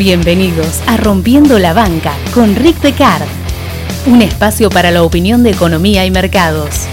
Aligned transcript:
Bienvenidos 0.00 0.80
a 0.86 0.96
Rompiendo 0.96 1.58
la 1.58 1.74
Banca 1.74 2.14
con 2.32 2.56
Rick 2.56 2.80
Decard, 2.80 3.28
un 4.06 4.22
espacio 4.22 4.70
para 4.70 4.90
la 4.90 5.02
opinión 5.02 5.42
de 5.42 5.50
economía 5.50 6.06
y 6.06 6.10
mercados. 6.10 6.86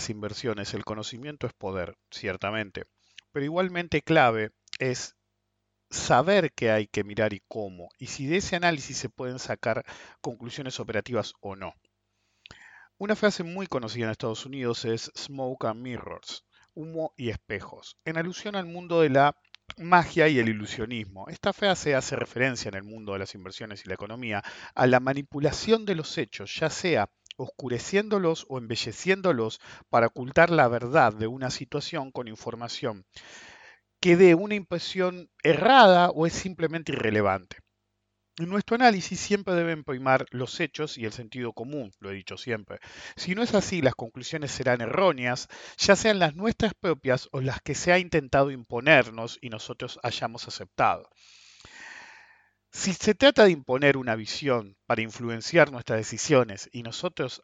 Las 0.00 0.08
inversiones 0.08 0.72
el 0.72 0.82
conocimiento 0.82 1.46
es 1.46 1.52
poder, 1.52 1.94
ciertamente, 2.10 2.86
pero 3.32 3.44
igualmente 3.44 4.00
clave 4.00 4.50
es 4.78 5.14
saber 5.90 6.54
qué 6.54 6.70
hay 6.70 6.86
que 6.86 7.04
mirar 7.04 7.34
y 7.34 7.42
cómo, 7.46 7.90
y 7.98 8.06
si 8.06 8.26
de 8.26 8.38
ese 8.38 8.56
análisis 8.56 8.96
se 8.96 9.10
pueden 9.10 9.38
sacar 9.38 9.84
conclusiones 10.22 10.80
operativas 10.80 11.34
o 11.40 11.54
no. 11.54 11.74
Una 12.96 13.14
frase 13.14 13.42
muy 13.42 13.66
conocida 13.66 14.06
en 14.06 14.12
Estados 14.12 14.46
Unidos 14.46 14.86
es 14.86 15.12
smoke 15.14 15.66
and 15.66 15.82
mirrors, 15.82 16.46
humo 16.72 17.12
y 17.18 17.28
espejos, 17.28 17.98
en 18.06 18.16
alusión 18.16 18.56
al 18.56 18.64
mundo 18.64 19.02
de 19.02 19.10
la 19.10 19.36
magia 19.76 20.28
y 20.28 20.38
el 20.38 20.48
ilusionismo. 20.48 21.28
Esta 21.28 21.52
frase 21.52 21.94
hace 21.94 22.16
referencia 22.16 22.70
en 22.70 22.76
el 22.76 22.84
mundo 22.84 23.12
de 23.12 23.18
las 23.18 23.34
inversiones 23.34 23.84
y 23.84 23.88
la 23.88 23.96
economía 23.96 24.42
a 24.74 24.86
la 24.86 24.98
manipulación 24.98 25.84
de 25.84 25.94
los 25.94 26.16
hechos, 26.16 26.54
ya 26.58 26.70
sea 26.70 27.10
oscureciéndolos 27.40 28.46
o 28.48 28.58
embelleciéndolos 28.58 29.60
para 29.88 30.08
ocultar 30.08 30.50
la 30.50 30.68
verdad 30.68 31.12
de 31.12 31.26
una 31.26 31.50
situación 31.50 32.10
con 32.12 32.28
información 32.28 33.04
que 34.00 34.16
dé 34.16 34.34
una 34.34 34.54
impresión 34.54 35.30
errada 35.42 36.10
o 36.10 36.26
es 36.26 36.32
simplemente 36.32 36.92
irrelevante. 36.92 37.58
En 38.38 38.48
nuestro 38.48 38.76
análisis 38.76 39.20
siempre 39.20 39.54
deben 39.54 39.84
primar 39.84 40.24
los 40.30 40.60
hechos 40.60 40.96
y 40.96 41.04
el 41.04 41.12
sentido 41.12 41.52
común, 41.52 41.92
lo 41.98 42.10
he 42.10 42.14
dicho 42.14 42.38
siempre. 42.38 42.78
Si 43.16 43.34
no 43.34 43.42
es 43.42 43.54
así, 43.54 43.82
las 43.82 43.94
conclusiones 43.94 44.50
serán 44.50 44.80
erróneas, 44.80 45.48
ya 45.76 45.94
sean 45.94 46.18
las 46.18 46.34
nuestras 46.34 46.72
propias 46.72 47.28
o 47.32 47.42
las 47.42 47.60
que 47.60 47.74
se 47.74 47.92
ha 47.92 47.98
intentado 47.98 48.50
imponernos 48.50 49.38
y 49.42 49.50
nosotros 49.50 49.98
hayamos 50.02 50.48
aceptado. 50.48 51.10
Si 52.72 52.92
se 52.92 53.16
trata 53.16 53.44
de 53.44 53.50
imponer 53.50 53.96
una 53.96 54.14
visión 54.14 54.76
para 54.86 55.02
influenciar 55.02 55.72
nuestras 55.72 55.98
decisiones 55.98 56.70
y 56.72 56.84
nosotros 56.84 57.42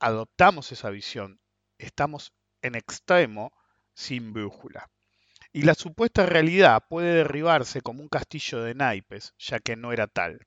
adoptamos 0.00 0.72
esa 0.72 0.90
visión, 0.90 1.40
estamos 1.78 2.32
en 2.60 2.74
extremo 2.74 3.52
sin 3.94 4.32
brújula. 4.32 4.90
Y 5.52 5.62
la 5.62 5.74
supuesta 5.74 6.26
realidad 6.26 6.82
puede 6.88 7.14
derribarse 7.14 7.82
como 7.82 8.02
un 8.02 8.08
castillo 8.08 8.60
de 8.62 8.74
naipes, 8.74 9.32
ya 9.38 9.60
que 9.60 9.76
no 9.76 9.92
era 9.92 10.08
tal. 10.08 10.40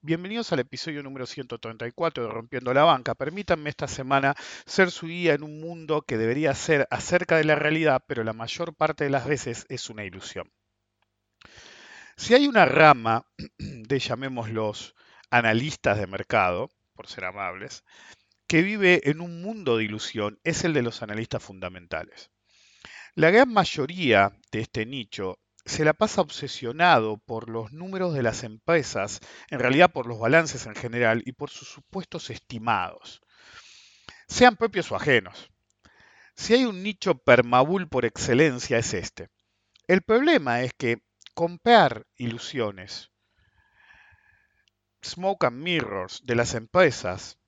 Bienvenidos 0.00 0.50
al 0.54 0.60
episodio 0.60 1.02
número 1.02 1.26
134 1.26 2.24
de 2.24 2.30
Rompiendo 2.30 2.72
la 2.72 2.84
Banca. 2.84 3.14
Permítanme 3.14 3.68
esta 3.68 3.86
semana 3.86 4.34
ser 4.64 4.90
su 4.90 5.08
guía 5.08 5.34
en 5.34 5.42
un 5.42 5.60
mundo 5.60 6.00
que 6.00 6.16
debería 6.16 6.54
ser 6.54 6.88
acerca 6.90 7.36
de 7.36 7.44
la 7.44 7.54
realidad, 7.54 8.02
pero 8.06 8.24
la 8.24 8.32
mayor 8.32 8.74
parte 8.74 9.04
de 9.04 9.10
las 9.10 9.26
veces 9.26 9.66
es 9.68 9.90
una 9.90 10.04
ilusión. 10.04 10.50
Si 12.22 12.34
hay 12.34 12.46
una 12.46 12.66
rama 12.66 13.26
de, 13.58 13.98
llamémoslos, 13.98 14.94
analistas 15.28 15.98
de 15.98 16.06
mercado, 16.06 16.70
por 16.94 17.08
ser 17.08 17.24
amables, 17.24 17.82
que 18.46 18.62
vive 18.62 19.10
en 19.10 19.20
un 19.20 19.42
mundo 19.42 19.76
de 19.76 19.82
ilusión, 19.82 20.38
es 20.44 20.62
el 20.62 20.72
de 20.72 20.82
los 20.82 21.02
analistas 21.02 21.42
fundamentales. 21.42 22.30
La 23.16 23.32
gran 23.32 23.52
mayoría 23.52 24.38
de 24.52 24.60
este 24.60 24.86
nicho 24.86 25.40
se 25.64 25.84
la 25.84 25.94
pasa 25.94 26.20
obsesionado 26.20 27.18
por 27.18 27.50
los 27.50 27.72
números 27.72 28.14
de 28.14 28.22
las 28.22 28.44
empresas, 28.44 29.18
en 29.50 29.58
realidad 29.58 29.90
por 29.90 30.06
los 30.06 30.20
balances 30.20 30.66
en 30.66 30.76
general 30.76 31.24
y 31.26 31.32
por 31.32 31.50
sus 31.50 31.66
supuestos 31.66 32.30
estimados, 32.30 33.20
sean 34.28 34.54
propios 34.54 34.92
o 34.92 34.94
ajenos. 34.94 35.50
Si 36.36 36.54
hay 36.54 36.66
un 36.66 36.84
nicho 36.84 37.18
permabull 37.18 37.88
por 37.88 38.04
excelencia 38.04 38.78
es 38.78 38.94
este. 38.94 39.28
El 39.88 40.02
problema 40.02 40.62
es 40.62 40.72
que 40.72 41.02
comprar 41.34 42.06
ilusiones, 42.16 43.10
smoke 45.02 45.44
and 45.44 45.62
mirrors 45.62 46.22
de 46.24 46.34
las 46.34 46.54
empresas, 46.54 47.38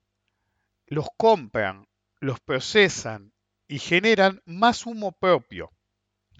los 0.87 1.07
compran, 1.17 1.87
los 2.19 2.39
procesan 2.39 3.33
y 3.67 3.79
generan 3.79 4.41
más 4.45 4.85
humo 4.85 5.11
propio, 5.11 5.71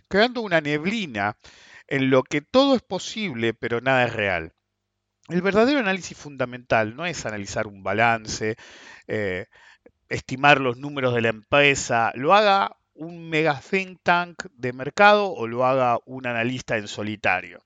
creando 0.07 0.41
una 0.41 0.61
neblina 0.61 1.37
en 1.87 2.09
lo 2.09 2.23
que 2.23 2.41
todo 2.41 2.75
es 2.75 2.81
posible 2.81 3.53
pero 3.53 3.81
nada 3.81 4.05
es 4.05 4.13
real. 4.13 4.53
El 5.27 5.41
verdadero 5.41 5.79
análisis 5.79 6.17
fundamental 6.17 6.95
no 6.95 7.05
es 7.05 7.25
analizar 7.25 7.65
un 7.65 7.81
balance, 7.81 8.55
eh, 9.07 9.47
estimar 10.09 10.61
los 10.61 10.77
números 10.77 11.15
de 11.15 11.21
la 11.21 11.29
empresa, 11.29 12.11
lo 12.15 12.35
haga 12.35 12.77
un 12.95 13.29
mega 13.29 13.59
think 13.59 13.99
tank 14.03 14.45
de 14.53 14.73
mercado 14.73 15.31
o 15.31 15.47
lo 15.47 15.65
haga 15.65 15.99
un 16.05 16.25
analista 16.27 16.77
en 16.77 16.87
solitario. 16.87 17.59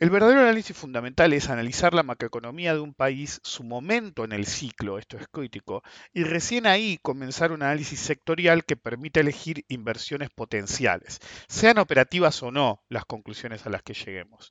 El 0.00 0.10
verdadero 0.10 0.40
análisis 0.40 0.76
fundamental 0.76 1.32
es 1.32 1.48
analizar 1.48 1.94
la 1.94 2.02
macroeconomía 2.02 2.74
de 2.74 2.80
un 2.80 2.94
país, 2.94 3.40
su 3.44 3.62
momento 3.62 4.24
en 4.24 4.32
el 4.32 4.44
ciclo, 4.44 4.98
esto 4.98 5.16
es 5.16 5.28
crítico, 5.28 5.84
y 6.12 6.24
recién 6.24 6.66
ahí 6.66 6.98
comenzar 7.00 7.52
un 7.52 7.62
análisis 7.62 8.00
sectorial 8.00 8.64
que 8.64 8.76
permita 8.76 9.20
elegir 9.20 9.64
inversiones 9.68 10.30
potenciales, 10.30 11.20
sean 11.48 11.78
operativas 11.78 12.42
o 12.42 12.50
no 12.50 12.82
las 12.88 13.04
conclusiones 13.04 13.66
a 13.66 13.70
las 13.70 13.84
que 13.84 13.94
lleguemos. 13.94 14.50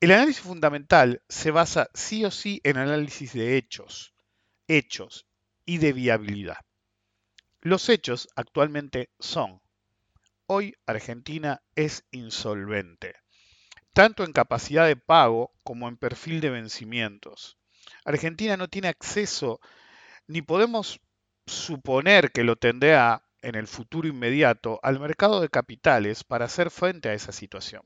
El 0.00 0.12
análisis 0.12 0.42
fundamental 0.42 1.22
se 1.30 1.50
basa 1.50 1.88
sí 1.94 2.22
o 2.26 2.30
sí 2.30 2.60
en 2.62 2.76
análisis 2.76 3.32
de 3.32 3.56
hechos, 3.56 4.12
hechos 4.68 5.26
y 5.64 5.78
de 5.78 5.94
viabilidad. 5.94 6.65
Los 7.66 7.88
hechos 7.88 8.28
actualmente 8.36 9.10
son, 9.18 9.60
hoy 10.46 10.76
Argentina 10.86 11.62
es 11.74 12.04
insolvente, 12.12 13.16
tanto 13.92 14.22
en 14.22 14.32
capacidad 14.32 14.86
de 14.86 14.94
pago 14.94 15.52
como 15.64 15.88
en 15.88 15.96
perfil 15.96 16.40
de 16.40 16.50
vencimientos. 16.50 17.58
Argentina 18.04 18.56
no 18.56 18.68
tiene 18.68 18.86
acceso, 18.86 19.58
ni 20.28 20.42
podemos 20.42 21.00
suponer 21.44 22.30
que 22.30 22.44
lo 22.44 22.54
tendrá 22.54 23.24
en 23.42 23.56
el 23.56 23.66
futuro 23.66 24.06
inmediato, 24.06 24.78
al 24.84 25.00
mercado 25.00 25.40
de 25.40 25.48
capitales 25.48 26.22
para 26.22 26.44
hacer 26.44 26.70
frente 26.70 27.08
a 27.08 27.14
esa 27.14 27.32
situación. 27.32 27.82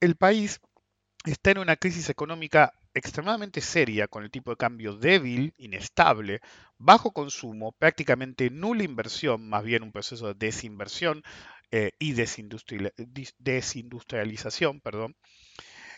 El 0.00 0.16
país 0.16 0.60
está 1.24 1.52
en 1.52 1.58
una 1.58 1.76
crisis 1.76 2.10
económica 2.10 2.72
extremadamente 2.94 3.60
seria, 3.60 4.08
con 4.08 4.24
el 4.24 4.30
tipo 4.30 4.50
de 4.50 4.56
cambio 4.56 4.96
débil, 4.96 5.52
inestable, 5.58 6.40
bajo 6.78 7.12
consumo, 7.12 7.72
prácticamente 7.72 8.48
nula 8.50 8.84
inversión, 8.84 9.48
más 9.48 9.64
bien 9.64 9.82
un 9.82 9.92
proceso 9.92 10.28
de 10.28 10.46
desinversión 10.46 11.22
eh, 11.70 11.92
y 11.98 12.12
desindustrialización, 12.12 14.80
perdón, 14.80 15.16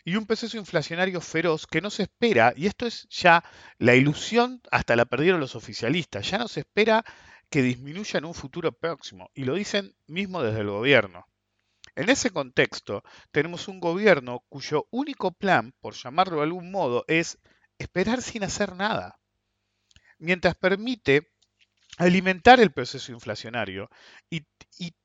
y 0.05 0.17
un 0.17 0.27
proceso 0.27 0.57
inflacionario 0.57 1.21
feroz 1.21 1.67
que 1.67 1.81
no 1.81 1.91
se 1.91 2.05
espera, 2.05 2.53
y 2.57 2.67
esto 2.67 2.87
es 2.87 3.07
ya 3.11 3.45
la 3.79 3.95
ilusión, 3.95 4.63
hasta 4.71 4.97
la 4.97 5.05
perdieron 5.05 5.41
los 5.41 5.57
oficialistas, 5.57 6.31
ya 6.31 6.39
no 6.39 6.49
se 6.49 6.61
espera 6.61 7.05
que 7.51 7.63
disminuya 7.63 8.19
en 8.19 8.25
un 8.25 8.35
futuro 8.35 8.73
próximo, 8.73 9.31
y 9.35 9.45
lo 9.45 9.55
dicen 9.55 9.95
mismo 10.07 10.43
desde 10.43 10.61
el 10.61 10.71
gobierno. 10.71 11.27
En 11.97 12.11
ese 12.11 12.29
contexto, 12.29 13.03
tenemos 13.33 13.69
un 13.69 13.81
gobierno 13.81 14.45
cuyo 14.51 14.87
único 14.91 15.33
plan, 15.33 15.73
por 15.81 15.95
llamarlo 15.95 16.37
de 16.37 16.43
algún 16.43 16.71
modo, 16.71 17.07
es 17.09 17.39
esperar 17.79 18.21
sin 18.21 18.45
hacer 18.45 18.77
nada, 18.77 19.19
mientras 20.19 20.55
permite 20.57 21.33
alimentar 21.97 22.61
el 22.61 22.71
proceso 22.71 23.13
inflacionario 23.13 23.91
y, 24.31 24.43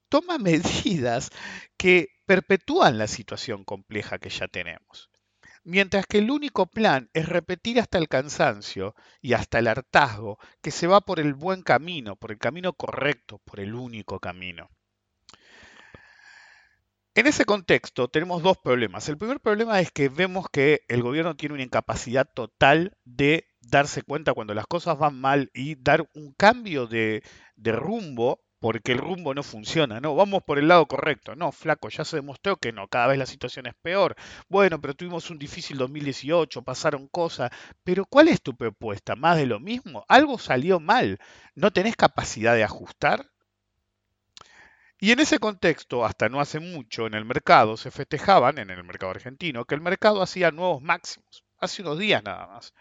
toma 0.09 0.37
medidas 0.37 1.29
que 1.77 2.09
perpetúan 2.25 2.97
la 2.97 3.07
situación 3.07 3.63
compleja 3.63 4.19
que 4.19 4.29
ya 4.29 4.49
tenemos. 4.49 5.09
Mientras 5.63 6.05
que 6.05 6.17
el 6.17 6.29
único 6.29 6.65
plan 6.65 7.09
es 7.13 7.29
repetir 7.29 7.79
hasta 7.79 7.97
el 7.97 8.09
cansancio 8.09 8.95
y 9.21 9.31
hasta 9.31 9.59
el 9.59 9.69
hartazgo 9.69 10.37
que 10.61 10.71
se 10.71 10.87
va 10.87 10.99
por 10.99 11.21
el 11.21 11.33
buen 11.33 11.61
camino, 11.61 12.17
por 12.17 12.31
el 12.31 12.39
camino 12.39 12.73
correcto, 12.73 13.39
por 13.45 13.61
el 13.61 13.73
único 13.73 14.19
camino. 14.19 14.69
En 17.13 17.27
ese 17.27 17.43
contexto 17.43 18.07
tenemos 18.07 18.41
dos 18.41 18.57
problemas. 18.57 19.09
El 19.09 19.17
primer 19.17 19.41
problema 19.41 19.81
es 19.81 19.91
que 19.91 20.07
vemos 20.07 20.45
que 20.49 20.85
el 20.87 21.03
gobierno 21.03 21.35
tiene 21.35 21.55
una 21.55 21.63
incapacidad 21.63 22.25
total 22.33 22.97
de 23.03 23.49
darse 23.59 24.01
cuenta 24.01 24.33
cuando 24.33 24.53
las 24.53 24.65
cosas 24.65 24.97
van 24.97 25.19
mal 25.19 25.51
y 25.53 25.75
dar 25.75 26.07
un 26.15 26.31
cambio 26.31 26.87
de, 26.87 27.21
rumbo 27.57 28.39
porque 28.59 28.93
el 28.93 28.99
rumbo 28.99 29.33
no 29.33 29.43
funciona, 29.43 29.99
no, 29.99 30.15
vamos 30.15 30.43
por 30.43 30.57
el 30.57 30.69
lado 30.69 30.85
correcto, 30.85 31.35
no, 31.35 31.51
flaco, 31.51 31.89
ya 31.89 32.05
se 32.05 32.15
demostró 32.17 32.55
que 32.57 32.71
no, 32.71 32.87
cada 32.87 33.07
vez 33.07 33.17
la 33.17 33.25
situación 33.25 33.65
es 33.65 33.73
peor, 33.81 34.15
bueno, 34.47 34.79
pero 34.79 34.93
tuvimos 34.93 35.31
un 35.31 35.39
difícil 35.39 35.77
2018, 35.79 36.61
pasaron 36.61 37.07
cosas, 37.07 37.49
pero 37.83 38.05
¿cuál 38.05 38.27
es 38.29 38.41
tu 38.41 38.55
propuesta? 38.55 39.15
¿Más 39.15 39.35
de 39.37 39.47
lo 39.47 39.59
mismo? 39.59 40.05
¿Algo 40.07 40.37
salió 40.37 40.79
mal? 40.79 41.19
¿No 41.55 41.71
tenés 41.71 41.95
capacidad 41.95 42.53
de 42.55 42.63
ajustar? 42.63 43.30
Y 45.03 45.11
en 45.11 45.19
ese 45.19 45.39
contexto, 45.39 46.05
hasta 46.05 46.29
no 46.29 46.39
hace 46.39 46.59
mucho, 46.59 47.07
en 47.07 47.15
el 47.15 47.25
mercado 47.25 47.75
se 47.75 47.89
festejaban, 47.89 48.59
en 48.59 48.69
el 48.69 48.83
mercado 48.83 49.09
argentino, 49.09 49.65
que 49.65 49.73
el 49.73 49.81
mercado 49.81 50.21
hacía 50.21 50.51
nuevos 50.51 50.79
máximos, 50.83 51.43
hace 51.59 51.81
unos 51.81 51.97
días 51.97 52.23
nada 52.23 52.45
más. 52.45 52.75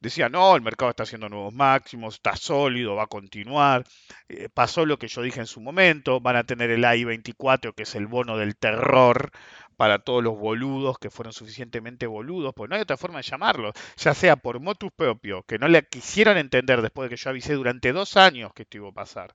Decía, 0.00 0.28
no, 0.28 0.56
el 0.56 0.62
mercado 0.62 0.90
está 0.90 1.04
haciendo 1.04 1.28
nuevos 1.28 1.54
máximos, 1.54 2.14
está 2.14 2.34
sólido, 2.34 2.96
va 2.96 3.04
a 3.04 3.06
continuar. 3.06 3.84
Eh, 4.28 4.48
pasó 4.52 4.84
lo 4.84 4.98
que 4.98 5.06
yo 5.06 5.22
dije 5.22 5.38
en 5.38 5.46
su 5.46 5.60
momento, 5.60 6.20
van 6.20 6.34
a 6.34 6.44
tener 6.44 6.70
el 6.70 6.84
AI-24, 6.84 7.72
que 7.72 7.84
es 7.84 7.94
el 7.94 8.08
bono 8.08 8.36
del 8.36 8.56
terror 8.56 9.30
para 9.76 10.00
todos 10.00 10.24
los 10.24 10.36
boludos 10.36 10.98
que 10.98 11.10
fueron 11.10 11.32
suficientemente 11.32 12.08
boludos, 12.08 12.52
pues 12.52 12.68
no 12.68 12.74
hay 12.74 12.82
otra 12.82 12.96
forma 12.96 13.18
de 13.18 13.28
llamarlo, 13.30 13.72
ya 13.96 14.12
sea 14.14 14.34
por 14.34 14.58
motus 14.58 14.90
propio, 14.90 15.44
que 15.44 15.58
no 15.60 15.68
le 15.68 15.84
quisieran 15.86 16.36
entender 16.36 16.82
después 16.82 17.08
de 17.08 17.14
que 17.14 17.22
yo 17.22 17.30
avisé 17.30 17.54
durante 17.54 17.92
dos 17.92 18.16
años 18.16 18.52
que 18.54 18.62
esto 18.62 18.78
iba 18.78 18.88
a 18.88 18.92
pasar 18.92 19.32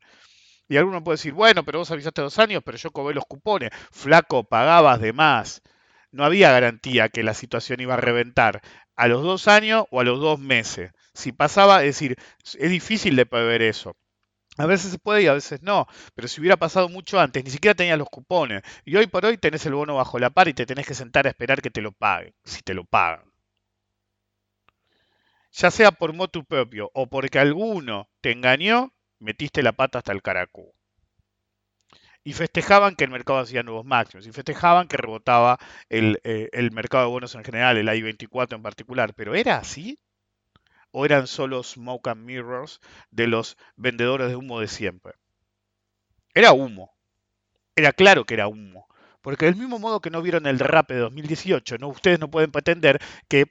y 0.68 0.78
alguno 0.78 1.04
puede 1.04 1.16
decir, 1.16 1.34
bueno, 1.34 1.64
pero 1.64 1.80
vos 1.80 1.92
avisaste 1.92 2.22
dos 2.22 2.40
años, 2.40 2.62
pero 2.66 2.78
yo 2.78 2.92
cobré 2.92 3.16
los 3.16 3.26
cupones. 3.26 3.72
Flaco, 3.92 4.44
pagabas 4.44 5.00
de 5.00 5.14
más. 5.14 5.62
No 6.12 6.24
había 6.24 6.52
garantía 6.52 7.10
que 7.10 7.24
la 7.24 7.34
situación 7.34 7.82
iba 7.82 7.96
a 7.96 7.98
reventar 7.98 8.62
a 8.96 9.08
los 9.08 9.24
dos 9.24 9.48
años 9.48 9.86
o 9.92 10.00
a 10.00 10.04
los 10.04 10.20
dos 10.20 10.40
meses. 10.40 10.92
Si 11.14 11.32
pasaba, 11.32 11.82
es 11.84 11.96
decir, 11.96 12.18
es 12.58 12.70
difícil 12.70 13.16
de 13.16 13.26
prever 13.26 13.62
eso. 13.62 13.96
A 14.58 14.66
veces 14.66 14.92
se 14.92 15.00
puede 15.00 15.24
y 15.24 15.28
a 15.28 15.34
veces 15.34 15.62
no, 15.62 15.86
pero 16.16 16.28
si 16.28 16.40
hubiera 16.40 16.58
pasado 16.58 16.88
mucho 16.90 17.20
antes, 17.20 17.44
ni 17.44 17.52
siquiera 17.52 17.76
tenías 17.76 17.98
los 17.98 18.10
cupones. 18.10 18.64
Y 18.86 18.96
hoy 18.96 19.08
por 19.08 19.26
hoy 19.26 19.38
tenés 19.38 19.66
el 19.66 19.74
bono 19.74 19.96
bajo 19.96 20.18
la 20.20 20.30
par 20.30 20.48
y 20.48 20.54
te 20.54 20.66
tenés 20.66 20.88
que 20.88 20.94
sentar 20.94 21.26
a 21.28 21.30
esperar 21.30 21.62
que 21.62 21.70
te 21.72 21.82
lo 21.82 21.92
paguen, 21.92 22.34
si 22.46 22.62
te 22.62 22.74
lo 22.74 22.86
pagan. 22.86 23.26
Ya 25.52 25.72
sea 25.72 25.92
por 25.92 26.14
motu 26.14 26.46
propio 26.46 26.92
o 26.94 27.08
porque 27.08 27.40
alguno 27.40 28.10
te 28.22 28.32
engañó, 28.32 28.94
metiste 29.20 29.64
la 29.64 29.74
pata 29.74 30.00
hasta 30.00 30.12
el 30.12 30.22
caracú. 30.22 30.74
Y 32.24 32.34
festejaban 32.34 32.96
que 32.96 33.04
el 33.04 33.12
mercado 33.12 33.40
hacía 33.40 33.64
nuevos 33.64 33.86
máximos, 33.86 34.26
y 34.26 34.32
festejaban 34.32 34.88
que 34.88 34.98
rebotaba 34.98 35.60
el, 35.90 36.20
eh, 36.24 36.50
el 36.54 36.72
mercado 36.72 37.06
de 37.06 37.12
bonos 37.12 37.36
en 37.36 37.44
general, 37.44 37.78
el 37.78 37.88
I-24 37.88 38.56
en 38.56 38.64
particular. 38.64 39.14
Pero 39.14 39.36
¿era 39.36 39.58
así? 39.58 40.00
¿O 40.92 41.06
eran 41.06 41.28
solo 41.28 41.62
smoke 41.62 42.08
and 42.08 42.26
mirrors 42.26 42.80
de 43.12 43.28
los 43.28 43.58
vendedores 43.76 44.30
de 44.30 44.36
humo 44.36 44.60
de 44.60 44.68
siempre? 44.68 45.14
Era 46.34 46.52
humo. 46.52 46.96
Era 47.76 47.92
claro 47.94 48.26
que 48.26 48.34
era 48.34 48.48
humo. 48.48 48.88
Porque 49.22 49.46
del 49.46 49.56
mismo 49.56 49.80
modo 49.80 50.02
que 50.02 50.12
no 50.12 50.22
vieron 50.22 50.46
el 50.46 50.60
rap 50.60 50.90
de 50.90 50.98
2018, 50.98 51.78
¿no? 51.80 51.88
ustedes 51.90 52.20
no 52.20 52.30
pueden 52.30 52.52
pretender 52.52 53.02
que 53.28 53.46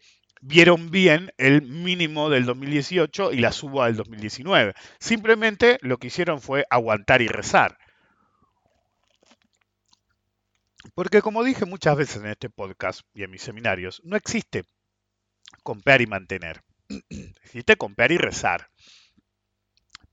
vieron 0.46 0.90
bien 0.90 1.32
el 1.38 1.62
mínimo 1.62 2.28
del 2.28 2.44
2018 2.44 3.32
y 3.32 3.38
la 3.38 3.50
suba 3.50 3.86
del 3.86 3.96
2019. 3.96 4.74
Simplemente 4.98 5.78
lo 5.80 5.96
que 5.96 6.08
hicieron 6.08 6.40
fue 6.40 6.66
aguantar 6.68 7.22
y 7.22 7.28
rezar. 7.28 7.78
Porque 10.94 11.22
como 11.22 11.42
dije 11.42 11.64
muchas 11.64 11.96
veces 11.96 12.16
en 12.22 12.28
este 12.28 12.50
podcast 12.50 13.00
y 13.14 13.22
en 13.22 13.30
mis 13.30 13.40
seminarios, 13.40 14.02
no 14.04 14.16
existe 14.16 14.64
comprar 15.62 16.02
y 16.02 16.06
mantener. 16.06 16.62
Existe 17.42 17.76
comprar 17.76 18.12
y 18.12 18.18
rezar. 18.18 18.68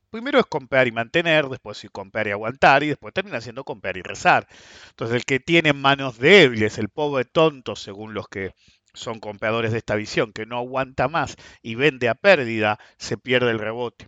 Primero 0.10 0.40
es 0.40 0.46
comprar 0.46 0.88
y 0.88 0.92
mantener, 0.92 1.48
después 1.48 1.78
sí 1.78 1.88
comprar 1.90 2.28
y 2.28 2.32
aguantar, 2.32 2.84
y 2.84 2.90
después 2.90 3.14
termina 3.14 3.42
siendo 3.42 3.64
comprar 3.66 3.98
y 3.98 4.02
rezar. 4.02 4.48
Entonces 4.90 5.16
el 5.18 5.26
que 5.26 5.40
tiene 5.40 5.74
manos 5.74 6.18
débiles, 6.18 6.78
el 6.78 6.90
pobre 6.90 7.26
tonto, 7.26 7.76
según 7.76 8.14
los 8.14 8.28
que 8.28 8.54
son 8.94 9.20
compradores 9.20 9.72
de 9.72 9.78
esta 9.80 9.96
visión, 9.96 10.34
que 10.34 10.46
no 10.46 10.58
aguanta 10.58 11.08
más 11.08 11.36
y 11.62 11.76
vende 11.76 12.10
a 12.10 12.16
pérdida, 12.16 12.80
se 12.98 13.18
pierde 13.18 13.52
el 13.52 13.60
rebote. 13.60 14.08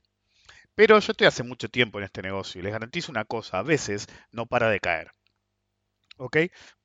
Pero 0.75 0.99
yo 0.99 1.11
estoy 1.11 1.27
hace 1.27 1.43
mucho 1.43 1.69
tiempo 1.69 1.99
en 1.99 2.05
este 2.05 2.21
negocio 2.21 2.59
y 2.59 2.63
les 2.63 2.73
garantizo 2.73 3.11
una 3.11 3.25
cosa, 3.25 3.59
a 3.59 3.63
veces 3.63 4.07
no 4.31 4.45
para 4.47 4.69
de 4.69 4.79
caer. 4.79 5.11
¿Ok? 6.17 6.37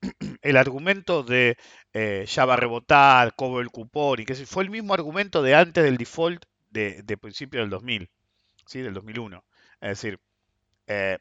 El 0.42 0.56
argumento 0.56 1.22
de 1.22 1.56
eh, 1.92 2.24
ya 2.26 2.44
va 2.44 2.54
a 2.54 2.56
rebotar, 2.56 3.34
cobro 3.34 3.60
el 3.60 3.70
cupón 3.70 4.20
y 4.20 4.24
que 4.24 4.34
fue 4.34 4.62
el 4.62 4.70
mismo 4.70 4.94
argumento 4.94 5.42
de 5.42 5.54
antes 5.54 5.84
del 5.84 5.96
default 5.98 6.44
de, 6.70 7.18
principio 7.20 7.60
del 7.60 7.70
2000, 7.70 8.10
¿sí? 8.66 8.80
Del 8.80 8.94
2001. 8.94 9.44
Es 9.80 9.88
decir, 9.90 10.20
eh, 10.86 11.18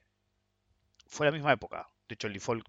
fue 1.08 1.26
la 1.28 1.32
misma 1.32 1.54
época. 1.54 1.90
De 2.08 2.14
hecho, 2.16 2.28
el 2.28 2.34
default, 2.34 2.66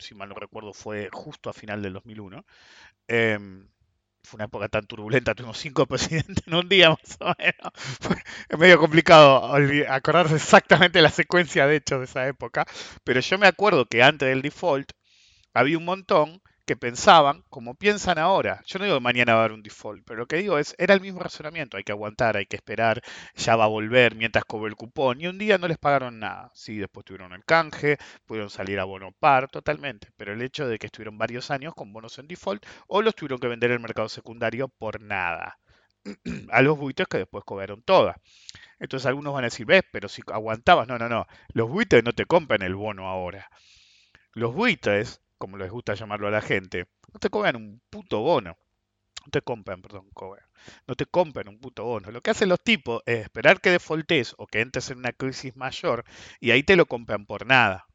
si 0.00 0.14
mal 0.14 0.28
no 0.28 0.34
recuerdo, 0.34 0.72
fue 0.72 1.08
justo 1.12 1.50
a 1.50 1.52
final 1.52 1.82
del 1.82 1.94
2001. 1.94 2.44
Em, 3.08 3.68
fue 4.22 4.38
una 4.38 4.44
época 4.46 4.68
tan 4.68 4.86
turbulenta, 4.86 5.34
tuvimos 5.34 5.58
cinco 5.58 5.86
presidentes 5.88 6.46
en 6.46 6.54
un 6.54 6.68
día 6.68 6.90
más 6.90 7.18
o 7.20 7.34
menos. 7.38 7.72
Fue 8.00 8.16
medio 8.58 8.78
complicado 8.78 9.54
acordarse 9.88 10.36
exactamente 10.36 11.02
la 11.02 11.10
secuencia 11.10 11.66
de 11.66 11.76
hechos 11.76 12.00
de 12.00 12.04
esa 12.06 12.26
época, 12.28 12.66
pero 13.04 13.20
yo 13.20 13.38
me 13.38 13.46
acuerdo 13.46 13.86
que 13.86 14.02
antes 14.02 14.28
del 14.28 14.42
default 14.42 14.92
había 15.54 15.78
un 15.78 15.84
montón 15.84 16.42
que 16.70 16.76
pensaban 16.76 17.42
como 17.48 17.74
piensan 17.74 18.16
ahora. 18.16 18.62
Yo 18.64 18.78
no 18.78 18.84
digo 18.84 18.98
que 18.98 19.02
mañana 19.02 19.34
va 19.34 19.40
a 19.40 19.44
haber 19.46 19.54
un 19.54 19.62
default, 19.64 20.04
pero 20.06 20.20
lo 20.20 20.26
que 20.28 20.36
digo 20.36 20.56
es, 20.56 20.76
era 20.78 20.94
el 20.94 21.00
mismo 21.00 21.18
razonamiento, 21.18 21.76
hay 21.76 21.82
que 21.82 21.90
aguantar, 21.90 22.36
hay 22.36 22.46
que 22.46 22.54
esperar, 22.54 23.02
ya 23.34 23.56
va 23.56 23.64
a 23.64 23.66
volver 23.66 24.14
mientras 24.14 24.44
cobre 24.44 24.68
el 24.68 24.76
cupón. 24.76 25.20
Y 25.20 25.26
un 25.26 25.36
día 25.36 25.58
no 25.58 25.66
les 25.66 25.78
pagaron 25.78 26.20
nada. 26.20 26.52
Sí, 26.54 26.78
después 26.78 27.04
tuvieron 27.04 27.32
el 27.32 27.44
canje, 27.44 27.98
pudieron 28.24 28.50
salir 28.50 28.78
a 28.78 28.84
bono 28.84 29.10
par, 29.10 29.48
totalmente. 29.48 30.12
Pero 30.16 30.32
el 30.32 30.42
hecho 30.42 30.68
de 30.68 30.78
que 30.78 30.86
estuvieron 30.86 31.18
varios 31.18 31.50
años 31.50 31.74
con 31.74 31.92
bonos 31.92 32.20
en 32.20 32.28
default 32.28 32.64
o 32.86 33.02
los 33.02 33.16
tuvieron 33.16 33.40
que 33.40 33.48
vender 33.48 33.72
en 33.72 33.78
el 33.78 33.82
mercado 33.82 34.08
secundario 34.08 34.68
por 34.68 35.00
nada. 35.02 35.58
a 36.52 36.62
los 36.62 36.78
buitres 36.78 37.08
que 37.08 37.18
después 37.18 37.42
cobraron 37.44 37.82
todas. 37.82 38.16
Entonces 38.78 39.06
algunos 39.06 39.34
van 39.34 39.42
a 39.42 39.48
decir, 39.48 39.66
ves, 39.66 39.82
pero 39.90 40.08
si 40.08 40.22
aguantabas, 40.32 40.86
no, 40.86 40.98
no, 40.98 41.08
no. 41.08 41.26
Los 41.52 41.68
buitres 41.68 42.04
no 42.04 42.12
te 42.12 42.26
compran 42.26 42.62
el 42.62 42.76
bono 42.76 43.08
ahora. 43.08 43.50
Los 44.34 44.54
buitres 44.54 45.20
como 45.40 45.56
les 45.56 45.70
gusta 45.70 45.94
llamarlo 45.94 46.28
a 46.28 46.30
la 46.30 46.42
gente, 46.42 46.86
no 47.14 47.18
te 47.18 47.30
cobran 47.30 47.56
un 47.56 47.80
puto 47.88 48.20
bono. 48.20 48.58
No 49.24 49.30
te 49.30 49.40
compran, 49.40 49.80
perdón, 49.80 50.10
cobran. 50.12 50.46
No 50.86 50.94
te 50.96 51.06
compran 51.06 51.48
un 51.48 51.58
puto 51.58 51.84
bono. 51.84 52.10
Lo 52.10 52.20
que 52.20 52.30
hacen 52.30 52.50
los 52.50 52.62
tipos 52.62 53.02
es 53.06 53.20
esperar 53.20 53.60
que 53.62 53.70
defaultes 53.70 54.34
o 54.36 54.46
que 54.46 54.60
entres 54.60 54.90
en 54.90 54.98
una 54.98 55.12
crisis 55.12 55.56
mayor 55.56 56.04
y 56.40 56.50
ahí 56.50 56.62
te 56.62 56.76
lo 56.76 56.84
compran 56.84 57.24
por 57.24 57.46
nada. 57.46 57.86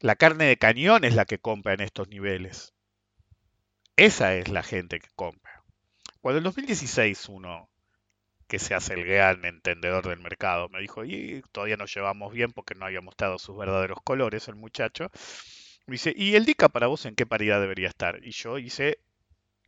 La 0.00 0.16
carne 0.16 0.44
de 0.44 0.58
cañón 0.58 1.04
es 1.04 1.14
la 1.14 1.24
que 1.24 1.38
compra 1.38 1.72
en 1.72 1.80
estos 1.80 2.08
niveles. 2.08 2.74
Esa 3.96 4.34
es 4.34 4.48
la 4.48 4.62
gente 4.62 5.00
que 5.00 5.08
compra. 5.16 5.62
Cuando 6.20 6.38
en 6.38 6.44
2016 6.44 7.30
uno 7.30 7.70
que 8.46 8.58
se 8.58 8.74
hace 8.74 8.94
el 8.94 9.04
gran 9.04 9.44
entendedor 9.46 10.06
del 10.06 10.20
mercado 10.20 10.68
me 10.68 10.80
dijo, 10.80 11.04
y 11.06 11.42
todavía 11.52 11.78
nos 11.78 11.94
llevamos 11.94 12.34
bien 12.34 12.52
porque 12.52 12.74
no 12.74 12.84
había 12.84 13.00
mostrado 13.00 13.38
sus 13.38 13.56
verdaderos 13.56 13.98
colores 14.04 14.46
el 14.48 14.56
muchacho, 14.56 15.10
dice, 15.86 16.12
¿y 16.16 16.34
el 16.34 16.44
DICA 16.44 16.68
para 16.68 16.86
vos 16.88 17.06
en 17.06 17.14
qué 17.14 17.26
paridad 17.26 17.60
debería 17.60 17.88
estar? 17.88 18.20
Y 18.24 18.32
yo 18.32 18.58
hice 18.58 18.98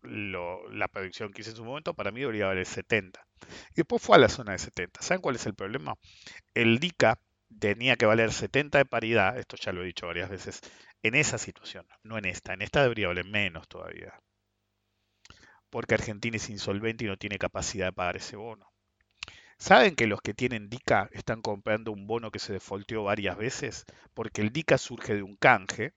la 0.02 0.88
predicción 0.88 1.32
que 1.32 1.42
hice 1.42 1.50
en 1.50 1.56
su 1.56 1.64
momento, 1.64 1.94
para 1.94 2.10
mí 2.10 2.20
debería 2.20 2.46
valer 2.46 2.66
70. 2.66 3.24
Y 3.72 3.76
después 3.76 4.02
fue 4.02 4.16
a 4.16 4.20
la 4.20 4.28
zona 4.28 4.52
de 4.52 4.58
70. 4.58 5.02
¿Saben 5.02 5.20
cuál 5.20 5.36
es 5.36 5.46
el 5.46 5.54
problema? 5.54 5.94
El 6.54 6.78
DICA 6.78 7.20
tenía 7.58 7.96
que 7.96 8.06
valer 8.06 8.32
70 8.32 8.78
de 8.78 8.84
paridad, 8.84 9.38
esto 9.38 9.56
ya 9.56 9.72
lo 9.72 9.82
he 9.82 9.86
dicho 9.86 10.06
varias 10.06 10.30
veces, 10.30 10.60
en 11.02 11.14
esa 11.14 11.38
situación, 11.38 11.86
no 12.02 12.18
en 12.18 12.26
esta. 12.26 12.54
En 12.54 12.62
esta 12.62 12.82
debería 12.82 13.08
valer 13.08 13.24
menos 13.24 13.68
todavía. 13.68 14.12
Porque 15.70 15.94
Argentina 15.94 16.36
es 16.36 16.50
insolvente 16.50 17.04
y 17.04 17.08
no 17.08 17.16
tiene 17.16 17.38
capacidad 17.38 17.86
de 17.86 17.92
pagar 17.92 18.16
ese 18.16 18.36
bono. 18.36 18.72
¿Saben 19.58 19.96
que 19.96 20.06
los 20.06 20.20
que 20.20 20.34
tienen 20.34 20.70
DICA 20.70 21.10
están 21.12 21.42
comprando 21.42 21.90
un 21.90 22.06
bono 22.06 22.30
que 22.30 22.38
se 22.38 22.52
defolteó 22.52 23.04
varias 23.04 23.36
veces? 23.36 23.84
Porque 24.14 24.40
el 24.40 24.50
DICA 24.50 24.78
surge 24.78 25.14
de 25.14 25.22
un 25.22 25.36
canje, 25.36 25.94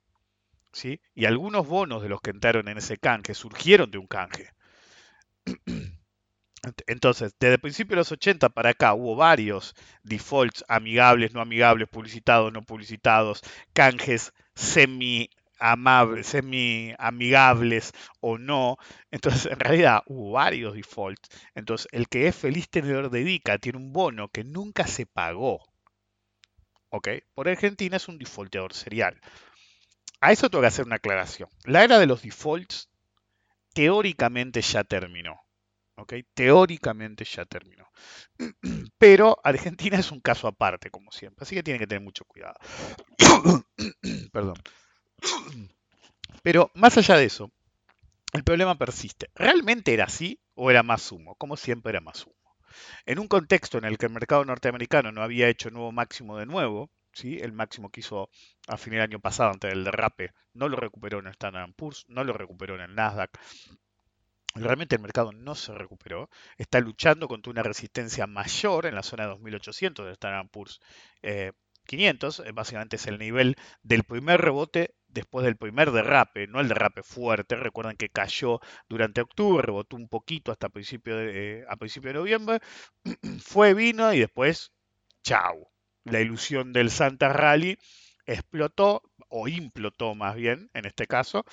y 1.14 1.26
algunos 1.26 1.68
bonos 1.68 2.02
de 2.02 2.10
los 2.10 2.22
que 2.22 2.32
entraron 2.32 2.68
en 2.68 2.78
ese 2.78 2.98
canje 2.98 3.34
surgieron 3.34 3.92
de 3.92 3.98
un 3.98 4.08
canje. 4.08 4.50
Entonces, 6.88 7.36
desde 7.40 7.56
el 7.56 7.60
principio 7.60 7.96
de 7.96 8.02
los 8.02 8.12
80 8.12 8.50
para 8.50 8.70
acá 8.70 8.94
hubo 8.94 9.16
varios 9.16 9.74
defaults 10.04 10.64
amigables, 10.68 11.34
no 11.34 11.42
amigables, 11.42 11.90
publicitados, 11.90 12.54
no 12.54 12.62
publicitados, 12.64 13.42
canjes 13.74 14.32
semi 14.54 15.30
amables, 15.60 16.28
semi 16.28 16.94
amigables 17.00 17.94
o 18.20 18.38
no. 18.38 18.78
Entonces, 19.10 19.52
en 19.52 19.60
realidad 19.60 20.04
hubo 20.06 20.32
varios 20.34 20.76
defaults. 20.76 21.30
Entonces, 21.56 21.88
el 21.92 22.08
que 22.08 22.28
es 22.28 22.36
feliz 22.36 22.70
tenedor 22.70 23.10
de 23.10 23.24
DICA 23.24 23.58
tiene 23.58 23.80
un 23.80 23.92
bono 23.92 24.30
que 24.30 24.44
nunca 24.44 24.86
se 24.86 25.06
pagó. 25.08 25.62
¿Ok? 26.90 27.10
Por 27.34 27.48
Argentina 27.50 27.98
es 27.98 28.08
un 28.08 28.20
defaulteador 28.20 28.74
serial. 28.74 29.20
A 30.22 30.32
eso 30.32 30.50
tengo 30.50 30.62
que 30.62 30.68
hacer 30.68 30.86
una 30.86 30.98
aclaración. 30.98 31.50
La 31.66 31.84
era 31.84 32.00
de 32.00 32.06
los 32.06 32.22
defaults 32.22 32.90
teóricamente 33.74 34.62
ya 34.62 34.84
terminó. 34.84 35.42
¿ok? 36.02 36.14
Teóricamente 36.34 37.24
ya 37.26 37.46
terminó. 37.46 37.88
Pero 38.98 39.38
Argentina 39.44 39.98
es 39.98 40.12
un 40.12 40.20
caso 40.20 40.48
aparte, 40.48 40.90
como 40.90 41.12
siempre. 41.12 41.44
Así 41.44 41.56
que 41.56 41.64
tienen 41.64 41.80
que 41.80 41.88
tener 41.88 42.04
mucho 42.04 42.26
cuidado. 42.26 42.56
Perdón. 44.32 44.56
Pero 46.44 46.72
más 46.74 46.98
allá 46.98 47.18
de 47.18 47.26
eso, 47.26 47.52
el 48.34 48.44
problema 48.44 48.78
persiste. 48.78 49.30
¿Realmente 49.36 49.94
era 49.94 50.06
así 50.06 50.40
o 50.56 50.72
era 50.72 50.84
más 50.84 51.12
humo? 51.12 51.36
Como 51.36 51.58
siempre 51.58 51.92
era 51.92 52.02
más 52.02 52.26
humo. 52.26 52.36
En 53.06 53.20
un 53.20 53.28
contexto 53.28 53.78
en 53.78 53.86
el 53.86 53.98
que 53.98 54.06
el 54.06 54.14
mercado 54.14 54.46
norteamericano 54.46 55.12
no 55.12 55.22
había 55.22 55.50
hecho 55.50 55.70
nuevo 55.70 55.92
máximo 55.92 56.38
de 56.38 56.46
nuevo, 56.46 56.90
el 57.42 57.52
máximo 57.54 57.90
que 57.90 58.02
hizo 58.02 58.30
a 58.68 58.78
fin 58.78 58.94
del 58.94 59.02
año 59.02 59.20
pasado 59.20 59.52
antes 59.52 59.70
del 59.70 59.84
derrape, 59.84 60.34
no 60.54 60.70
lo 60.70 60.78
recuperó 60.78 61.20
en 61.20 61.28
el 61.28 61.34
Standard 61.34 61.74
Poor's, 61.74 62.06
no 62.08 62.24
lo 62.24 62.34
recuperó 62.34 62.76
en 62.76 62.82
el 62.82 62.96
Nasdaq. 62.96 63.32
Realmente 64.54 64.96
el 64.96 65.02
mercado 65.02 65.32
no 65.32 65.56
se 65.56 65.74
recuperó, 65.74 66.30
está 66.58 66.80
luchando 66.82 67.28
contra 67.28 67.52
una 67.52 67.64
resistencia 67.64 68.28
mayor 68.28 68.86
en 68.86 68.96
la 68.96 69.04
zona 69.04 69.24
de 69.24 69.30
2800 69.30 70.06
del 70.06 70.14
Standard 70.14 70.50
Poor's 70.50 70.82
500, 71.86 72.40
eh, 72.40 72.44
eh, 72.48 72.52
básicamente 72.52 72.98
es 72.98 73.08
el 73.08 73.18
nivel 73.18 73.56
del 73.82 74.04
primer 74.04 74.42
rebote 74.42 74.96
después 75.08 75.46
del 75.46 75.58
primer 75.58 75.92
derrape, 75.92 76.48
no 76.48 76.60
el 76.60 76.68
derrape 76.68 77.04
fuerte. 77.04 77.56
Recuerden 77.56 77.98
que 77.98 78.10
cayó 78.10 78.60
durante 78.90 79.22
octubre, 79.22 79.62
rebotó 79.62 79.96
un 79.96 80.08
poquito 80.08 80.52
hasta 80.52 80.70
de, 80.70 81.60
eh, 81.62 81.66
a 81.70 81.76
principio 81.78 82.10
de 82.10 82.20
noviembre, 82.20 82.60
fue, 83.44 83.74
vino 83.74 84.14
y 84.14 84.20
después, 84.20 84.72
chau. 85.24 85.70
La 86.04 86.20
ilusión 86.20 86.74
del 86.74 86.90
Santa 86.90 87.30
Rally 87.30 87.78
explotó, 88.26 89.04
o 89.30 89.48
implotó 89.48 90.16
más 90.16 90.36
bien, 90.36 90.70
en 90.74 90.86
este 90.86 91.08
caso, 91.08 91.46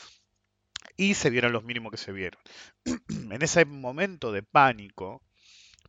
y 0.97 1.15
se 1.15 1.31
vieron 1.31 1.53
los 1.53 1.65
mínimos 1.65 1.91
que 1.91 1.99
se 1.99 2.13
vieron. 2.13 2.41
en 3.31 3.43
ese 3.43 3.65
momento 3.65 4.33
de 4.33 4.43
pánico, 4.43 5.23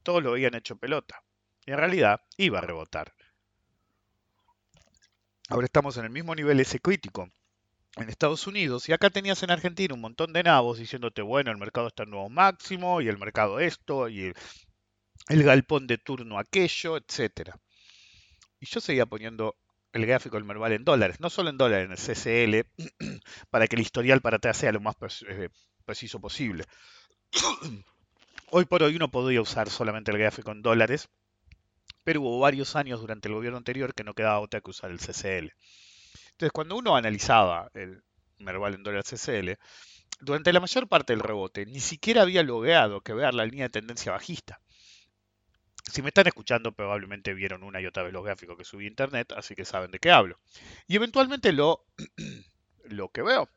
todos 0.04 0.24
lo 0.24 0.32
habían 0.32 0.56
hecho 0.56 0.78
pelota. 0.78 1.24
Y 1.66 1.72
en 1.72 1.78
realidad 1.78 2.22
iba 2.38 2.60
a 2.60 2.62
rebotar. 2.64 3.14
Ahora 5.50 5.66
estamos 5.66 5.98
en 5.98 6.06
el 6.06 6.12
mismo 6.12 6.36
nivel 6.36 6.60
ese 6.60 6.80
crítico 6.80 7.30
en 7.96 8.10
Estados 8.10 8.46
Unidos 8.48 8.88
y 8.88 8.94
acá 8.94 9.10
tenías 9.10 9.42
en 9.44 9.52
Argentina 9.52 9.94
un 9.94 10.02
montón 10.02 10.32
de 10.32 10.44
nabos 10.44 10.78
diciéndote, 10.78 11.22
bueno, 11.22 11.52
el 11.52 11.58
mercado 11.58 11.88
está 11.88 12.04
en 12.04 12.12
nuevo 12.12 12.30
máximo 12.30 13.02
y 13.02 13.08
el 13.08 13.18
mercado 13.18 13.60
esto 13.60 14.08
y 14.10 14.32
el, 15.28 15.44
galpón 15.44 15.88
de 15.88 15.98
turno 15.98 16.38
aquello, 16.38 16.98
etcétera. 16.98 17.60
Y 18.60 18.66
yo 18.66 18.82
seguía 18.82 19.06
poniendo 19.06 19.56
el 19.94 20.06
gráfico 20.06 20.36
del 20.36 20.46
Merval 20.46 20.74
en 20.74 20.84
dólares, 20.84 21.20
no 21.20 21.30
solo 21.30 21.50
en 21.50 21.58
dólares, 21.58 21.86
en 21.86 21.92
el 21.92 21.98
CCL, 21.98 23.20
para 23.50 23.68
que 23.68 23.76
el 23.76 23.82
historial 23.82 24.22
para 24.22 24.38
atrás 24.38 24.58
sea 24.58 24.72
lo 24.72 24.80
más 24.80 24.96
eh, 25.28 25.50
preciso 25.86 26.20
posible. 26.20 26.66
Hoy 28.52 28.66
por 28.66 28.82
hoy 28.82 28.96
uno 28.96 29.12
podría 29.12 29.42
usar 29.42 29.70
solamente 29.70 30.10
el 30.10 30.18
gráfico 30.18 30.52
en 30.52 30.64
dólares, 30.64 31.08
pero 32.04 32.22
hubo 32.22 32.40
varios 32.40 32.76
años 32.76 33.00
durante 33.00 33.28
el 33.28 33.36
gobierno 33.36 33.60
anterior 33.60 33.94
que 33.94 34.04
no 34.04 34.16
quedaba 34.16 34.40
otra 34.40 34.60
que 34.60 34.72
usar 34.72 34.90
el 34.90 34.98
CCL. 34.98 35.54
Entonces, 36.32 36.52
cuando 36.52 36.76
uno 36.76 36.96
analizaba 36.96 37.70
el 37.76 38.02
Merval 38.40 38.74
en 38.74 38.82
dólar 38.82 39.04
CCL, 39.04 39.52
durante 40.20 40.52
la 40.52 40.60
mayor 40.60 40.88
parte 40.88 41.14
del 41.14 41.22
rebote 41.22 41.68
ni 41.68 41.80
siquiera 41.80 42.24
había 42.24 42.42
logrado 42.42 43.02
que 43.02 43.14
vean 43.14 43.38
la 43.38 43.46
línea 43.46 43.66
de 43.66 43.70
tendencia 43.70 44.14
bajista. 44.14 44.60
Si 45.92 46.02
me 46.02 46.10
están 46.10 46.28
escuchando, 46.28 46.72
probablemente 46.72 47.34
vieron 47.34 47.64
una 47.64 47.82
y 47.82 47.86
otra 47.86 48.04
vez 48.04 48.14
los 48.14 48.24
gráficos 48.24 48.58
que 48.58 48.64
subí 48.64 48.86
a 48.86 48.90
internet, 48.90 49.34
así 49.36 49.56
que 49.56 49.66
saben 49.66 49.92
de 49.92 50.00
qué 50.00 50.12
hablo. 50.12 50.40
Y 50.88 50.96
eventualmente 50.96 51.52
lo, 51.52 51.86
lo 52.84 53.10
que 53.10 53.22
veo. 53.22 53.50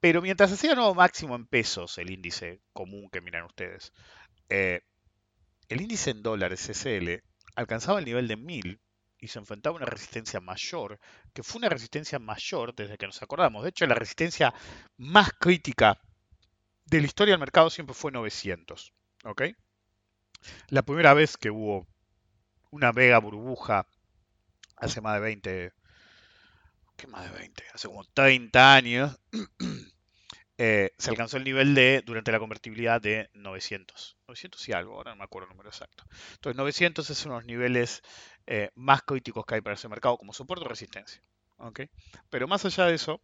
Pero 0.00 0.22
mientras 0.22 0.52
hacía 0.52 0.74
nuevo 0.74 0.94
máximo 0.94 1.34
en 1.36 1.46
pesos, 1.46 1.98
el 1.98 2.10
índice 2.10 2.60
común 2.72 3.10
que 3.10 3.20
miran 3.20 3.44
ustedes, 3.44 3.92
eh, 4.48 4.82
el 5.68 5.82
índice 5.82 6.10
en 6.10 6.22
dólares 6.22 6.66
CCL 6.66 7.22
alcanzaba 7.56 7.98
el 7.98 8.04
nivel 8.04 8.28
de 8.28 8.36
1000 8.36 8.80
y 9.18 9.28
se 9.28 9.38
enfrentaba 9.40 9.74
a 9.74 9.78
una 9.78 9.86
resistencia 9.86 10.40
mayor, 10.40 11.00
que 11.34 11.42
fue 11.42 11.58
una 11.58 11.68
resistencia 11.68 12.18
mayor 12.20 12.74
desde 12.74 12.96
que 12.96 13.06
nos 13.06 13.20
acordamos. 13.22 13.64
De 13.64 13.70
hecho, 13.70 13.86
la 13.86 13.96
resistencia 13.96 14.54
más 14.96 15.32
crítica 15.32 16.00
de 16.86 17.00
la 17.00 17.06
historia 17.06 17.32
del 17.32 17.40
mercado 17.40 17.68
siempre 17.68 17.94
fue 17.94 18.12
900. 18.12 18.94
¿ok? 19.24 19.42
La 20.68 20.82
primera 20.82 21.14
vez 21.14 21.36
que 21.36 21.50
hubo 21.50 21.86
una 22.70 22.92
vega 22.92 23.18
burbuja 23.18 23.86
hace 24.76 25.00
más 25.00 25.14
de 25.14 25.20
20, 25.20 25.72
¿qué 26.96 27.06
más 27.06 27.30
de 27.30 27.38
20? 27.38 27.64
Hace 27.74 27.88
como 27.88 28.04
30 28.04 28.74
años, 28.74 29.18
Eh, 30.60 30.90
se 30.98 31.10
alcanzó 31.10 31.36
el 31.36 31.44
nivel 31.44 31.72
de, 31.76 32.02
durante 32.04 32.32
la 32.32 32.40
convertibilidad 32.40 33.00
de 33.00 33.30
900. 33.32 34.16
900 34.26 34.68
y 34.68 34.72
algo, 34.72 34.96
ahora 34.96 35.12
no 35.12 35.18
me 35.18 35.24
acuerdo 35.24 35.46
el 35.46 35.50
número 35.50 35.70
exacto. 35.70 36.04
Entonces 36.32 36.56
900 36.56 37.08
es 37.10 37.24
uno 37.24 37.34
de 37.36 37.40
los 37.40 37.46
niveles 37.46 38.02
eh, 38.48 38.70
más 38.74 39.02
críticos 39.02 39.46
que 39.46 39.54
hay 39.54 39.60
para 39.60 39.74
ese 39.74 39.88
mercado 39.88 40.18
como 40.18 40.32
soporte 40.32 40.64
o 40.64 40.68
resistencia. 40.68 41.22
Pero 42.28 42.48
más 42.48 42.64
allá 42.64 42.86
de 42.86 42.94
eso, 42.94 43.20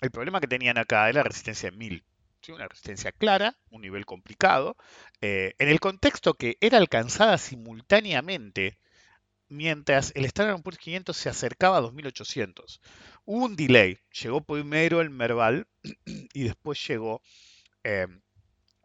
el 0.00 0.10
problema 0.10 0.40
que 0.40 0.48
tenían 0.48 0.78
acá 0.78 1.08
era 1.08 1.20
la 1.20 1.28
resistencia 1.28 1.70
de 1.70 1.76
1000. 1.76 2.04
Una 2.48 2.68
resistencia 2.68 3.12
clara, 3.12 3.56
un 3.70 3.82
nivel 3.82 4.06
complicado, 4.06 4.76
eh, 5.20 5.54
en 5.58 5.68
el 5.68 5.80
contexto 5.80 6.34
que 6.34 6.56
era 6.60 6.78
alcanzada 6.78 7.36
simultáneamente 7.38 8.78
mientras 9.48 10.12
el 10.14 10.24
Standard 10.26 10.62
Poor's 10.62 10.78
500 10.78 11.16
se 11.16 11.28
acercaba 11.28 11.78
a 11.78 11.80
2800. 11.80 12.80
Hubo 13.24 13.44
un 13.44 13.56
delay. 13.56 13.98
Llegó 14.22 14.42
primero 14.42 15.00
el 15.00 15.10
Merval 15.10 15.66
y 16.34 16.44
después 16.44 16.86
llegó, 16.86 17.22
em, 17.82 18.20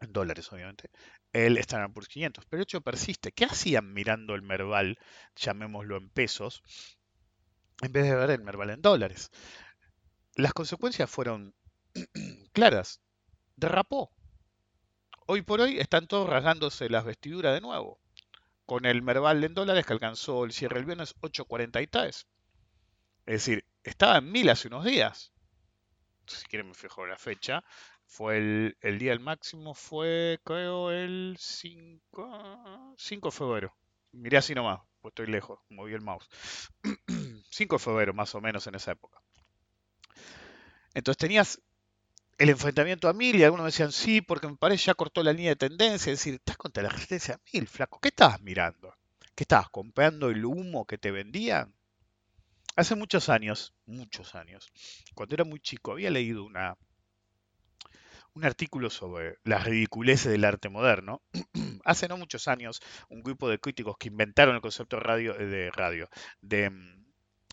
en 0.00 0.12
dólares 0.12 0.52
obviamente, 0.52 0.90
el 1.32 1.58
Standard 1.58 1.92
Poor's 1.92 2.08
500. 2.08 2.44
Pero 2.46 2.60
el 2.60 2.64
hecho 2.64 2.80
persiste. 2.80 3.32
¿Qué 3.32 3.44
hacían 3.44 3.92
mirando 3.92 4.34
el 4.34 4.42
Merval, 4.42 4.98
llamémoslo 5.36 5.96
en 5.96 6.10
pesos, 6.10 6.62
en 7.82 7.92
vez 7.92 8.04
de 8.04 8.14
ver 8.14 8.30
el 8.30 8.42
Merval 8.42 8.70
en 8.70 8.82
dólares? 8.82 9.30
Las 10.36 10.52
consecuencias 10.52 11.10
fueron 11.10 11.54
claras. 12.52 13.00
Derrapó. 13.56 14.10
Hoy 15.26 15.42
por 15.42 15.60
hoy 15.60 15.78
están 15.78 16.06
todos 16.06 16.28
rasgándose 16.28 16.88
las 16.90 17.04
vestiduras 17.04 17.54
de 17.54 17.60
nuevo 17.60 18.00
con 18.66 18.86
el 18.86 19.02
Merval 19.02 19.44
en 19.44 19.54
dólares 19.54 19.86
que 19.86 19.92
alcanzó 19.92 20.44
el 20.44 20.52
cierre 20.52 20.78
el 20.78 20.86
viernes 20.86 21.14
8.43. 21.20 22.06
Es 22.08 22.26
decir, 23.26 23.64
estaba 23.82 24.18
en 24.18 24.30
mil 24.30 24.48
hace 24.48 24.68
unos 24.68 24.84
días. 24.84 25.32
Si 26.26 26.46
quieren 26.46 26.68
me 26.68 26.74
fijo 26.74 27.06
la 27.06 27.16
fecha. 27.16 27.64
Fue 28.06 28.36
el, 28.36 28.76
el 28.80 28.98
día 28.98 29.10
del 29.10 29.20
máximo, 29.20 29.74
fue 29.74 30.38
creo 30.44 30.90
el 30.90 31.36
5, 31.38 32.94
5 32.96 33.28
de 33.28 33.32
febrero. 33.32 33.76
Miré 34.12 34.36
así 34.36 34.54
nomás, 34.54 34.80
pues 35.00 35.12
estoy 35.12 35.26
lejos, 35.26 35.58
moví 35.70 35.94
el 35.94 36.02
mouse. 36.02 36.28
5 37.50 37.76
de 37.76 37.82
febrero 37.82 38.14
más 38.14 38.34
o 38.34 38.40
menos 38.40 38.66
en 38.66 38.74
esa 38.74 38.92
época. 38.92 39.20
Entonces 40.92 41.18
tenías 41.18 41.60
el 42.38 42.48
enfrentamiento 42.48 43.08
a 43.08 43.12
mil 43.12 43.36
y 43.36 43.44
algunos 43.44 43.66
decían 43.66 43.92
sí, 43.92 44.20
porque 44.20 44.48
me 44.48 44.56
parece 44.56 44.86
ya 44.86 44.94
cortó 44.94 45.22
la 45.22 45.32
línea 45.32 45.50
de 45.50 45.56
tendencia. 45.56 46.12
Es 46.12 46.18
decir, 46.18 46.34
estás 46.34 46.56
contra 46.56 46.82
la 46.82 46.88
resistencia 46.88 47.34
a 47.34 47.40
mil, 47.52 47.66
flaco. 47.66 48.00
¿Qué 48.00 48.08
estabas 48.08 48.40
mirando? 48.40 48.94
¿Qué 49.34 49.44
estabas 49.44 49.68
comprando 49.70 50.30
el 50.30 50.44
humo 50.44 50.86
que 50.86 50.98
te 50.98 51.10
vendían? 51.10 51.74
Hace 52.76 52.96
muchos 52.96 53.28
años, 53.28 53.72
muchos 53.86 54.34
años, 54.34 54.72
cuando 55.14 55.34
era 55.36 55.44
muy 55.44 55.60
chico, 55.60 55.92
había 55.92 56.10
leído 56.10 56.44
una, 56.44 56.76
un 58.34 58.44
artículo 58.44 58.90
sobre 58.90 59.38
las 59.44 59.64
ridiculeces 59.64 60.30
del 60.30 60.44
arte 60.44 60.68
moderno. 60.68 61.22
Hace 61.84 62.08
no 62.08 62.16
muchos 62.16 62.48
años, 62.48 62.82
un 63.08 63.22
grupo 63.22 63.48
de 63.48 63.60
críticos 63.60 63.96
que 63.96 64.08
inventaron 64.08 64.56
el 64.56 64.60
concepto 64.60 64.96
de 64.96 65.02
radio, 65.02 65.34
de 65.34 65.70
radio, 65.70 66.08
de 66.40 66.70
mm, 66.70 67.04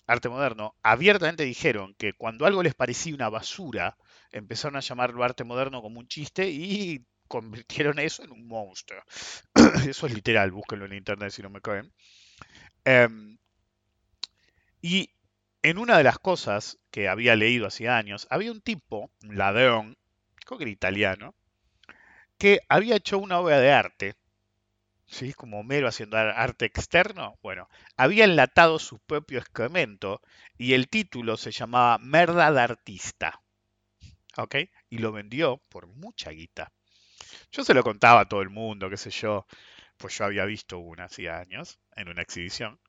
arte 0.08 0.30
moderno, 0.30 0.76
abiertamente 0.82 1.44
dijeron 1.44 1.94
que 1.96 2.14
cuando 2.14 2.48
algo 2.48 2.64
les 2.64 2.74
parecía 2.74 3.14
una 3.14 3.30
basura, 3.30 3.98
empezaron 4.32 4.78
a 4.78 4.82
llamarlo 4.82 5.24
arte 5.24 5.44
moderno 5.44 5.82
como 5.82 6.00
un 6.00 6.08
chiste 6.08 6.50
y 6.50 7.06
convirtieron 7.28 8.00
eso 8.00 8.24
en 8.24 8.32
un 8.32 8.48
monstruo. 8.48 9.02
eso 9.88 10.08
es 10.08 10.14
literal, 10.14 10.52
búsquenlo 10.52 10.86
en 10.86 10.94
internet 10.94 11.32
si 11.32 11.42
no 11.42 11.50
me 11.50 11.62
caen. 11.62 11.92
Em, 12.86 13.38
y 14.82 15.12
en 15.64 15.78
una 15.78 15.98
de 15.98 16.04
las 16.04 16.20
cosas 16.20 16.80
que 16.92 17.08
había 17.08 17.36
leído 17.36 17.68
hace 17.68 17.88
años, 17.88 18.28
había 18.30 18.52
un 18.52 18.62
tipo, 18.62 19.12
un 19.24 19.38
ladrón, 19.38 19.98
creo 20.46 20.58
que 20.58 20.64
era 20.66 20.72
italiano, 20.72 21.36
que 22.38 22.60
había 22.70 22.96
hecho 22.96 23.20
una 23.20 23.40
obra 23.40 23.60
de 23.60 23.72
arte, 23.72 24.16
¿sí? 25.06 25.34
como 25.34 25.60
Homero 25.60 25.88
haciendo 25.88 26.18
arte 26.18 26.66
externo. 26.66 27.38
Bueno, 27.44 27.70
había 27.98 28.26
enlatado 28.26 28.80
su 28.80 29.00
propio 29.00 29.40
excremento 29.40 30.22
y 30.58 30.74
el 30.74 30.90
título 30.90 31.38
se 31.38 31.52
llamaba 31.52 31.98
Merda 32.00 32.52
de 32.52 32.62
Artista. 32.62 33.41
¿Ok? 34.38 34.56
Y 34.90 35.00
lo 35.00 35.12
vendió 35.12 35.62
por 35.70 35.88
mucha 35.88 36.32
guita. 36.32 36.72
Yo 37.52 37.64
se 37.64 37.74
lo 37.74 37.84
contaba 37.84 38.22
a 38.22 38.30
todo 38.30 38.42
el 38.42 38.50
mundo, 38.50 38.90
qué 38.90 38.98
sé 38.98 39.12
yo, 39.12 39.46
pues 39.98 40.18
yo 40.18 40.26
había 40.26 40.46
visto 40.46 40.80
una 40.80 41.06
hacía 41.06 41.40
años 41.40 41.80
en 41.96 42.10
una 42.10 42.22
exhibición. 42.22 42.80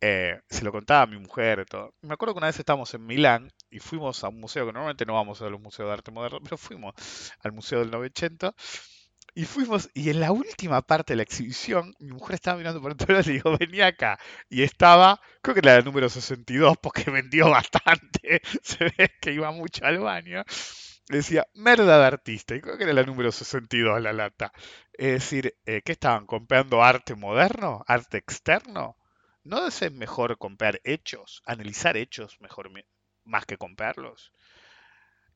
Eh, 0.00 0.40
se 0.50 0.64
lo 0.64 0.72
contaba 0.72 1.02
a 1.02 1.06
mi 1.06 1.18
mujer. 1.18 1.64
Me 2.02 2.14
acuerdo 2.14 2.34
que 2.34 2.38
una 2.38 2.48
vez 2.48 2.58
estábamos 2.58 2.92
en 2.94 3.06
Milán 3.06 3.52
y 3.70 3.78
fuimos 3.78 4.24
a 4.24 4.28
un 4.28 4.40
museo, 4.40 4.66
que 4.66 4.72
normalmente 4.72 5.06
no 5.06 5.14
vamos 5.14 5.40
a 5.42 5.48
los 5.48 5.60
museos 5.60 5.88
de 5.88 5.92
arte 5.94 6.10
moderno, 6.10 6.40
pero 6.42 6.58
fuimos 6.58 6.94
al 7.40 7.52
Museo 7.52 7.80
del 7.80 7.90
980 7.90 8.54
y 9.34 9.44
fuimos, 9.44 9.90
y 9.94 10.10
en 10.10 10.20
la 10.20 10.32
última 10.32 10.82
parte 10.82 11.12
de 11.14 11.16
la 11.16 11.22
exhibición, 11.22 11.94
mi 11.98 12.12
mujer 12.12 12.34
estaba 12.34 12.58
mirando 12.58 12.80
por 12.82 12.94
dentro 12.94 13.18
y 13.18 13.22
le 13.24 13.32
dijo, 13.32 13.56
venía 13.58 13.86
acá. 13.88 14.18
Y 14.50 14.62
estaba, 14.62 15.20
creo 15.42 15.54
que 15.54 15.60
era 15.60 15.76
el 15.76 15.84
número 15.84 16.08
62, 16.08 16.76
porque 16.82 17.04
vendió 17.10 17.50
bastante, 17.50 18.42
se 18.62 18.84
ve 18.84 19.10
que 19.20 19.32
iba 19.32 19.50
mucho 19.52 19.84
al 19.86 19.98
baño. 20.00 20.44
Decía, 21.08 21.46
merda 21.54 21.98
de 21.98 22.06
artista, 22.06 22.54
y 22.54 22.60
creo 22.60 22.76
que 22.76 22.84
era 22.84 22.92
la 22.92 23.02
número 23.04 23.32
62 23.32 24.00
la 24.02 24.12
lata. 24.12 24.52
Es 24.92 25.12
decir, 25.14 25.56
eh, 25.66 25.82
¿qué 25.84 25.92
estaban 25.92 26.26
comprando 26.26 26.82
arte 26.82 27.14
moderno? 27.14 27.84
¿Arte 27.86 28.18
externo? 28.18 28.96
¿No 29.44 29.66
es 29.66 29.92
mejor 29.92 30.38
comprar 30.38 30.80
hechos, 30.84 31.42
analizar 31.46 31.96
hechos 31.96 32.40
mejor 32.40 32.70
más 33.24 33.46
que 33.46 33.56
comprarlos? 33.58 34.32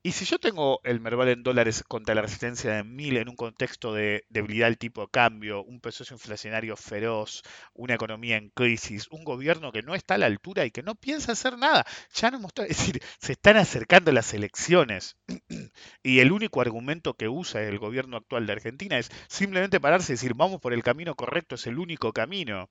Y 0.03 0.11
si 0.13 0.25
yo 0.25 0.39
tengo 0.39 0.79
el 0.83 1.01
Merval 1.01 1.29
en 1.29 1.43
dólares 1.43 1.83
contra 1.85 2.15
la 2.15 2.21
resistencia 2.21 2.71
de 2.71 2.83
1000 2.83 3.17
en 3.17 3.29
un 3.29 3.35
contexto 3.35 3.93
de 3.93 4.25
debilidad 4.29 4.67
del 4.67 4.77
tipo 4.77 5.01
de 5.01 5.09
cambio, 5.09 5.63
un 5.63 5.81
proceso 5.81 6.13
inflacionario 6.13 6.77
feroz, 6.77 7.43
una 7.73 7.95
economía 7.95 8.37
en 8.37 8.49
crisis, 8.49 9.07
un 9.09 9.23
gobierno 9.23 9.71
que 9.71 9.81
no 9.81 9.95
está 9.95 10.13
a 10.15 10.17
la 10.17 10.27
altura 10.27 10.65
y 10.65 10.71
que 10.71 10.83
no 10.83 10.95
piensa 10.95 11.33
hacer 11.33 11.57
nada, 11.57 11.85
ya 12.13 12.31
no 12.31 12.39
mostró, 12.39 12.63
es 12.69 12.77
decir, 12.77 13.01
se 13.19 13.33
están 13.33 13.57
acercando 13.57 14.11
las 14.11 14.33
elecciones 14.33 15.17
y 16.03 16.19
el 16.19 16.31
único 16.31 16.61
argumento 16.61 17.15
que 17.15 17.27
usa 17.27 17.63
el 17.63 17.79
gobierno 17.79 18.17
actual 18.17 18.45
de 18.45 18.53
Argentina 18.53 18.97
es 18.97 19.11
simplemente 19.27 19.79
pararse 19.79 20.13
y 20.13 20.15
decir, 20.15 20.33
vamos 20.35 20.61
por 20.61 20.73
el 20.73 20.83
camino 20.83 21.15
correcto, 21.15 21.55
es 21.55 21.67
el 21.67 21.79
único 21.79 22.13
camino. 22.13 22.69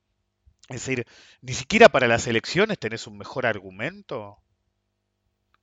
Es 0.69 0.87
decir, 0.87 1.07
ni 1.43 1.53
siquiera 1.53 1.89
para 1.89 2.09
las 2.09 2.27
elecciones 2.27 2.79
tenés 2.79 3.07
un 3.07 3.19
mejor 3.19 3.47
argumento. 3.47 4.39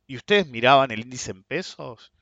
¿Y 0.07 0.17
ustedes 0.17 0.47
miraban 0.47 0.91
el 0.91 1.01
índice 1.01 1.31
en 1.31 1.43
pesos? 1.43 2.13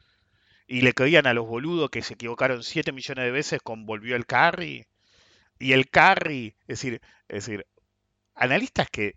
¿Y 0.67 0.81
le 0.81 0.93
creían 0.93 1.27
a 1.27 1.33
los 1.33 1.47
boludos 1.47 1.89
que 1.89 2.01
se 2.01 2.15
equivocaron 2.15 2.63
7 2.63 2.91
millones 2.91 3.25
de 3.25 3.31
veces 3.31 3.61
con 3.61 3.85
volvió 3.85 4.15
el 4.15 4.25
carry? 4.25 4.85
Y 5.59 5.73
el 5.73 5.89
carry, 5.89 6.55
es 6.61 6.67
decir, 6.81 7.01
es 7.29 7.45
decir, 7.45 7.67
analistas 8.35 8.89
que, 8.89 9.15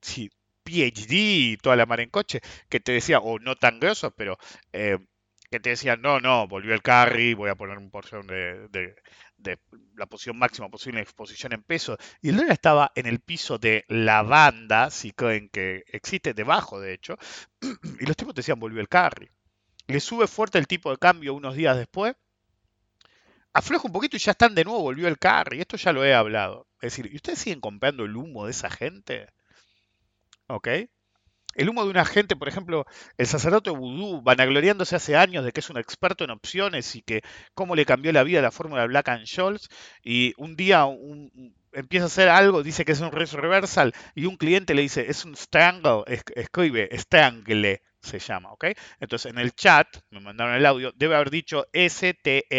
sí, 0.00 0.30
PhD 0.64 1.12
y 1.12 1.56
toda 1.58 1.76
la 1.76 1.86
mar 1.86 2.00
en 2.00 2.10
coche, 2.10 2.40
que 2.68 2.80
te 2.80 2.92
decía, 2.92 3.20
o 3.20 3.38
no 3.38 3.56
tan 3.56 3.80
grosos, 3.80 4.12
pero 4.16 4.38
eh, 4.72 4.98
que 5.50 5.60
te 5.60 5.70
decían, 5.70 6.02
no, 6.02 6.20
no, 6.20 6.48
volvió 6.48 6.74
el 6.74 6.82
carry, 6.82 7.34
voy 7.34 7.50
a 7.50 7.54
poner 7.54 7.78
un 7.78 7.90
porción 7.90 8.26
de, 8.26 8.68
de 8.68 8.96
la 9.96 10.06
posición 10.06 10.38
máxima 10.38 10.68
posible 10.68 10.98
en 10.98 11.04
exposición 11.04 11.52
en 11.52 11.62
pesos, 11.62 11.98
y 12.20 12.30
el 12.30 12.36
dólar 12.36 12.52
estaba 12.52 12.92
en 12.94 13.06
el 13.06 13.20
piso 13.20 13.58
de 13.58 13.84
la 13.88 14.22
banda, 14.22 14.90
si 14.90 15.12
creen 15.12 15.48
que 15.48 15.84
existe, 15.88 16.34
debajo 16.34 16.80
de 16.80 16.92
hecho, 16.94 17.16
y 18.00 18.06
los 18.06 18.16
tipos 18.16 18.34
decían 18.34 18.60
volvió 18.60 18.80
el 18.80 18.88
carry. 18.88 19.30
Le 19.86 20.00
sube 20.00 20.26
fuerte 20.26 20.58
el 20.58 20.66
tipo 20.66 20.90
de 20.90 20.98
cambio 20.98 21.34
unos 21.34 21.54
días 21.54 21.76
después, 21.76 22.16
afloja 23.56 23.86
un 23.86 23.92
poquito 23.92 24.16
y 24.16 24.20
ya 24.20 24.32
están 24.32 24.54
de 24.54 24.64
nuevo, 24.64 24.82
volvió 24.82 25.08
el 25.08 25.18
carry. 25.18 25.60
Esto 25.60 25.76
ya 25.76 25.92
lo 25.92 26.04
he 26.04 26.14
hablado. 26.14 26.66
Es 26.80 26.92
decir, 26.92 27.10
¿y 27.10 27.16
ustedes 27.16 27.38
siguen 27.38 27.60
comprando 27.60 28.04
el 28.04 28.16
humo 28.16 28.44
de 28.44 28.50
esa 28.50 28.70
gente? 28.70 29.28
¿Ok? 30.48 30.68
El 31.56 31.70
humo 31.70 31.84
de 31.84 31.90
un 31.90 31.96
agente, 31.96 32.36
por 32.36 32.48
ejemplo, 32.48 32.84
el 33.16 33.26
sacerdote 33.26 33.70
vudú, 33.70 34.20
vanagloriándose 34.20 34.94
hace 34.94 35.16
años 35.16 35.42
de 35.42 35.52
que 35.52 35.60
es 35.60 35.70
un 35.70 35.78
experto 35.78 36.22
en 36.22 36.30
opciones 36.30 36.94
y 36.94 37.00
que 37.00 37.22
cómo 37.54 37.74
le 37.74 37.86
cambió 37.86 38.12
la 38.12 38.24
vida 38.24 38.42
la 38.42 38.50
fórmula 38.50 38.86
Black 38.86 39.08
and 39.08 39.26
Scholes, 39.26 39.70
y 40.04 40.34
un 40.36 40.54
día 40.54 40.86
empieza 41.72 42.04
a 42.04 42.08
hacer 42.08 42.28
algo, 42.28 42.62
dice 42.62 42.84
que 42.84 42.92
es 42.92 43.00
un 43.00 43.10
reversal, 43.10 43.94
y 44.14 44.26
un 44.26 44.36
cliente 44.36 44.74
le 44.74 44.82
dice, 44.82 45.06
es 45.08 45.24
un 45.24 45.34
strangle, 45.34 46.02
escribe, 46.34 46.90
strangle 46.92 47.80
se 48.00 48.18
llama, 48.18 48.52
¿ok? 48.52 48.66
Entonces 49.00 49.32
en 49.32 49.38
el 49.38 49.54
chat, 49.54 49.88
me 50.10 50.20
mandaron 50.20 50.54
el 50.56 50.66
audio, 50.66 50.92
debe 50.94 51.14
haber 51.16 51.30
dicho 51.30 51.66
S-T-R-A-N-G-L-E, 51.72 52.52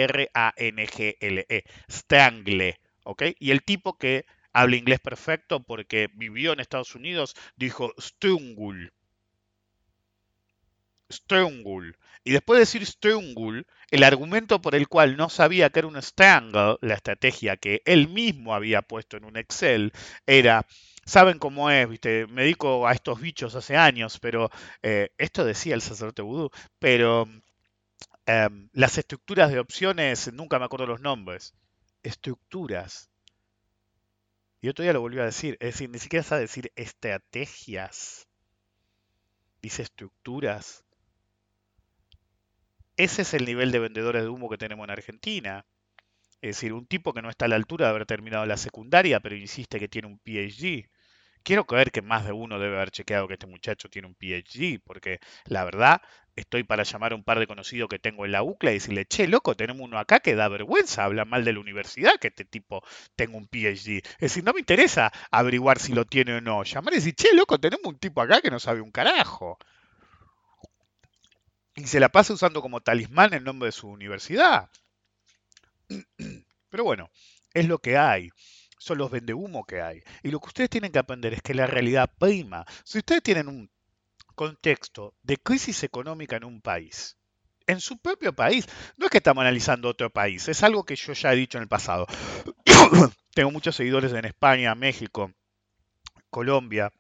strangle, 1.88 2.80
¿ok? 3.04 3.24
Y 3.40 3.52
el 3.52 3.64
tipo 3.64 3.96
que 3.96 4.26
habla 4.58 4.76
inglés 4.76 5.00
perfecto 5.00 5.62
porque 5.62 6.10
vivió 6.16 6.52
en 6.52 6.60
Estados 6.60 6.96
Unidos, 6.96 7.36
dijo 7.58 7.94
Stungul. 8.00 8.92
Stungul. 11.12 11.96
Y 12.24 12.32
después 12.32 12.58
de 12.58 12.62
decir 12.62 12.84
Stungul, 12.84 13.68
el 13.92 14.04
argumento 14.04 14.60
por 14.60 14.74
el 14.74 14.88
cual 14.88 15.16
no 15.16 15.30
sabía 15.30 15.70
que 15.70 15.80
era 15.80 15.88
un 15.88 16.02
strangle, 16.02 16.78
la 16.82 16.96
estrategia 16.96 17.58
que 17.58 17.84
él 17.86 18.08
mismo 18.08 18.56
había 18.56 18.82
puesto 18.82 19.16
en 19.16 19.26
un 19.26 19.38
Excel, 19.38 19.94
era, 20.26 20.66
saben 21.06 21.38
cómo 21.38 21.70
es, 21.70 21.88
¿viste? 21.88 22.26
me 22.26 22.42
dedico 22.42 22.88
a 22.88 22.94
estos 22.94 23.22
bichos 23.22 23.54
hace 23.54 23.78
años, 23.78 24.20
pero 24.20 24.50
eh, 24.82 25.12
esto 25.20 25.46
decía 25.46 25.76
el 25.76 25.84
sacerdote 25.84 26.24
vudú, 26.24 26.50
pero 26.80 27.30
em, 28.26 28.70
las 28.74 28.98
estructuras 28.98 29.52
de 29.52 29.60
opciones, 29.60 30.34
nunca 30.34 30.58
me 30.58 30.66
acuerdo 30.66 30.88
los 30.88 31.02
nombres, 31.02 31.54
estructuras 32.02 33.12
y 34.68 34.70
otro 34.70 34.84
día 34.84 34.92
lo 34.92 35.00
volvió 35.00 35.22
a 35.22 35.26
decir. 35.26 35.56
Es 35.62 35.76
decir, 35.76 35.90
ni 35.90 35.98
siquiera 35.98 36.24
sabe 36.24 36.42
decir 36.42 36.74
estrategias. 36.76 38.28
Dice 39.62 39.82
estructuras. 39.82 40.84
Ese 42.98 43.22
es 43.22 43.34
el 43.34 43.46
nivel 43.46 43.72
de 43.72 43.80
vendedores 43.80 44.24
de 44.24 44.28
humo 44.28 44.50
que 44.50 44.58
tenemos 44.58 44.84
en 44.84 44.92
Argentina. 44.92 45.66
Es 46.42 46.58
decir, 46.58 46.74
un 46.74 46.86
tipo 46.86 47.14
que 47.14 47.22
no 47.22 47.30
está 47.30 47.46
a 47.46 47.48
la 47.48 47.56
altura 47.56 47.86
de 47.86 47.92
haber 47.92 48.06
terminado 48.06 48.46
la 48.46 48.58
secundaria, 48.58 49.22
pero 49.22 49.38
insiste 49.38 49.80
que 49.80 49.88
tiene 49.88 50.10
un 50.10 50.20
PhD. 50.20 50.90
Quiero 51.48 51.66
creer 51.66 51.94
que 51.94 52.02
más 52.02 52.26
de 52.26 52.34
uno 52.34 52.60
debe 52.60 52.76
haber 52.76 52.92
chequeado 52.92 53.26
que 53.26 53.36
este 53.36 53.48
muchacho 53.48 53.88
tiene 53.88 54.10
un 54.10 54.16
PhD, 54.16 54.82
porque 54.84 55.22
la 55.46 55.64
verdad 55.64 56.02
estoy 56.36 56.66
para 56.66 56.84
llamar 56.84 57.14
a 57.14 57.16
un 57.16 57.24
par 57.24 57.40
de 57.40 57.48
conocidos 57.48 57.88
que 57.88 58.00
tengo 58.00 58.26
en 58.26 58.34
la 58.34 58.44
UCLA 58.44 58.72
y 58.72 58.74
decirle, 58.74 59.06
che, 59.06 59.30
loco, 59.30 59.56
tenemos 59.56 59.82
uno 59.82 59.98
acá 59.98 60.20
que 60.20 60.36
da 60.36 60.50
vergüenza, 60.50 61.06
habla 61.06 61.24
mal 61.24 61.46
de 61.46 61.54
la 61.54 61.62
universidad, 61.62 62.20
que 62.20 62.28
este 62.28 62.44
tipo 62.44 62.84
tenga 63.16 63.38
un 63.38 63.48
PhD. 63.48 64.04
Es 64.16 64.20
decir, 64.20 64.44
no 64.44 64.52
me 64.52 64.60
interesa 64.60 65.14
averiguar 65.32 65.80
si 65.80 65.94
lo 65.94 66.04
tiene 66.04 66.36
o 66.36 66.42
no. 66.42 66.66
Llamar 66.66 66.92
y 66.92 66.98
decir, 66.98 67.16
che, 67.16 67.34
loco, 67.34 67.58
tenemos 67.58 67.86
un 67.86 67.98
tipo 67.98 68.20
acá 68.20 68.42
que 68.42 68.52
no 68.52 68.60
sabe 68.60 68.82
un 68.82 68.92
carajo. 68.92 69.58
Y 71.76 71.88
se 71.88 72.02
la 72.02 72.10
pasa 72.10 72.34
usando 72.34 72.62
como 72.62 72.82
talismán 72.82 73.34
el 73.34 73.46
nombre 73.46 73.68
de 73.68 73.72
su 73.72 73.88
universidad. 73.88 74.70
Pero 76.70 76.84
bueno, 76.84 77.10
es 77.54 77.70
lo 77.70 77.80
que 77.80 77.96
hay 77.96 78.32
son 78.88 78.98
los 78.98 79.12
vendehumo 79.12 79.66
que 79.66 79.82
hay. 79.82 80.02
Y 80.24 80.32
lo 80.32 80.40
que 80.40 80.48
ustedes 80.48 80.70
tienen 80.70 80.92
que 80.92 81.00
aprender 81.00 81.34
es 81.34 81.42
que 81.42 81.54
la 81.54 81.68
realidad 81.68 82.10
prima. 82.18 82.66
Si 82.84 82.98
ustedes 83.00 83.22
tienen 83.22 83.48
un 83.48 83.70
contexto 84.34 85.14
de 85.24 85.38
crisis 85.38 85.84
económica 85.84 86.38
en 86.38 86.46
un 86.46 86.62
país, 86.62 87.18
en 87.68 87.82
su 87.82 87.98
propio 87.98 88.34
país, 88.34 88.66
no 88.96 89.06
es 89.06 89.12
que 89.12 89.18
estamos 89.18 89.42
analizando 89.42 89.90
otro 89.90 90.10
país, 90.10 90.48
es 90.48 90.64
algo 90.64 90.86
que 90.86 90.96
yo 90.96 91.14
ya 91.14 91.34
he 91.34 91.36
dicho 91.36 91.58
en 91.58 91.64
el 91.64 91.68
pasado. 91.68 92.08
Tengo 93.34 93.52
muchos 93.52 93.76
seguidores 93.76 94.14
en 94.14 94.26
España, 94.26 94.74
México, 94.74 95.32
Colombia, 96.30 96.92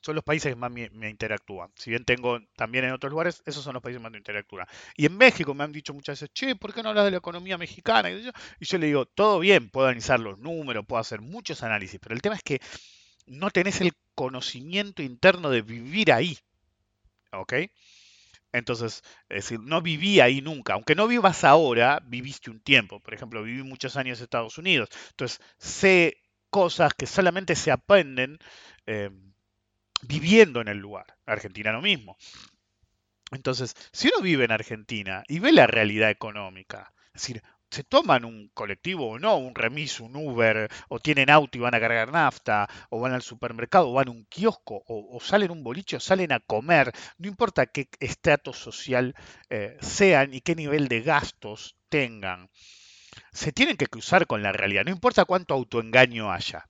son 0.00 0.14
los 0.14 0.24
países 0.24 0.52
que 0.52 0.56
más 0.56 0.70
me, 0.70 1.08
interactúan. 1.08 1.70
Si 1.76 1.90
bien 1.90 2.04
tengo 2.04 2.40
también 2.56 2.84
en 2.84 2.92
otros 2.92 3.10
lugares, 3.10 3.42
esos 3.46 3.62
son 3.62 3.74
los 3.74 3.82
países 3.82 3.98
que 3.98 4.02
más 4.02 4.12
me 4.12 4.18
interactúan. 4.18 4.66
Y 4.96 5.06
en 5.06 5.16
México 5.16 5.54
me 5.54 5.64
han 5.64 5.72
dicho 5.72 5.94
muchas 5.94 6.20
veces, 6.20 6.34
che, 6.34 6.56
¿por 6.56 6.72
qué 6.72 6.82
no 6.82 6.90
hablas 6.90 7.04
de 7.04 7.10
la 7.10 7.18
economía 7.18 7.58
mexicana? 7.58 8.10
Y 8.10 8.22
yo, 8.60 8.78
le 8.78 8.86
digo, 8.86 9.06
todo 9.06 9.40
bien, 9.40 9.70
puedo 9.70 9.86
analizar 9.86 10.18
los 10.20 10.38
números, 10.38 10.84
puedo 10.86 11.00
hacer 11.00 11.20
muchos 11.20 11.62
análisis, 11.62 12.00
pero 12.00 12.14
el 12.14 12.22
tema 12.22 12.36
es 12.36 12.42
que 12.42 12.60
no 13.26 13.50
tenés 13.50 13.80
el 13.80 13.92
conocimiento 14.14 15.02
interno 15.02 15.50
de 15.50 15.62
vivir 15.62 16.12
ahí. 16.12 16.38
¿Ok? 17.32 17.54
Entonces, 18.52 19.02
es 19.28 19.44
decir, 19.44 19.60
no 19.60 19.80
viví 19.80 20.20
ahí 20.20 20.40
nunca. 20.40 20.74
Aunque 20.74 20.94
no 20.94 21.06
vivas 21.06 21.44
ahora, 21.44 22.02
viviste 22.04 22.50
un 22.50 22.60
tiempo. 22.60 23.00
Por 23.00 23.14
ejemplo, 23.14 23.42
viví 23.42 23.62
muchos 23.62 23.96
años 23.96 24.18
en 24.18 24.24
Estados 24.24 24.58
Unidos. 24.58 24.88
Entonces, 25.10 25.40
sé 25.58 26.16
cosas 26.50 26.92
que 26.94 27.06
solamente 27.06 27.54
se 27.54 27.70
aprenden 27.70 28.38
eh, 28.86 29.10
viviendo 30.02 30.60
en 30.60 30.68
el 30.68 30.78
lugar. 30.78 31.06
Argentina 31.26 31.72
lo 31.72 31.82
mismo. 31.82 32.16
Entonces, 33.32 33.74
si 33.92 34.08
uno 34.08 34.22
vive 34.22 34.44
en 34.44 34.52
Argentina 34.52 35.22
y 35.28 35.38
ve 35.38 35.52
la 35.52 35.66
realidad 35.66 36.10
económica, 36.10 36.92
es 37.14 37.22
decir, 37.22 37.42
se 37.70 37.84
toman 37.84 38.24
un 38.24 38.48
colectivo 38.52 39.10
o 39.10 39.18
no, 39.18 39.36
un 39.36 39.54
remis, 39.54 40.00
un 40.00 40.16
Uber, 40.16 40.68
o 40.88 40.98
tienen 40.98 41.30
auto 41.30 41.56
y 41.56 41.60
van 41.60 41.74
a 41.74 41.80
cargar 41.80 42.10
nafta, 42.10 42.68
o 42.90 43.00
van 43.00 43.12
al 43.12 43.22
supermercado, 43.22 43.90
o 43.90 43.92
van 43.92 44.08
a 44.08 44.10
un 44.10 44.24
kiosco, 44.24 44.82
o, 44.86 45.20
salen 45.20 45.52
un 45.52 45.62
boliche, 45.62 45.96
o 45.96 46.00
salen 46.00 46.32
a 46.32 46.40
comer, 46.40 46.92
no 47.18 47.28
importa 47.28 47.66
qué 47.66 47.88
estrato 48.00 48.52
social 48.52 49.14
eh, 49.48 49.76
sean 49.80 50.34
y 50.34 50.40
qué 50.40 50.56
nivel 50.56 50.88
de 50.88 51.02
gastos 51.02 51.76
tengan, 51.88 52.50
se 53.32 53.52
tienen 53.52 53.76
que 53.76 53.86
cruzar 53.86 54.26
con 54.26 54.42
la 54.42 54.52
realidad, 54.52 54.84
no 54.84 54.90
importa 54.90 55.24
cuánto 55.24 55.54
autoengaño 55.54 56.32
haya. 56.32 56.69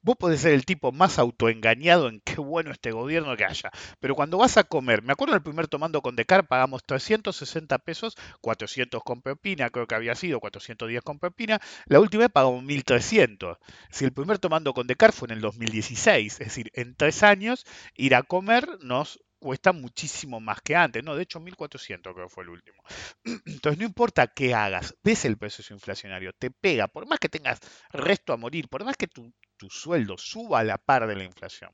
Vos 0.00 0.16
podés 0.16 0.40
ser 0.40 0.52
el 0.52 0.64
tipo 0.64 0.92
más 0.92 1.18
autoengañado 1.18 2.08
en 2.08 2.20
qué 2.20 2.36
bueno 2.36 2.70
este 2.70 2.90
gobierno 2.90 3.36
que 3.36 3.44
haya, 3.44 3.70
pero 4.00 4.14
cuando 4.14 4.38
vas 4.38 4.56
a 4.56 4.64
comer, 4.64 5.02
me 5.02 5.12
acuerdo 5.12 5.34
del 5.34 5.42
primer 5.42 5.68
tomando 5.68 6.00
con 6.00 6.16
Decar 6.16 6.46
pagamos 6.46 6.84
360 6.84 7.78
pesos, 7.78 8.16
400 8.40 9.02
con 9.02 9.20
pepina, 9.22 9.70
creo 9.70 9.86
que 9.86 9.94
había 9.94 10.14
sido 10.14 10.40
410 10.40 11.02
con 11.02 11.18
pepina, 11.18 11.60
la 11.86 12.00
última 12.00 12.22
vez 12.22 12.30
pagamos 12.30 12.62
1300. 12.62 13.58
Si 13.90 14.04
el 14.04 14.12
primer 14.12 14.38
tomando 14.38 14.72
con 14.72 14.86
Decar 14.86 15.12
fue 15.12 15.28
en 15.28 15.34
el 15.34 15.40
2016, 15.40 16.32
es 16.32 16.38
decir, 16.38 16.70
en 16.74 16.94
tres 16.94 17.22
años 17.22 17.64
ir 17.94 18.14
a 18.14 18.22
comer 18.22 18.66
nos 18.80 19.20
cuesta 19.42 19.72
muchísimo 19.72 20.40
más 20.40 20.60
que 20.62 20.76
antes, 20.76 21.02
¿no? 21.02 21.16
De 21.16 21.24
hecho, 21.24 21.40
1.400 21.40 22.14
creo 22.14 22.28
que 22.28 22.28
fue 22.28 22.44
el 22.44 22.50
último. 22.50 22.82
Entonces, 23.44 23.78
no 23.78 23.84
importa 23.84 24.28
qué 24.28 24.54
hagas, 24.54 24.94
ves 25.02 25.24
el 25.24 25.36
proceso 25.36 25.74
inflacionario, 25.74 26.32
te 26.32 26.50
pega, 26.50 26.86
por 26.86 27.06
más 27.06 27.18
que 27.18 27.28
tengas 27.28 27.58
resto 27.90 28.32
a 28.32 28.36
morir, 28.36 28.68
por 28.68 28.84
más 28.84 28.96
que 28.96 29.08
tu, 29.08 29.32
sueldo 29.68 30.18
suba 30.18 30.60
a 30.60 30.64
la 30.64 30.78
par 30.78 31.06
de 31.06 31.14
la 31.14 31.24
inflación. 31.24 31.70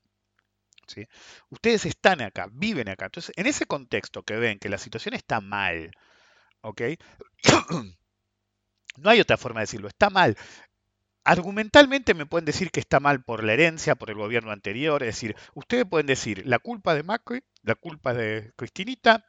¿sí? 0.87 1.07
Ustedes 1.49 1.85
están 1.85 2.21
acá, 2.21 2.47
viven 2.51 2.89
acá. 2.89 3.05
Entonces, 3.05 3.33
en 3.35 3.47
ese 3.47 3.65
contexto 3.65 4.23
que 4.23 4.35
ven 4.35 4.59
que 4.59 4.69
la 4.69 4.77
situación 4.77 5.15
está 5.15 5.41
mal, 5.41 5.91
¿ok? 6.61 6.81
no 8.97 9.09
hay 9.09 9.19
otra 9.19 9.37
forma 9.37 9.61
de 9.61 9.63
decirlo, 9.63 9.87
está 9.87 10.09
mal. 10.09 10.37
Argumentalmente 11.29 12.15
me 12.15 12.25
pueden 12.25 12.45
decir 12.45 12.71
que 12.71 12.79
está 12.79 12.99
mal 12.99 13.23
por 13.23 13.43
la 13.43 13.53
herencia, 13.53 13.95
por 13.95 14.09
el 14.09 14.17
gobierno 14.17 14.51
anterior, 14.51 15.03
es 15.03 15.15
decir, 15.15 15.35
ustedes 15.53 15.85
pueden 15.85 16.07
decir 16.07 16.43
la 16.47 16.57
culpa 16.59 16.95
de 16.95 17.03
Macri, 17.03 17.41
la 17.61 17.75
culpa 17.75 18.15
de 18.15 18.51
Cristinita, 18.55 19.25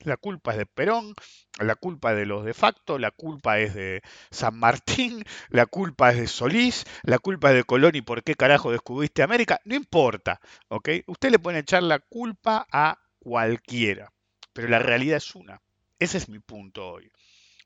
la 0.00 0.18
culpa 0.18 0.52
es 0.52 0.58
de 0.58 0.66
Perón, 0.66 1.14
la 1.58 1.74
culpa 1.74 2.12
es 2.12 2.18
de 2.18 2.26
los 2.26 2.44
de 2.44 2.52
facto, 2.52 2.98
la 2.98 3.10
culpa 3.10 3.58
es 3.60 3.74
de 3.74 4.02
San 4.30 4.58
Martín, 4.58 5.24
la 5.48 5.64
culpa 5.64 6.10
es 6.10 6.18
de 6.18 6.26
Solís, 6.26 6.84
la 7.02 7.18
culpa 7.18 7.48
es 7.50 7.56
de 7.56 7.64
Colón 7.64 7.96
y 7.96 8.02
por 8.02 8.22
qué 8.22 8.34
carajo 8.34 8.70
descubriste 8.70 9.22
América, 9.22 9.58
no 9.64 9.74
importa, 9.74 10.40
¿ok? 10.68 10.90
Usted 11.06 11.30
le 11.30 11.38
puede 11.38 11.60
echar 11.60 11.82
la 11.82 11.98
culpa 11.98 12.66
a 12.70 12.98
cualquiera, 13.20 14.12
pero 14.52 14.68
la 14.68 14.80
realidad 14.80 15.16
es 15.16 15.34
una. 15.34 15.62
Ese 15.98 16.18
es 16.18 16.28
mi 16.28 16.40
punto 16.40 16.86
hoy. 16.92 17.10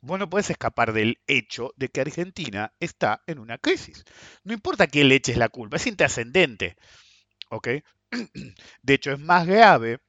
Vos 0.03 0.19
no 0.19 0.29
podés 0.29 0.51
escapar 0.51 0.93
del 0.93 1.21
hecho 1.29 1.73
de 1.77 1.89
que 1.89 2.01
Argentina 2.01 2.73
está 2.81 3.23
en 3.27 3.39
una 3.39 3.59
crisis. 3.59 4.05
No 4.43 4.53
importa 4.53 4.89
quién 4.89 5.09
le 5.09 5.15
eches 5.15 5.37
la 5.37 5.49
culpa, 5.49 5.77
es 5.77 5.87
intrascendente. 5.87 6.77
¿Ok? 7.51 7.69
De 8.83 8.95
hecho, 8.95 9.13
es 9.13 9.21
más 9.21 9.47
grave 9.47 10.01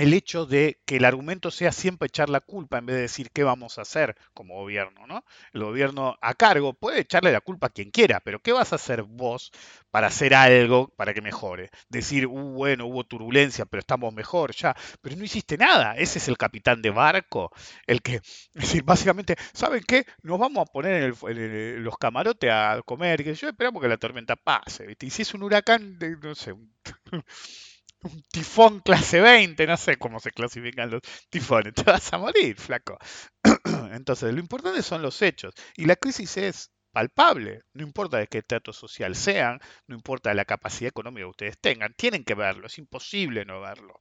el 0.00 0.14
hecho 0.14 0.46
de 0.46 0.80
que 0.86 0.96
el 0.96 1.04
argumento 1.04 1.50
sea 1.50 1.72
siempre 1.72 2.06
echar 2.06 2.30
la 2.30 2.40
culpa 2.40 2.78
en 2.78 2.86
vez 2.86 2.96
de 2.96 3.02
decir 3.02 3.30
qué 3.30 3.44
vamos 3.44 3.78
a 3.78 3.82
hacer 3.82 4.16
como 4.32 4.54
gobierno, 4.54 5.06
¿no? 5.06 5.24
El 5.52 5.64
gobierno 5.64 6.16
a 6.22 6.34
cargo 6.34 6.72
puede 6.72 7.00
echarle 7.00 7.32
la 7.32 7.42
culpa 7.42 7.66
a 7.66 7.70
quien 7.70 7.90
quiera, 7.90 8.20
pero 8.20 8.40
¿qué 8.40 8.52
vas 8.52 8.72
a 8.72 8.76
hacer 8.76 9.02
vos 9.02 9.52
para 9.90 10.06
hacer 10.06 10.34
algo 10.34 10.88
para 10.96 11.12
que 11.12 11.20
mejore? 11.20 11.70
Decir, 11.90 12.26
uh, 12.26 12.32
bueno, 12.32 12.86
hubo 12.86 13.04
turbulencia, 13.04 13.66
pero 13.66 13.80
estamos 13.80 14.14
mejor 14.14 14.54
ya, 14.54 14.74
pero 15.02 15.16
no 15.16 15.24
hiciste 15.24 15.58
nada. 15.58 15.94
Ese 15.96 16.18
es 16.18 16.28
el 16.28 16.38
capitán 16.38 16.80
de 16.80 16.90
barco, 16.90 17.52
el 17.86 18.00
que, 18.00 18.14
es 18.16 18.50
decir, 18.54 18.82
básicamente, 18.82 19.36
¿saben 19.52 19.84
qué? 19.86 20.06
Nos 20.22 20.38
vamos 20.38 20.66
a 20.66 20.72
poner 20.72 21.14
en, 21.22 21.84
los 21.84 21.98
camarotes 21.98 22.50
a 22.50 22.80
comer, 22.86 23.22
que 23.22 23.34
yo 23.34 23.48
esperamos 23.48 23.82
que 23.82 23.88
la 23.88 23.98
tormenta 23.98 24.36
pase, 24.36 24.86
¿viste? 24.86 25.06
Y 25.06 25.10
si 25.10 25.22
es 25.22 25.34
un 25.34 25.42
huracán, 25.42 25.98
de, 25.98 26.16
no 26.16 26.34
sé, 26.34 26.54
un 28.02 28.22
tifón 28.30 28.80
clase 28.80 29.20
20, 29.20 29.66
no 29.66 29.76
sé 29.76 29.96
cómo 29.96 30.20
se 30.20 30.30
clasifican 30.30 30.90
los 30.90 31.02
tifones, 31.30 31.74
te 31.74 31.82
vas 31.82 32.12
a 32.12 32.18
morir, 32.18 32.56
flaco. 32.56 32.98
Entonces, 33.92 34.32
lo 34.32 34.40
importante 34.40 34.82
son 34.82 35.02
los 35.02 35.20
hechos. 35.22 35.54
Y 35.76 35.86
la 35.86 35.96
crisis 35.96 36.36
es 36.36 36.70
palpable, 36.92 37.62
no 37.72 37.84
importa 37.84 38.18
de 38.18 38.26
qué 38.26 38.42
trato 38.42 38.72
social 38.72 39.14
sean, 39.14 39.60
no 39.86 39.94
importa 39.94 40.34
la 40.34 40.44
capacidad 40.44 40.88
económica 40.88 41.24
que 41.24 41.30
ustedes 41.30 41.58
tengan, 41.60 41.94
tienen 41.94 42.24
que 42.24 42.34
verlo, 42.34 42.66
es 42.66 42.78
imposible 42.78 43.44
no 43.44 43.60
verlo. 43.60 43.94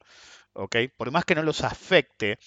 ¿ok? 0.53 0.75
Por 0.97 1.11
más 1.11 1.25
que 1.25 1.35
no 1.35 1.43
los 1.43 1.63
afecte, 1.63 2.39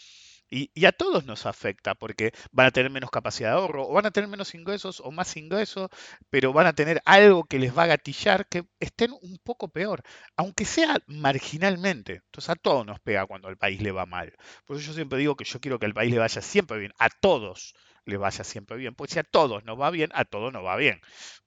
y, 0.53 0.85
a 0.85 0.93
todos 0.93 1.25
nos 1.25 1.47
afecta 1.47 1.95
porque 1.95 2.33
van 2.51 2.67
a 2.67 2.71
tener 2.71 2.91
menos 2.91 3.11
capacidad 3.11 3.51
de 3.51 3.57
ahorro, 3.57 3.89
o 3.89 3.95
van 3.95 4.05
a 4.05 4.11
tener 4.11 4.29
menos 4.29 4.55
ingresos 4.55 5.01
o 5.01 5.11
más 5.11 5.37
ingresos, 5.39 5.89
pero 6.29 6.53
van 6.53 6.67
a 6.67 6.75
tener 6.75 7.01
algo 7.07 7.45
que 7.45 7.59
les 7.59 7.77
va 7.77 7.85
a 7.85 7.87
gatillar 7.87 8.47
que 8.47 8.67
estén 8.79 9.13
un 9.13 9.39
poco 9.43 9.69
peor, 9.69 10.03
aunque 10.37 10.67
sea 10.67 10.99
marginalmente. 11.07 12.23
Entonces 12.27 12.51
a 12.51 12.55
todos 12.57 12.85
nos 12.85 13.01
pega 13.01 13.27
cuando 13.27 13.49
al 13.49 13.57
país 13.57 13.81
le 13.81 13.93
va 13.93 14.05
mal. 14.05 14.35
Por 14.67 14.77
eso 14.77 14.89
yo 14.89 14.93
siempre 14.93 15.19
digo 15.19 15.37
que 15.37 15.45
yo 15.45 15.59
quiero 15.59 15.79
que 15.79 15.87
al 15.87 15.95
país 15.95 16.13
le 16.13 16.19
vaya 16.19 16.43
siempre 16.43 16.79
bien, 16.79 16.93
a 16.99 17.09
todos 17.09 17.75
le 18.05 18.19
vaya 18.19 18.45
siempre 18.45 18.77
bien, 18.77 18.95
porque 18.95 19.15
si 19.15 19.19
a 19.21 19.25
todos 19.25 19.65
nos 19.65 19.81
va 19.81 19.91
bien, 19.91 20.11
a 20.13 20.27
todos 20.27 20.53
nos 20.53 20.65
va 20.65 20.77
bien, 20.77 21.01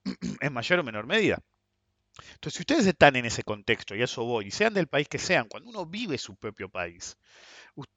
en 0.40 0.52
mayor 0.52 0.80
o 0.80 0.84
menor 0.84 1.06
medida. 1.06 1.38
Entonces, 2.32 2.54
si 2.54 2.62
ustedes 2.62 2.86
están 2.86 3.14
en 3.14 3.26
ese 3.26 3.42
contexto, 3.42 3.94
y 3.94 4.02
eso 4.02 4.24
voy, 4.24 4.46
y 4.46 4.50
sean 4.50 4.72
del 4.74 4.88
país 4.88 5.06
que 5.06 5.18
sean, 5.18 5.48
cuando 5.48 5.68
uno 5.68 5.84
vive 5.86 6.16
su 6.16 6.34
propio 6.34 6.70
país, 6.70 7.18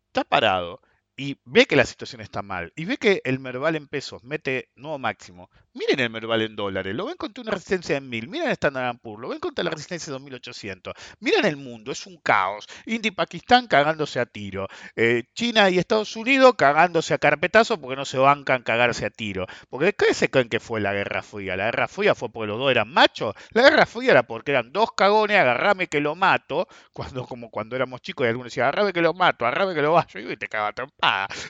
está 0.10 0.24
parado 0.24 0.82
y 1.20 1.38
ve 1.44 1.66
que 1.66 1.76
la 1.76 1.86
situación 1.86 2.22
está 2.22 2.42
mal, 2.42 2.72
y 2.78 2.86
ve 2.86 2.96
que 2.96 3.22
el 3.26 3.40
Merval 3.40 3.76
en 3.76 3.90
pesos 3.90 4.24
mete 4.24 4.70
nuevo 4.76 4.98
máximo, 5.00 5.50
miren 5.74 6.00
el 6.00 6.10
Merval 6.10 6.44
en 6.44 6.56
dólares, 6.56 6.96
lo 6.96 7.08
ven 7.08 7.18
contra 7.18 7.42
una 7.42 7.52
resistencia 7.52 7.96
de 7.96 8.02
1000, 8.02 8.30
miren 8.30 8.52
Standard 8.52 9.00
Poor's, 9.00 9.22
lo 9.22 9.28
ven 9.28 9.40
contra 9.42 9.66
la 9.66 9.72
resistencia 9.72 10.12
de 10.12 10.14
2800, 10.14 10.94
miren 11.20 11.44
el 11.44 11.58
mundo, 11.58 11.92
es 11.92 12.06
un 12.08 12.16
caos, 12.22 12.68
India 12.86 13.10
y 13.10 13.12
Pakistán 13.12 13.68
cagándose 13.68 14.22
a 14.22 14.26
tiro, 14.26 14.70
eh, 14.96 15.24
China 15.34 15.70
y 15.70 15.78
Estados 15.78 16.16
Unidos 16.16 16.54
cagándose 16.58 17.14
a 17.14 17.18
carpetazo 17.18 17.82
porque 17.82 17.98
no 17.98 18.06
se 18.06 18.18
bancan 18.18 18.64
cagarse 18.64 19.06
a 19.06 19.10
tiro, 19.10 19.46
porque 19.70 19.92
¿qué 19.92 20.14
se 20.14 20.30
creen 20.30 20.48
que 20.48 20.62
fue 20.62 20.80
la 20.80 20.94
Guerra 20.94 21.22
Fría? 21.22 21.58
La 21.58 21.66
Guerra 21.66 21.90
Fría 21.90 22.16
fue 22.16 22.30
porque 22.32 22.48
los 22.48 22.60
dos 22.60 22.72
eran 22.72 22.94
machos, 22.94 23.36
la 23.52 23.64
Guerra 23.64 23.86
Fría 23.86 24.12
era 24.12 24.24
porque 24.24 24.52
eran 24.52 24.72
dos 24.72 24.94
cagones, 24.94 25.38
agarrame 25.38 25.88
que 25.88 26.00
lo 26.00 26.16
mato, 26.16 26.70
cuando 26.94 27.26
como 27.26 27.50
cuando 27.50 27.76
éramos 27.76 28.02
chicos 28.02 28.26
y 28.26 28.30
algunos 28.30 28.54
decían, 28.54 28.68
agarrame 28.68 28.94
que 28.94 29.02
lo 29.02 29.14
mato, 29.14 29.46
agarrame 29.46 29.76
que 29.76 29.82
lo 29.82 29.92
bajo, 29.92 30.18
y 30.18 30.38
te 30.38 30.48
cagaba 30.48 30.72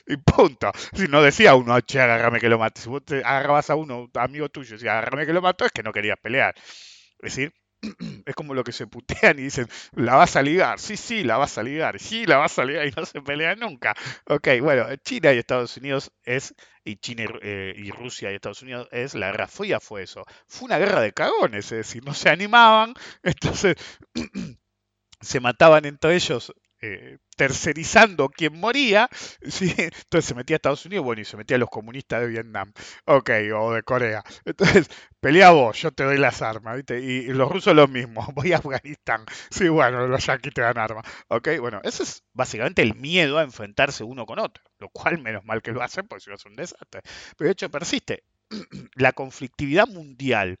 y 0.06 0.16
punto. 0.16 0.72
Si 0.94 1.08
no 1.08 1.22
decía 1.22 1.54
uno, 1.54 1.80
che, 1.80 2.00
agárrame 2.00 2.40
que 2.40 2.48
lo 2.48 2.58
mate. 2.58 2.80
Si 2.80 2.88
vos 2.88 3.04
te 3.04 3.18
agarrabas 3.24 3.70
a 3.70 3.74
uno, 3.76 4.10
amigo 4.14 4.48
tuyo, 4.48 4.74
decía, 4.76 4.92
agárrame 4.92 5.26
que 5.26 5.32
lo 5.32 5.42
mato, 5.42 5.64
es 5.64 5.72
que 5.72 5.82
no 5.82 5.92
querías 5.92 6.18
pelear. 6.20 6.54
Es 6.56 7.34
decir, 7.34 7.54
es 8.26 8.34
como 8.34 8.54
lo 8.54 8.64
que 8.64 8.72
se 8.72 8.86
putean 8.86 9.38
y 9.38 9.42
dicen, 9.42 9.68
la 9.92 10.14
vas 10.14 10.36
a 10.36 10.42
ligar, 10.42 10.78
sí, 10.78 10.96
sí, 10.96 11.24
la 11.24 11.36
vas 11.38 11.56
a 11.58 11.62
ligar, 11.62 11.98
sí, 11.98 12.26
la 12.26 12.36
vas 12.36 12.58
a 12.58 12.64
ligar 12.64 12.86
y 12.86 12.92
no 12.96 13.04
se 13.06 13.20
pelean 13.22 13.58
nunca. 13.60 13.94
Ok, 14.26 14.48
bueno, 14.60 14.84
China 14.96 15.32
y 15.32 15.38
Estados 15.38 15.76
Unidos 15.76 16.12
es, 16.24 16.54
y 16.84 16.96
China 16.96 17.24
eh, 17.42 17.74
y 17.76 17.90
Rusia 17.90 18.30
y 18.30 18.34
Estados 18.34 18.62
Unidos 18.62 18.88
es, 18.90 19.14
la 19.14 19.30
guerra 19.30 19.48
fría 19.48 19.80
fue 19.80 20.02
eso. 20.02 20.24
Fue 20.46 20.66
una 20.66 20.78
guerra 20.78 21.00
de 21.00 21.12
cagones, 21.12 21.66
es 21.66 21.78
decir, 21.78 22.04
no 22.04 22.14
se 22.14 22.28
animaban, 22.30 22.94
entonces 23.22 23.76
se 25.20 25.40
mataban 25.40 25.84
entre 25.84 26.14
ellos 26.14 26.52
eh, 26.82 27.18
tercerizando 27.36 28.28
quién 28.28 28.58
moría, 28.58 29.08
¿sí? 29.42 29.74
entonces 29.76 30.24
se 30.24 30.34
metía 30.34 30.54
a 30.54 30.58
Estados 30.58 30.84
Unidos, 30.86 31.04
bueno, 31.04 31.22
y 31.22 31.24
se 31.24 31.36
metía 31.36 31.56
a 31.56 31.60
los 31.60 31.70
comunistas 31.70 32.20
de 32.20 32.28
Vietnam, 32.28 32.72
ok, 33.06 33.30
o 33.54 33.72
de 33.72 33.82
Corea. 33.82 34.22
Entonces, 34.44 34.88
pelea 35.20 35.50
vos, 35.50 35.80
yo 35.80 35.90
te 35.92 36.04
doy 36.04 36.18
las 36.18 36.42
armas, 36.42 36.76
¿viste? 36.76 37.00
Y, 37.00 37.28
los 37.28 37.50
rusos 37.50 37.74
lo 37.74 37.88
mismo, 37.88 38.26
voy 38.34 38.52
a 38.52 38.56
Afganistán, 38.58 39.24
sí, 39.50 39.68
bueno, 39.68 40.06
los 40.06 40.24
yanquis 40.26 40.54
te 40.54 40.60
dan 40.62 40.78
armas, 40.78 41.04
ok, 41.28 41.48
bueno, 41.60 41.80
eso 41.84 42.02
es 42.02 42.22
básicamente 42.32 42.82
el 42.82 42.94
miedo 42.94 43.38
a 43.38 43.42
enfrentarse 43.42 44.04
uno 44.04 44.26
con 44.26 44.38
otro, 44.38 44.62
lo 44.78 44.88
cual 44.90 45.18
menos 45.18 45.44
mal 45.44 45.62
que 45.62 45.72
lo 45.72 45.82
hacen, 45.82 46.06
porque 46.08 46.24
si 46.24 46.30
no 46.30 46.36
es 46.36 46.46
un 46.46 46.56
desastre. 46.56 47.02
Pero 47.36 47.48
de 47.48 47.52
hecho 47.52 47.70
persiste, 47.70 48.24
la 48.94 49.12
conflictividad 49.12 49.86
mundial 49.86 50.58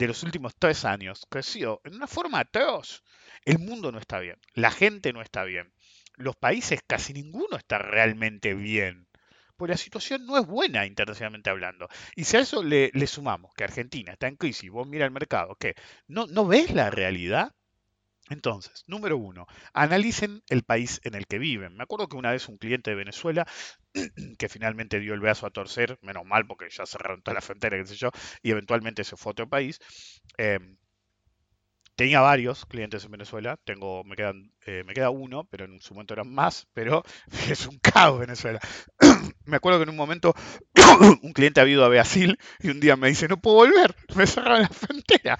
de 0.00 0.08
los 0.08 0.22
últimos 0.22 0.54
tres 0.58 0.86
años 0.86 1.26
creció 1.28 1.82
en 1.84 1.94
una 1.94 2.06
forma 2.06 2.40
atroz. 2.40 3.04
El 3.44 3.58
mundo 3.58 3.92
no 3.92 3.98
está 3.98 4.18
bien, 4.18 4.38
la 4.54 4.70
gente 4.70 5.12
no 5.12 5.20
está 5.20 5.44
bien, 5.44 5.74
los 6.16 6.36
países 6.36 6.80
casi 6.86 7.12
ninguno 7.12 7.58
está 7.58 7.78
realmente 7.78 8.54
bien. 8.54 9.06
Porque 9.58 9.72
la 9.72 9.76
situación 9.76 10.24
no 10.24 10.38
es 10.38 10.46
buena 10.46 10.86
internacionalmente 10.86 11.50
hablando. 11.50 11.86
Y 12.16 12.24
si 12.24 12.38
a 12.38 12.40
eso 12.40 12.62
le, 12.62 12.90
sumamos 13.06 13.52
que 13.52 13.64
Argentina 13.64 14.12
está 14.12 14.26
en 14.26 14.36
crisis, 14.36 14.70
vos 14.70 14.88
mira 14.88 15.04
el 15.04 15.10
mercado, 15.10 15.54
¿qué? 15.60 15.74
¿No, 16.08 16.26
¿No 16.26 16.46
ves 16.46 16.70
la 16.72 16.88
realidad? 16.88 17.54
Entonces, 18.30 18.84
número 18.86 19.18
uno, 19.18 19.46
analicen 19.74 20.42
el 20.48 20.62
país 20.62 21.00
en 21.04 21.14
el 21.14 21.26
que 21.26 21.38
viven. 21.38 21.76
Me 21.76 21.82
acuerdo 21.82 22.08
que 22.08 22.16
una 22.16 22.30
vez 22.30 22.48
un 22.48 22.58
cliente 22.58 22.90
de 22.90 22.96
Venezuela, 22.96 23.46
que 24.38 24.48
finalmente 24.48 25.00
dio 25.00 25.14
el 25.14 25.20
brazo 25.20 25.46
a 25.46 25.50
torcer, 25.50 25.98
menos 26.00 26.24
mal 26.24 26.46
porque 26.46 26.68
ya 26.70 26.86
cerraron 26.86 27.22
toda 27.22 27.34
la 27.34 27.40
frontera, 27.40 27.76
qué 27.76 27.86
sé 27.86 27.96
yo, 27.96 28.10
y 28.42 28.52
eventualmente 28.52 29.04
se 29.04 29.16
fue 29.16 29.30
a 29.30 29.32
otro 29.32 29.48
país, 29.48 29.80
eh, 30.38 30.58
tenía 31.96 32.20
varios 32.20 32.64
clientes 32.64 33.04
en 33.04 33.10
Venezuela, 33.10 33.58
tengo, 33.64 34.04
me, 34.04 34.16
quedan, 34.16 34.52
eh, 34.64 34.84
me 34.86 34.94
queda 34.94 35.10
uno, 35.10 35.44
pero 35.50 35.66
en 35.66 35.80
su 35.82 35.92
momento 35.92 36.14
eran 36.14 36.32
más, 36.32 36.66
pero 36.72 37.02
es 37.50 37.66
un 37.66 37.78
caos 37.78 38.20
Venezuela. 38.20 38.60
me 39.44 39.56
acuerdo 39.56 39.80
que 39.80 39.82
en 39.82 39.90
un 39.90 39.96
momento 39.96 40.34
un 41.22 41.32
cliente 41.34 41.60
ha 41.60 41.66
ido 41.66 41.84
a 41.84 41.88
Brasil 41.88 42.38
y 42.60 42.70
un 42.70 42.80
día 42.80 42.96
me 42.96 43.08
dice, 43.08 43.28
no 43.28 43.40
puedo 43.40 43.56
volver, 43.56 43.94
me 44.14 44.26
cerraron 44.26 44.62
la 44.62 44.68
frontera. 44.68 45.38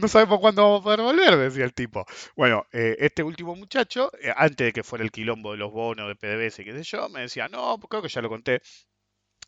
No 0.00 0.06
sabemos 0.06 0.38
cuándo 0.38 0.62
vamos 0.62 0.80
a 0.80 0.84
poder 0.84 1.00
volver, 1.00 1.36
decía 1.36 1.64
el 1.64 1.74
tipo. 1.74 2.06
Bueno, 2.36 2.64
eh, 2.72 2.96
este 3.00 3.22
último 3.24 3.56
muchacho, 3.56 4.12
eh, 4.20 4.32
antes 4.36 4.66
de 4.68 4.72
que 4.72 4.84
fuera 4.84 5.04
el 5.04 5.10
quilombo 5.10 5.50
de 5.52 5.58
los 5.58 5.72
bonos 5.72 6.06
de 6.06 6.14
PDVSA 6.14 6.62
y 6.62 6.64
qué 6.66 6.72
sé 6.72 6.84
yo, 6.84 7.08
me 7.08 7.22
decía, 7.22 7.48
no, 7.48 7.76
creo 7.78 8.00
que 8.00 8.08
ya 8.08 8.22
lo 8.22 8.28
conté, 8.28 8.62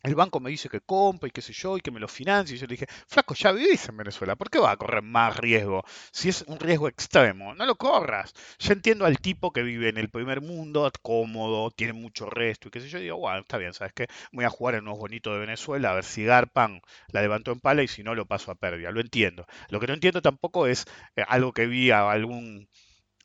el 0.03 0.15
banco 0.15 0.39
me 0.39 0.49
dice 0.49 0.69
que 0.69 0.81
compra 0.81 1.27
y 1.27 1.31
qué 1.31 1.41
sé 1.41 1.53
yo 1.53 1.77
y 1.77 1.81
que 1.81 1.91
me 1.91 1.99
lo 1.99 2.07
financie. 2.07 2.55
Y 2.55 2.59
yo 2.59 2.67
le 2.67 2.73
dije, 2.73 2.87
flaco, 3.07 3.33
ya 3.35 3.51
vivís 3.51 3.87
en 3.89 3.97
Venezuela, 3.97 4.35
¿por 4.35 4.49
qué 4.49 4.59
vas 4.59 4.73
a 4.73 4.77
correr 4.77 5.03
más 5.03 5.37
riesgo? 5.37 5.83
Si 6.11 6.29
es 6.29 6.43
un 6.47 6.59
riesgo 6.59 6.87
extremo, 6.87 7.53
no 7.55 7.65
lo 7.65 7.75
corras. 7.75 8.33
Ya 8.59 8.73
entiendo 8.73 9.05
al 9.05 9.19
tipo 9.19 9.51
que 9.51 9.63
vive 9.63 9.89
en 9.89 9.97
el 9.97 10.09
primer 10.09 10.41
mundo, 10.41 10.91
cómodo, 11.01 11.71
tiene 11.71 11.93
mucho 11.93 12.29
resto 12.29 12.67
y 12.67 12.71
qué 12.71 12.81
sé 12.81 12.89
yo. 12.89 12.99
Y 12.99 13.03
digo, 13.03 13.17
bueno, 13.17 13.39
está 13.39 13.57
bien, 13.57 13.73
¿sabes 13.73 13.93
qué? 13.93 14.07
Voy 14.31 14.45
a 14.45 14.49
jugar 14.49 14.75
en 14.75 14.83
unos 14.83 14.97
bonitos 14.99 15.33
de 15.33 15.39
Venezuela, 15.39 15.91
a 15.91 15.95
ver 15.95 16.03
si 16.03 16.23
Garpan 16.23 16.81
la 17.09 17.21
levantó 17.21 17.51
en 17.51 17.59
pala 17.59 17.83
y 17.83 17.87
si 17.87 18.03
no 18.03 18.15
lo 18.15 18.25
paso 18.25 18.51
a 18.51 18.55
pérdida. 18.55 18.91
Lo 18.91 19.01
entiendo. 19.01 19.45
Lo 19.69 19.79
que 19.79 19.87
no 19.87 19.93
entiendo 19.93 20.21
tampoco 20.21 20.67
es 20.67 20.85
eh, 21.15 21.23
algo 21.27 21.53
que 21.53 21.67
vi 21.67 21.91
a 21.91 22.09
algún 22.11 22.67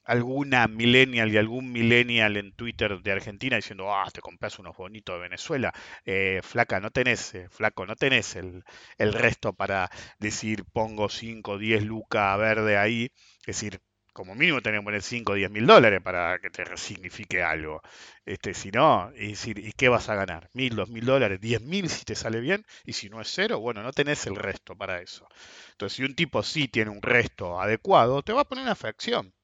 alguna 0.06 0.68
millennial 0.68 1.32
y 1.32 1.36
algún 1.36 1.72
millennial 1.72 2.36
en 2.36 2.52
Twitter 2.52 3.00
de 3.02 3.12
Argentina 3.12 3.56
diciendo, 3.56 3.94
ah, 3.94 4.08
te 4.12 4.20
compras 4.20 4.58
unos 4.58 4.76
bonitos 4.76 5.16
de 5.16 5.20
Venezuela. 5.20 5.72
Eh, 6.04 6.40
flaca, 6.42 6.80
no 6.80 6.90
tenés, 6.90 7.34
eh, 7.34 7.48
flaco, 7.50 7.86
no 7.86 7.96
tenés 7.96 8.36
el, 8.36 8.64
el, 8.98 9.12
resto 9.12 9.52
para 9.52 9.90
decir 10.18 10.64
pongo 10.72 11.08
5, 11.08 11.58
10 11.58 11.84
lucas 11.84 12.38
verde 12.38 12.78
ahí. 12.78 13.10
Es 13.40 13.46
decir, 13.46 13.80
como 14.16 14.34
mínimo 14.34 14.62
tenés 14.62 14.80
que 14.80 14.84
poner 14.84 15.02
5 15.02 15.32
o 15.32 15.34
10 15.34 15.50
mil 15.50 15.66
dólares 15.66 16.00
para 16.02 16.38
que 16.38 16.50
te 16.50 16.64
resignifique 16.64 17.42
algo. 17.42 17.82
Este, 18.24 18.54
si 18.54 18.70
no, 18.70 19.10
decir, 19.12 19.58
¿y 19.58 19.72
qué 19.72 19.88
vas 19.88 20.08
a 20.08 20.14
ganar? 20.14 20.48
¿Mil, 20.54 20.74
dos 20.74 20.88
mil 20.88 21.04
dólares? 21.04 21.40
¿Diez 21.40 21.60
mil 21.60 21.90
si 21.90 22.04
te 22.04 22.14
sale 22.14 22.40
bien? 22.40 22.64
Y 22.84 22.94
si 22.94 23.10
no 23.10 23.20
es 23.20 23.28
cero, 23.30 23.60
bueno, 23.60 23.82
no 23.82 23.92
tenés 23.92 24.26
el 24.26 24.36
resto 24.36 24.74
para 24.76 25.02
eso. 25.02 25.28
Entonces, 25.72 25.96
si 25.96 26.04
un 26.04 26.14
tipo 26.14 26.42
sí 26.42 26.68
tiene 26.68 26.90
un 26.90 27.02
resto 27.02 27.60
adecuado, 27.60 28.22
te 28.22 28.32
va 28.32 28.42
a 28.42 28.44
poner 28.48 28.64
una 28.64 28.74
fracción. 28.74 29.34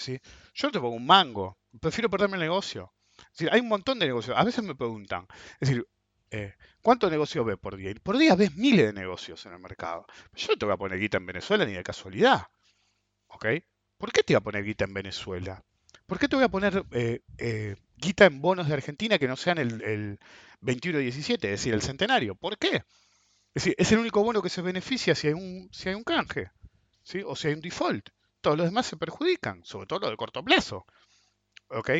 ¿Sí? 0.00 0.20
Yo 0.54 0.68
no 0.68 0.72
te 0.72 0.80
pongo 0.80 0.96
un 0.96 1.06
mango, 1.06 1.58
prefiero 1.80 2.10
perderme 2.10 2.36
el 2.36 2.42
negocio. 2.42 2.92
hay 3.50 3.60
un 3.60 3.68
montón 3.68 3.98
de 3.98 4.06
negocios. 4.06 4.36
A 4.36 4.44
veces 4.44 4.64
me 4.64 4.74
preguntan, 4.74 5.26
es 5.60 5.68
decir, 5.68 5.86
eh, 6.30 6.54
¿cuántos 6.82 7.10
negocios 7.10 7.44
ves 7.44 7.58
por 7.58 7.76
día? 7.76 7.92
Por 8.02 8.16
día 8.18 8.34
ves 8.34 8.54
miles 8.56 8.86
de 8.86 8.92
negocios 8.92 9.44
en 9.46 9.52
el 9.52 9.58
mercado. 9.58 10.06
Yo 10.34 10.48
no 10.48 10.56
te 10.56 10.64
voy 10.64 10.74
a 10.74 10.78
poner 10.78 10.98
guita 10.98 11.18
en 11.18 11.26
Venezuela 11.26 11.64
ni 11.64 11.72
de 11.72 11.82
casualidad. 11.82 12.46
¿Ok? 13.28 13.46
¿Por 13.98 14.12
qué 14.12 14.22
te 14.22 14.34
voy 14.34 14.38
a 14.38 14.44
poner 14.44 14.64
guita 14.64 14.84
en 14.84 14.94
Venezuela? 14.94 15.62
¿Por 16.06 16.18
qué 16.18 16.28
te 16.28 16.36
voy 16.36 16.44
a 16.44 16.48
poner 16.48 16.84
eh, 16.92 17.20
eh, 17.38 17.76
guita 17.96 18.24
en 18.26 18.40
bonos 18.40 18.68
de 18.68 18.74
Argentina 18.74 19.18
que 19.18 19.28
no 19.28 19.36
sean 19.36 19.58
el, 19.58 19.82
el 19.82 20.18
21 20.60 20.98
17, 20.98 21.46
es 21.46 21.60
decir, 21.60 21.74
el 21.74 21.82
centenario? 21.82 22.34
¿Por 22.34 22.58
qué? 22.58 22.76
Es 23.52 23.64
decir, 23.64 23.74
es 23.78 23.92
el 23.92 23.98
único 23.98 24.22
bono 24.22 24.42
que 24.42 24.48
se 24.48 24.62
beneficia 24.62 25.14
si 25.14 25.28
hay 25.28 25.34
un, 25.34 25.68
si 25.72 25.88
hay 25.88 25.94
un 25.94 26.04
canje, 26.04 26.50
¿sí? 27.02 27.22
o 27.24 27.36
si 27.36 27.48
hay 27.48 27.54
un 27.54 27.60
default. 27.60 28.08
Todos 28.40 28.56
los 28.56 28.66
demás 28.66 28.86
se 28.86 28.96
perjudican, 28.96 29.64
sobre 29.64 29.86
todo 29.86 30.00
los 30.00 30.10
de 30.10 30.16
corto 30.16 30.42
plazo. 30.42 30.86
¿Ok? 31.68 31.90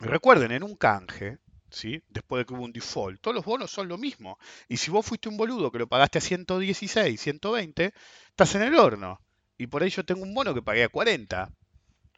Recuerden, 0.00 0.52
en 0.52 0.62
un 0.62 0.76
canje, 0.76 1.38
¿sí? 1.70 2.02
después 2.08 2.40
de 2.40 2.46
que 2.46 2.54
hubo 2.54 2.64
un 2.64 2.72
default, 2.72 3.20
todos 3.20 3.34
los 3.34 3.44
bonos 3.44 3.70
son 3.70 3.88
lo 3.88 3.98
mismo. 3.98 4.38
Y 4.68 4.76
si 4.76 4.90
vos 4.90 5.06
fuiste 5.06 5.28
un 5.28 5.36
boludo 5.36 5.70
que 5.70 5.78
lo 5.78 5.88
pagaste 5.88 6.18
a 6.18 6.20
116, 6.20 7.20
120, 7.20 7.92
estás 8.30 8.54
en 8.54 8.62
el 8.62 8.74
horno 8.74 9.20
y 9.58 9.66
por 9.68 9.82
ahí 9.82 9.90
yo 9.90 10.04
tengo 10.04 10.22
un 10.22 10.34
bono 10.34 10.54
que 10.54 10.62
pagué 10.62 10.84
a 10.84 10.88
40. 10.88 11.50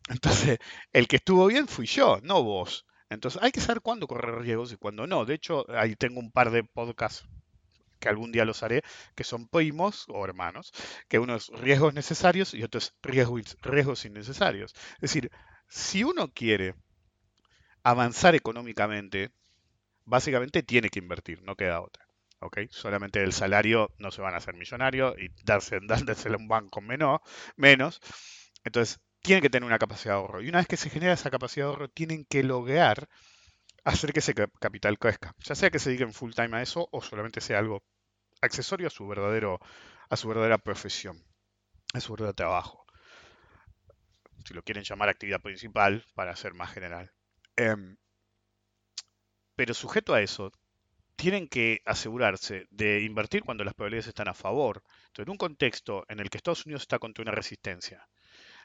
Entonces, 0.08 0.58
el 0.92 1.08
que 1.08 1.16
estuvo 1.16 1.46
bien 1.46 1.68
fui 1.68 1.86
yo, 1.86 2.20
no 2.22 2.42
vos. 2.42 2.86
Entonces, 3.10 3.42
hay 3.42 3.52
que 3.52 3.60
saber 3.60 3.80
cuándo 3.80 4.06
correr 4.06 4.36
riesgos 4.40 4.72
y 4.72 4.76
cuándo 4.76 5.06
no. 5.06 5.24
De 5.24 5.34
hecho, 5.34 5.66
ahí 5.70 5.94
tengo 5.96 6.20
un 6.20 6.30
par 6.30 6.50
de 6.50 6.64
podcasts 6.64 7.26
que 8.04 8.10
algún 8.10 8.32
día 8.32 8.44
los 8.44 8.62
haré, 8.62 8.82
que 9.14 9.24
son 9.24 9.48
primos 9.48 10.04
o 10.08 10.24
hermanos, 10.24 10.72
que 11.08 11.18
uno 11.18 11.36
es 11.36 11.48
riesgos 11.48 11.94
necesarios 11.94 12.52
y 12.54 12.62
otro 12.62 12.78
es 12.78 12.94
riesgos, 13.02 13.56
riesgos 13.62 14.04
innecesarios. 14.04 14.74
Es 14.96 15.00
decir, 15.00 15.30
si 15.68 16.04
uno 16.04 16.28
quiere 16.32 16.74
avanzar 17.82 18.34
económicamente, 18.34 19.30
básicamente 20.04 20.62
tiene 20.62 20.90
que 20.90 20.98
invertir, 20.98 21.42
no 21.42 21.56
queda 21.56 21.80
otra. 21.80 22.04
Solamente 22.70 23.22
el 23.22 23.32
salario 23.32 23.90
no 23.98 24.10
se 24.10 24.20
van 24.20 24.34
a 24.34 24.36
hacer 24.36 24.54
millonarios 24.54 25.14
y 25.18 25.30
darse, 25.44 25.78
dárselo 25.82 26.36
a 26.36 26.38
un 26.38 26.48
banco 26.48 26.80
menos, 26.80 27.20
menos. 27.56 28.00
Entonces, 28.64 29.00
tienen 29.22 29.42
que 29.42 29.50
tener 29.50 29.66
una 29.66 29.78
capacidad 29.78 30.14
de 30.14 30.20
ahorro. 30.20 30.42
Y 30.42 30.48
una 30.48 30.58
vez 30.58 30.66
que 30.66 30.76
se 30.76 30.90
genera 30.90 31.14
esa 31.14 31.30
capacidad 31.30 31.66
de 31.66 31.72
ahorro, 31.72 31.88
tienen 31.88 32.26
que 32.26 32.42
lograr 32.42 33.08
hacer 33.84 34.12
que 34.12 34.20
ese 34.20 34.34
capital 34.34 34.98
crezca. 34.98 35.34
Ya 35.38 35.54
sea 35.54 35.70
que 35.70 35.78
se 35.78 35.90
dediquen 35.90 36.12
full 36.12 36.32
time 36.32 36.56
a 36.58 36.62
eso 36.62 36.88
o 36.92 37.02
solamente 37.02 37.40
sea 37.40 37.58
algo 37.58 37.82
accesorio 38.44 38.88
a 38.88 38.90
su 38.90 39.06
verdadero, 39.06 39.60
a 40.08 40.16
su 40.16 40.28
verdadera 40.28 40.58
profesión, 40.58 41.22
a 41.92 42.00
su 42.00 42.12
verdadero 42.12 42.34
trabajo. 42.34 42.86
Si 44.44 44.54
lo 44.54 44.62
quieren 44.62 44.84
llamar 44.84 45.08
actividad 45.08 45.40
principal, 45.40 46.04
para 46.14 46.36
ser 46.36 46.54
más 46.54 46.72
general. 46.72 47.10
Em, 47.56 47.96
pero 49.56 49.74
sujeto 49.74 50.14
a 50.14 50.20
eso, 50.20 50.52
tienen 51.16 51.48
que 51.48 51.80
asegurarse 51.86 52.66
de 52.70 53.02
invertir 53.02 53.42
cuando 53.44 53.64
las 53.64 53.74
probabilidades 53.74 54.08
están 54.08 54.28
a 54.28 54.34
favor. 54.34 54.82
Entonces, 55.06 55.26
en 55.26 55.30
un 55.30 55.36
contexto 55.38 56.04
en 56.08 56.20
el 56.20 56.30
que 56.30 56.38
Estados 56.38 56.66
Unidos 56.66 56.82
está 56.82 56.98
contra 56.98 57.22
una 57.22 57.32
resistencia, 57.32 58.06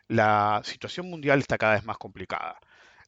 la 0.07 0.61
situación 0.65 1.09
mundial 1.09 1.39
está 1.39 1.57
cada 1.57 1.75
vez 1.75 1.85
más 1.85 1.97
complicada. 1.97 2.59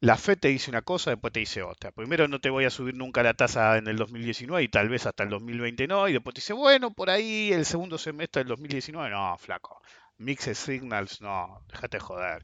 La 0.04 0.18
FED 0.18 0.40
te 0.40 0.48
dice 0.48 0.72
una 0.72 0.82
cosa, 0.82 1.12
después 1.12 1.32
te 1.32 1.42
dice 1.42 1.62
otra. 1.62 1.92
Primero 1.92 2.28
no 2.28 2.42
te 2.42 2.50
voy 2.50 2.66
a 2.66 2.72
subir 2.72 2.96
nunca 2.96 3.22
la 3.22 3.36
tasa 3.36 3.78
en 3.78 3.86
el 3.88 3.98
2019 3.98 4.64
y 4.64 4.68
tal 4.68 4.90
vez 4.90 5.06
hasta 5.06 5.22
el 5.22 5.30
2020 5.30 5.88
no. 5.88 6.08
Y 6.08 6.14
después 6.14 6.34
te 6.34 6.42
dice, 6.42 6.54
bueno, 6.54 6.92
por 6.92 7.12
ahí 7.12 7.54
el 7.54 7.66
segundo 7.66 8.00
semestre 8.00 8.40
del 8.40 8.48
2019, 8.48 9.12
no, 9.12 9.38
flaco. 9.38 9.80
Mixed 10.18 10.56
signals, 10.56 11.22
no, 11.22 11.64
déjate 11.70 12.00
joder. 12.00 12.44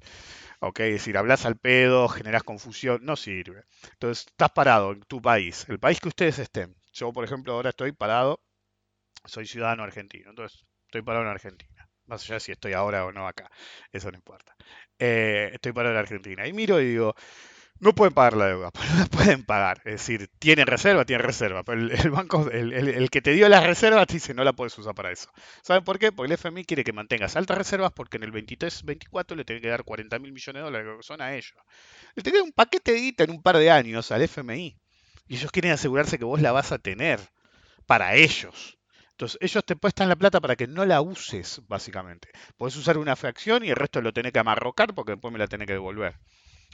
Ok, 0.60 0.82
es 0.82 0.94
decir, 0.94 1.18
hablas 1.18 1.48
al 1.48 1.58
pedo, 1.58 2.08
generas 2.10 2.44
confusión, 2.44 3.00
no 3.04 3.16
sirve. 3.16 3.64
Entonces, 3.94 4.28
estás 4.28 4.52
parado 4.52 4.92
en 4.92 5.02
tu 5.02 5.20
país, 5.20 5.66
el 5.68 5.80
país 5.80 6.00
que 6.00 6.10
ustedes 6.10 6.38
estén. 6.38 6.76
Yo, 6.94 7.12
por 7.12 7.26
ejemplo, 7.26 7.54
ahora 7.54 7.72
estoy 7.72 7.92
parado, 7.92 8.40
soy 9.26 9.48
ciudadano 9.48 9.84
argentino, 9.84 10.30
entonces 10.30 10.64
estoy 10.88 11.02
parado 11.02 11.26
en 11.26 11.32
Argentina. 11.32 11.77
Más 12.08 12.24
allá 12.24 12.36
de 12.36 12.40
si 12.40 12.52
estoy 12.52 12.74
ahora 12.74 13.06
o 13.06 13.12
no 13.12 13.28
acá, 13.28 13.50
eso 13.92 14.10
no 14.12 14.18
importa. 14.18 14.56
Eh, 15.00 15.52
estoy 15.54 15.74
parado 15.74 15.96
en 15.96 16.00
Argentina 16.00 16.48
y 16.48 16.54
miro 16.54 16.82
y 16.82 16.86
digo, 16.86 17.16
no 17.80 17.94
pueden 17.94 18.14
pagar 18.14 18.36
la 18.36 18.48
deuda, 18.48 18.72
pero 18.74 18.86
la 18.98 19.06
pueden 19.06 19.44
pagar. 19.44 19.78
Es 19.86 19.94
decir, 19.94 20.30
tienen 20.40 20.68
reserva, 20.68 21.06
tienen 21.06 21.26
reserva. 21.26 21.64
Pero 21.64 21.82
el, 21.82 22.10
banco, 22.10 22.50
el, 22.50 23.10
que 23.10 23.22
te 23.22 23.32
dio 23.32 23.48
las 23.50 23.66
reservas, 23.66 24.08
te 24.08 24.16
dice 24.16 24.34
no 24.34 24.44
la 24.44 24.54
puedes 24.54 24.78
usar 24.78 24.96
para 24.96 25.12
eso. 25.12 25.30
¿Saben 25.62 25.84
por 25.84 26.00
qué? 26.00 26.12
Porque 26.12 26.34
el 26.34 26.40
FMI 26.40 26.66
quiere 26.66 26.84
que 26.84 26.94
mantengas 26.94 27.36
altas 27.36 27.58
reservas 27.58 27.92
porque 27.94 28.18
en 28.18 28.24
el 28.24 28.32
23-24 28.32 29.36
le 29.36 29.46
tiene 29.46 29.62
que 29.62 29.70
dar 29.70 29.84
40 29.84 30.20
mil 30.20 30.32
millones 30.32 30.62
de 30.62 30.64
dólares, 30.64 30.94
que 30.98 31.04
son 31.04 31.22
a 31.22 31.36
ellos. 31.36 31.56
Le 32.16 32.24
tiene 32.24 32.42
un 32.42 32.52
paquete 32.52 32.94
de 32.94 33.00
guita 33.00 33.24
en 33.24 33.32
un 33.32 33.42
par 33.42 33.58
de 33.58 33.70
años 33.70 34.12
al 34.12 34.22
FMI. 34.24 34.78
Y 35.28 35.36
ellos 35.36 35.52
quieren 35.52 35.72
asegurarse 35.72 36.18
que 36.18 36.26
vos 36.26 36.42
la 36.42 36.52
vas 36.52 36.72
a 36.72 36.80
tener 36.80 37.20
para 37.86 38.16
ellos. 38.16 38.77
Entonces, 39.18 39.40
ellos 39.42 39.66
te 39.66 39.76
prestan 39.76 40.10
la 40.10 40.16
plata 40.16 40.40
para 40.40 40.56
que 40.56 40.68
no 40.68 40.86
la 40.86 41.02
uses, 41.02 41.64
básicamente. 41.68 42.30
Podés 42.56 42.76
usar 42.76 43.00
una 43.00 43.16
fracción 43.16 43.66
y 43.66 43.70
el 43.70 43.76
resto 43.76 44.00
lo 44.00 44.14
tenés 44.14 44.32
que 44.32 44.38
amarrocar 44.38 44.94
porque 44.94 45.14
después 45.14 45.32
me 45.32 45.40
la 45.40 45.48
tenés 45.48 45.66
que 45.66 45.74
devolver. 45.74 46.20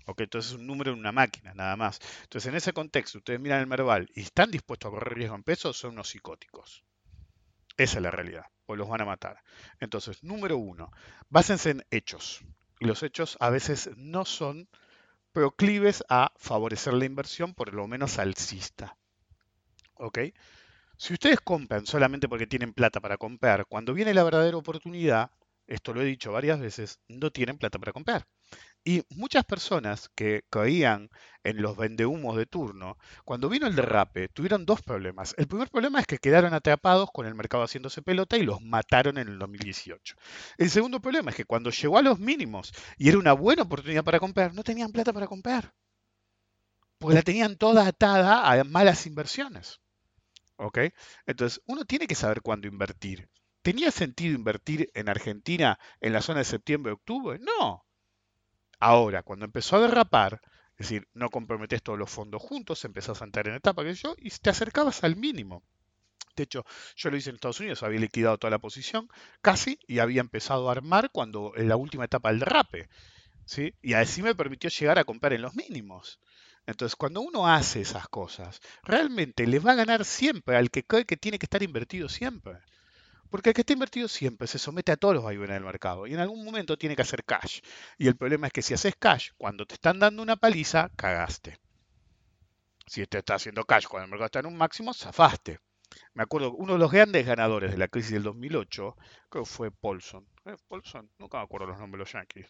Ok, 0.08 0.20
entonces 0.20 0.52
es 0.52 0.58
un 0.58 0.68
número 0.68 0.92
en 0.92 1.00
una 1.00 1.14
máquina, 1.14 1.54
nada 1.54 1.78
más. 1.78 2.02
Entonces, 2.24 2.50
en 2.50 2.56
ese 2.56 2.74
contexto, 2.74 3.20
ustedes 3.20 3.40
miran 3.40 3.62
el 3.62 3.68
Merval 3.68 4.10
y 4.14 4.24
están 4.24 4.52
dispuestos 4.52 4.90
a 4.90 4.92
correr 4.92 5.14
riesgo 5.14 5.36
en 5.36 5.44
pesos, 5.44 5.78
son 5.78 5.92
unos 5.92 6.10
psicóticos. 6.10 6.84
Esa 7.78 8.00
es 8.00 8.04
la 8.04 8.12
realidad, 8.12 8.48
o 8.66 8.76
los 8.76 8.90
van 8.90 9.00
a 9.00 9.06
matar. 9.06 9.42
Entonces, 9.80 10.22
número 10.22 10.58
uno, 10.58 10.92
básense 11.30 11.70
en 11.70 11.86
hechos. 11.92 12.42
Y 12.78 12.88
los 12.88 13.04
hechos 13.04 13.38
a 13.40 13.52
veces 13.52 13.90
no 13.96 14.26
son 14.26 14.68
proclives 15.32 16.04
a 16.10 16.34
favorecer 16.36 16.94
la 16.94 17.06
inversión, 17.06 17.54
por 17.54 17.74
lo 17.74 17.88
menos 17.88 18.20
alcista. 18.20 18.98
¿Ok? 19.94 20.20
Si 20.98 21.14
ustedes 21.14 21.40
compran 21.42 21.86
solamente 21.86 22.30
porque 22.30 22.48
tienen 22.48 22.74
plata 22.74 23.00
para 23.02 23.18
comprar, 23.18 23.66
cuando 23.68 23.94
viene 23.94 24.14
la 24.14 24.24
verdadera 24.24 24.58
oportunidad, 24.58 25.32
esto 25.68 25.94
lo 25.94 26.02
he 26.02 26.06
dicho 26.06 26.32
varias 26.32 26.60
veces, 26.60 27.00
no 27.08 27.32
tienen 27.32 27.58
plata 27.58 27.80
para 27.80 27.94
comprar. 27.94 28.26
Y 28.86 29.04
muchas 29.10 29.46
personas 29.46 30.10
que 30.14 30.44
creían 30.50 31.10
en 31.44 31.62
los 31.62 31.78
vendehumos 31.78 32.36
de 32.36 32.46
turno, 32.46 32.98
cuando 33.26 33.50
vino 33.50 33.66
el 33.68 33.76
derrape, 33.76 34.28
tuvieron 34.30 34.66
dos 34.66 34.82
problemas. 34.82 35.34
El 35.38 35.48
primer 35.48 35.70
problema 35.70 36.00
es 36.00 36.08
que 36.08 36.18
quedaron 36.18 36.54
atrapados 36.54 37.10
con 37.12 37.26
el 37.26 37.36
mercado 37.36 37.64
haciéndose 37.64 38.02
pelota 38.02 38.38
y 38.38 38.44
los 38.44 38.62
mataron 38.62 39.18
en 39.18 39.30
el 39.30 39.40
2018. 39.40 40.16
El 40.58 40.70
segundo 40.70 41.00
problema 41.02 41.32
es 41.32 41.38
que 41.38 41.46
cuando 41.46 41.70
llegó 41.70 41.98
a 41.98 42.02
los 42.02 42.20
mínimos 42.20 42.74
y 42.98 43.10
era 43.10 43.18
una 43.18 43.34
buena 43.34 43.64
oportunidad 43.64 44.04
para 44.04 44.20
comprar, 44.20 44.54
no 44.54 44.64
tenían 44.64 44.92
plata 44.92 45.14
para 45.14 45.28
comprar. 45.28 45.74
Porque 46.98 47.16
la 47.16 47.22
tenían 47.22 47.58
toda 47.58 47.88
atada 47.88 48.52
a 48.52 48.64
malas 48.64 49.06
inversiones. 49.08 49.83
¿Ok? 50.58 50.80
Entonces, 51.26 51.62
uno 51.66 51.86
tiene 51.86 52.08
que 52.08 52.16
saber 52.16 52.42
cuándo 52.42 52.68
invertir. 52.68 53.30
¿Tenía 53.62 53.92
sentido 53.92 54.36
invertir 54.36 54.90
en 54.94 55.10
Argentina 55.10 55.80
en 56.02 56.14
la 56.14 56.22
zona 56.22 56.40
de 56.40 56.46
septiembre-octubre? 56.46 57.40
No. 57.40 57.86
Ahora, 58.80 59.24
cuando 59.24 59.46
empezó 59.46 59.78
a 59.78 59.82
derrapar, 59.82 60.42
es 60.78 60.90
decir, 60.90 61.08
no 61.14 61.30
comprometes 61.30 61.82
todos 61.82 61.98
los 61.98 62.10
fondos 62.10 62.42
juntos, 62.42 62.84
empezás 62.84 63.22
a 63.22 63.26
entrar 63.26 63.48
en 63.48 63.56
etapa 63.56 63.84
que 63.84 63.94
yo, 63.94 64.16
y 64.18 64.30
te 64.30 64.50
acercabas 64.50 65.04
al 65.04 65.16
mínimo. 65.16 65.64
De 66.36 66.44
hecho, 66.44 66.66
yo 66.96 67.10
lo 67.10 67.18
hice 67.18 67.30
en 67.30 67.36
Estados 67.36 67.60
Unidos, 67.60 67.84
había 67.84 68.00
liquidado 68.00 68.38
toda 68.38 68.52
la 68.52 68.60
posición, 68.60 69.08
casi, 69.42 69.80
y 69.88 70.00
había 70.00 70.22
empezado 70.22 70.68
a 70.68 70.72
armar 70.74 71.12
cuando 71.12 71.54
en 71.56 71.70
la 71.70 71.78
última 71.78 72.06
etapa 72.06 72.30
del 72.30 72.40
derrape. 72.40 72.90
¿sí? 73.46 73.74
Y 73.82 73.94
así 73.94 74.22
me 74.22 74.36
permitió 74.36 74.70
llegar 74.70 75.00
a 75.00 75.04
comprar 75.04 75.34
en 75.34 75.42
los 75.42 75.56
mínimos. 75.56 76.20
Entonces, 76.66 76.96
cuando 76.96 77.22
uno 77.22 77.48
hace 77.48 77.82
esas 77.82 78.08
cosas, 78.08 78.62
realmente 78.84 79.46
le 79.48 79.60
va 79.60 79.74
a 79.74 79.76
ganar 79.76 80.06
siempre 80.06 80.56
al 80.56 80.72
que 80.72 80.84
cree 80.84 81.06
que 81.06 81.18
tiene 81.18 81.38
que 81.38 81.46
estar 81.46 81.62
invertido 81.62 82.08
siempre. 82.08 82.60
Porque 83.30 83.50
el 83.50 83.56
que 83.56 83.62
está 83.62 83.74
invertido 83.74 84.08
siempre 84.08 84.48
se 84.48 84.60
somete 84.60 84.92
a 84.92 84.98
todos 84.98 85.16
los 85.16 85.24
vaivenes 85.24 85.56
del 85.56 85.64
mercado 85.64 86.06
y 86.08 86.14
en 86.14 86.20
algún 86.20 86.46
momento 86.46 86.78
tiene 86.78 86.96
que 86.96 87.02
hacer 87.02 87.24
cash. 87.26 87.62
Y 87.98 88.08
el 88.08 88.16
problema 88.16 88.48
es 88.48 88.54
que 88.54 88.62
si 88.62 88.74
haces 88.74 88.96
cash, 88.98 89.32
cuando 89.38 89.66
te 89.66 89.74
están 89.74 90.00
dando 90.00 90.22
una 90.22 90.36
paliza, 90.36 90.90
cagaste. 90.96 91.60
Si 92.86 93.06
te 93.08 93.18
está 93.18 93.36
haciendo 93.36 93.66
cash 93.66 93.88
cuando 93.88 94.06
el 94.06 94.12
mercado 94.12 94.26
está 94.28 94.40
en 94.40 94.46
un 94.46 94.58
máximo, 94.58 94.94
zafaste. 94.94 95.60
Me 96.14 96.24
acuerdo, 96.24 96.54
uno 96.54 96.74
de 96.74 96.80
los 96.80 96.92
grandes 96.92 97.26
ganadores 97.26 97.72
de 97.72 97.78
la 97.78 97.88
crisis 97.88 98.12
del 98.12 98.24
2008, 98.24 98.96
creo 99.30 99.44
que 99.44 99.50
fue 99.50 99.72
Paulson. 99.72 100.28
¿Eh? 100.46 100.56
Paulson, 100.68 101.10
nunca 101.18 101.38
me 101.38 101.44
acuerdo 101.44 101.68
los 101.68 101.80
nombres 101.80 101.98
de 101.98 102.04
los 102.04 102.14
Yankees. 102.14 102.48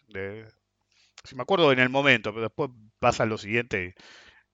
Si 1.24 1.36
me 1.36 1.44
acuerdo 1.44 1.72
en 1.72 1.80
el 1.80 1.90
momento, 1.90 2.32
pero 2.32 2.44
después 2.44 2.70
pasa 3.00 3.26
lo 3.26 3.38
siguiente, 3.38 3.96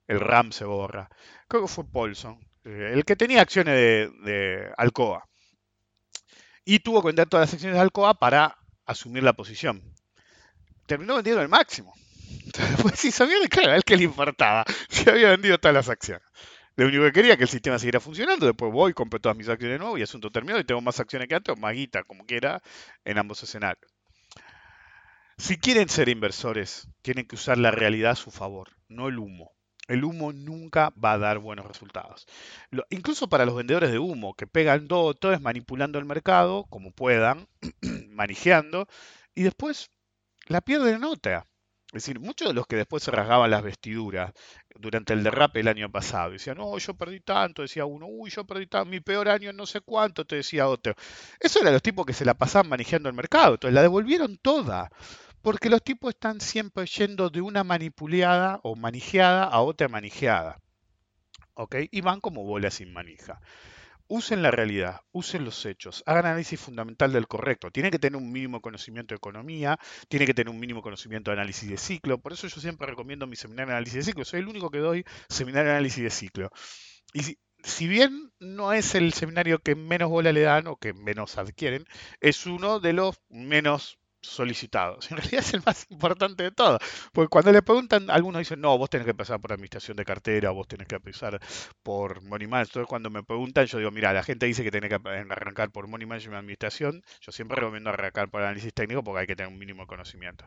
el 0.08 0.19
RAM 0.19 0.51
se 0.51 0.65
borra. 0.65 1.10
Creo 1.47 1.63
que 1.63 1.67
fue 1.67 1.86
Paulson, 1.86 2.39
eh, 2.65 2.91
el 2.93 3.05
que 3.05 3.15
tenía 3.15 3.41
acciones 3.41 3.75
de, 4.23 4.71
Alcoa 4.77 5.27
y 6.65 6.79
tuvo 6.79 7.01
que 7.01 7.08
vender 7.08 7.27
todas 7.27 7.47
las 7.47 7.53
acciones 7.53 7.75
de 7.75 7.82
Alcoa 7.82 8.15
para 8.15 8.58
asumir 8.86 9.23
la 9.23 9.34
posición. 9.34 9.82
terminó 10.86 11.15
vendiendo 11.15 11.41
el 11.41 11.49
máximo. 11.49 11.93
Después 12.58 12.99
si 12.99 13.12
sabía 13.12 13.38
a 13.38 13.75
él 13.75 13.84
que 13.84 13.97
le 13.97 14.03
importaba 14.03 14.65
si 14.89 15.10
había 15.10 15.29
vendido 15.29 15.58
todas 15.60 15.75
las 15.75 15.89
acciones. 15.89 16.27
Lo 16.75 16.88
único 16.88 17.03
que 17.03 17.12
quería 17.12 17.38
que 17.38 17.43
el 17.43 17.49
sistema 17.49 17.77
siguiera 17.77 17.99
funcionando, 17.99 18.45
después 18.45 18.71
voy, 18.71 18.93
compro 18.93 19.19
todas 19.19 19.38
mis 19.38 19.49
acciones 19.49 19.75
de 19.75 19.79
nuevo 19.79 19.97
y 19.97 20.01
asunto 20.01 20.32
terminado 20.32 20.62
y 20.62 20.63
tengo 20.63 20.82
más 20.82 20.99
acciones 20.99 21.27
que 21.27 21.36
antes 21.36 21.53
o 21.53 21.60
más 21.60 21.73
guita, 21.73 22.03
como 22.03 22.25
quiera, 22.25 22.62
en 23.03 23.17
ambos 23.17 23.43
escenarios. 23.43 23.91
Si 25.39 25.58
quieren 25.58 25.88
ser 25.88 26.10
inversores, 26.10 26.89
tienen 27.02 27.25
que 27.25 27.36
usar 27.36 27.58
la 27.58 27.71
realidad 27.71 28.12
a 28.12 28.15
su 28.15 28.30
favor, 28.30 28.71
no 28.89 29.08
el 29.08 29.17
humo. 29.17 29.54
El 29.88 30.04
humo 30.04 30.34
nunca 30.34 30.91
va 31.04 31.13
a 31.13 31.17
dar 31.17 31.39
buenos 31.39 31.65
resultados. 31.65 32.28
incluso 32.89 33.30
para 33.30 33.45
los 33.45 33.56
vendedores 33.56 33.89
de 33.89 33.99
humo, 33.99 34.34
que 34.36 34.47
pegan 34.47 34.89
todo, 34.89 35.13
todo 35.13 35.32
es 35.32 35.39
manipulando 35.39 35.97
el 35.97 36.04
mercado, 36.04 36.65
como 36.69 36.91
puedan, 36.91 37.47
manejando, 38.10 38.88
y 39.34 39.43
después 39.43 39.89
la 40.47 40.60
pierden 40.60 40.99
nota. 40.99 41.47
Es 41.88 42.04
decir, 42.04 42.19
muchos 42.19 42.49
de 42.49 42.54
los 42.54 42.67
que 42.67 42.75
después 42.75 43.02
se 43.02 43.10
rasgaban 43.10 43.49
las 43.49 43.63
vestiduras 43.63 44.34
durante 44.75 45.13
el 45.13 45.23
derrape 45.23 45.62
el 45.62 45.69
año 45.69 45.89
pasado, 45.89 46.32
decían, 46.32 46.58
no, 46.58 46.78
yo 46.78 46.93
perdí 46.93 47.21
tanto, 47.21 47.63
decía 47.63 47.86
uno, 47.86 48.06
uy, 48.08 48.30
yo 48.30 48.45
perdí 48.45 48.67
tanto, 48.67 48.91
mi 48.91 48.99
peor 48.99 49.30
año 49.30 49.54
no 49.54 49.65
sé 49.65 49.82
cuánto, 49.82 50.25
te 50.25 50.36
decía 50.36 50.67
otro. 50.67 50.93
Eso 51.39 51.62
eran 51.62 51.73
los 51.73 51.82
tipos 51.82 52.06
que 52.06 52.13
se 52.13 52.25
la 52.25 52.36
pasaban 52.36 52.69
manejando 52.69 53.10
el 53.10 53.15
mercado, 53.15 53.54
entonces 53.54 53.73
la 53.73 53.82
devolvieron 53.82 54.38
toda, 54.38 54.91
porque 55.49 55.71
los 55.71 55.81
tipos 55.81 56.13
están 56.13 56.41
siempre 56.41 56.85
yendo 56.85 57.31
de 57.31 57.41
una 57.41 57.63
manipulada 57.63 58.59
o 58.62 58.75
manijeada 58.75 59.45
a 59.45 59.62
otra 59.62 59.88
manijeada. 59.88 60.62
¿Ok? 61.55 61.75
Y 61.89 62.01
van 62.01 62.21
como 62.21 62.43
bolas 62.43 62.75
sin 62.75 62.93
manija 62.93 63.41
usen 64.07 64.43
la 64.43 64.51
realidad, 64.51 65.01
usen 65.12 65.45
los 65.45 65.65
hechos, 65.65 66.03
hagan 66.05 66.27
análisis 66.27 66.59
fundamental 66.59 67.12
del 67.12 67.27
correcto. 67.27 67.71
Tiene 67.71 67.89
que 67.89 67.97
tener 67.97 68.21
un 68.21 68.31
mínimo 68.31 68.62
conocimiento 68.62 69.15
de 69.15 69.17
economía, 69.17 69.79
tiene 70.07 70.27
que 70.27 70.35
tener 70.35 70.53
un 70.53 70.59
mínimo 70.59 70.83
conocimiento 70.83 71.31
de 71.31 71.38
análisis 71.38 71.67
de 71.67 71.77
ciclo. 71.77 72.19
Por 72.19 72.33
eso 72.33 72.47
yo 72.47 72.62
siempre 72.62 72.85
recomiendo 72.85 73.25
mi 73.25 73.35
seminario 73.35 73.69
de 73.69 73.77
análisis 73.77 73.95
de 73.95 74.03
ciclo. 74.03 74.25
Soy 74.25 74.41
el 74.41 74.47
único 74.47 74.69
que 74.69 74.79
doy 74.79 75.03
seminario 75.29 75.69
de 75.69 75.77
análisis 75.77 76.03
de 76.03 76.09
ciclo. 76.12 76.51
Y 77.13 77.38
si, 77.63 77.88
bien 77.88 78.31
no 78.39 78.71
es 78.71 78.93
el 78.93 79.13
seminario 79.13 79.57
que 79.59 79.73
menos 79.73 80.09
bola 80.12 80.31
le 80.31 80.41
dan 80.41 80.67
o 80.67 80.75
que 80.75 80.93
menos 80.93 81.39
adquieren, 81.39 81.85
es 82.19 82.45
uno 82.45 82.79
de 82.79 82.93
los 82.93 83.19
menos 83.29 83.99
solicitados. 84.21 85.10
En 85.12 85.17
realidad 85.17 85.39
es 85.39 85.53
el 85.53 85.63
más 85.65 85.86
importante 85.89 86.43
de 86.43 86.51
todo. 86.51 86.79
Porque 87.13 87.29
cuando 87.29 87.51
le 87.51 87.62
preguntan, 87.62 88.10
algunos 88.10 88.39
dicen, 88.39 88.62
no, 88.62 88.77
vos 88.77 88.89
tenés 88.89 89.05
que 89.05 89.13
pasar 89.13 89.39
por 89.39 89.51
administración 89.51 89.97
de 89.97 90.05
cartera, 90.05 90.51
vos 90.51 90.67
tenés 90.67 90.88
que 90.88 90.99
pasar 90.99 91.39
por 91.84 92.21
Money 92.23 92.47
Management. 92.47 92.69
Entonces 92.69 92.89
cuando 92.89 93.10
me 93.10 93.23
preguntan, 93.23 93.65
yo 93.65 93.77
digo, 93.77 93.91
mira, 93.91 94.13
la 94.13 94.23
gente 94.23 94.45
dice 94.45 94.63
que 94.63 94.71
tiene 94.71 94.89
que 94.89 94.95
arrancar 94.95 95.71
por 95.71 95.88
Money 95.88 96.08
Management 96.08 96.39
Administración. 96.39 97.03
Yo 97.21 97.32
siempre 97.32 97.55
recomiendo 97.60 97.89
arrancar 97.89 98.29
por 98.29 98.41
análisis 98.41 98.73
técnico 98.73 99.03
porque 99.03 99.21
hay 99.21 99.27
que 99.27 99.36
tener 99.36 99.51
un 99.51 99.60
mínimo 99.60 99.88
conocimiento. 99.88 100.45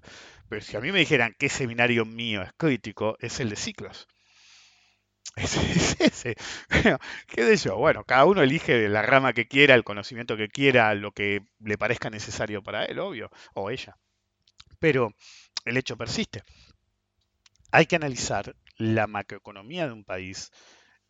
Pero 0.48 0.62
si 0.62 0.76
a 0.76 0.80
mí 0.80 0.92
me 0.92 1.00
dijeran 1.00 1.34
qué 1.38 1.48
seminario 1.48 2.04
mío 2.04 2.42
es 2.42 2.52
crítico, 2.56 3.16
es 3.20 3.40
el 3.40 3.50
de 3.50 3.56
ciclos. 3.56 4.08
¿Qué 7.26 7.44
de 7.44 7.56
yo? 7.56 7.76
Bueno, 7.76 8.04
cada 8.04 8.26
uno 8.26 8.42
elige 8.42 8.88
la 8.88 9.02
rama 9.02 9.32
que 9.32 9.48
quiera, 9.48 9.74
el 9.74 9.84
conocimiento 9.84 10.36
que 10.36 10.48
quiera, 10.48 10.94
lo 10.94 11.12
que 11.12 11.40
le 11.60 11.78
parezca 11.78 12.10
necesario 12.10 12.62
para 12.62 12.84
él, 12.84 12.98
obvio, 12.98 13.30
o 13.54 13.70
ella. 13.70 13.96
Pero 14.78 15.14
el 15.64 15.76
hecho 15.76 15.96
persiste. 15.96 16.42
Hay 17.70 17.86
que 17.86 17.96
analizar 17.96 18.54
la 18.76 19.06
macroeconomía 19.06 19.86
de 19.86 19.92
un 19.92 20.04
país 20.04 20.50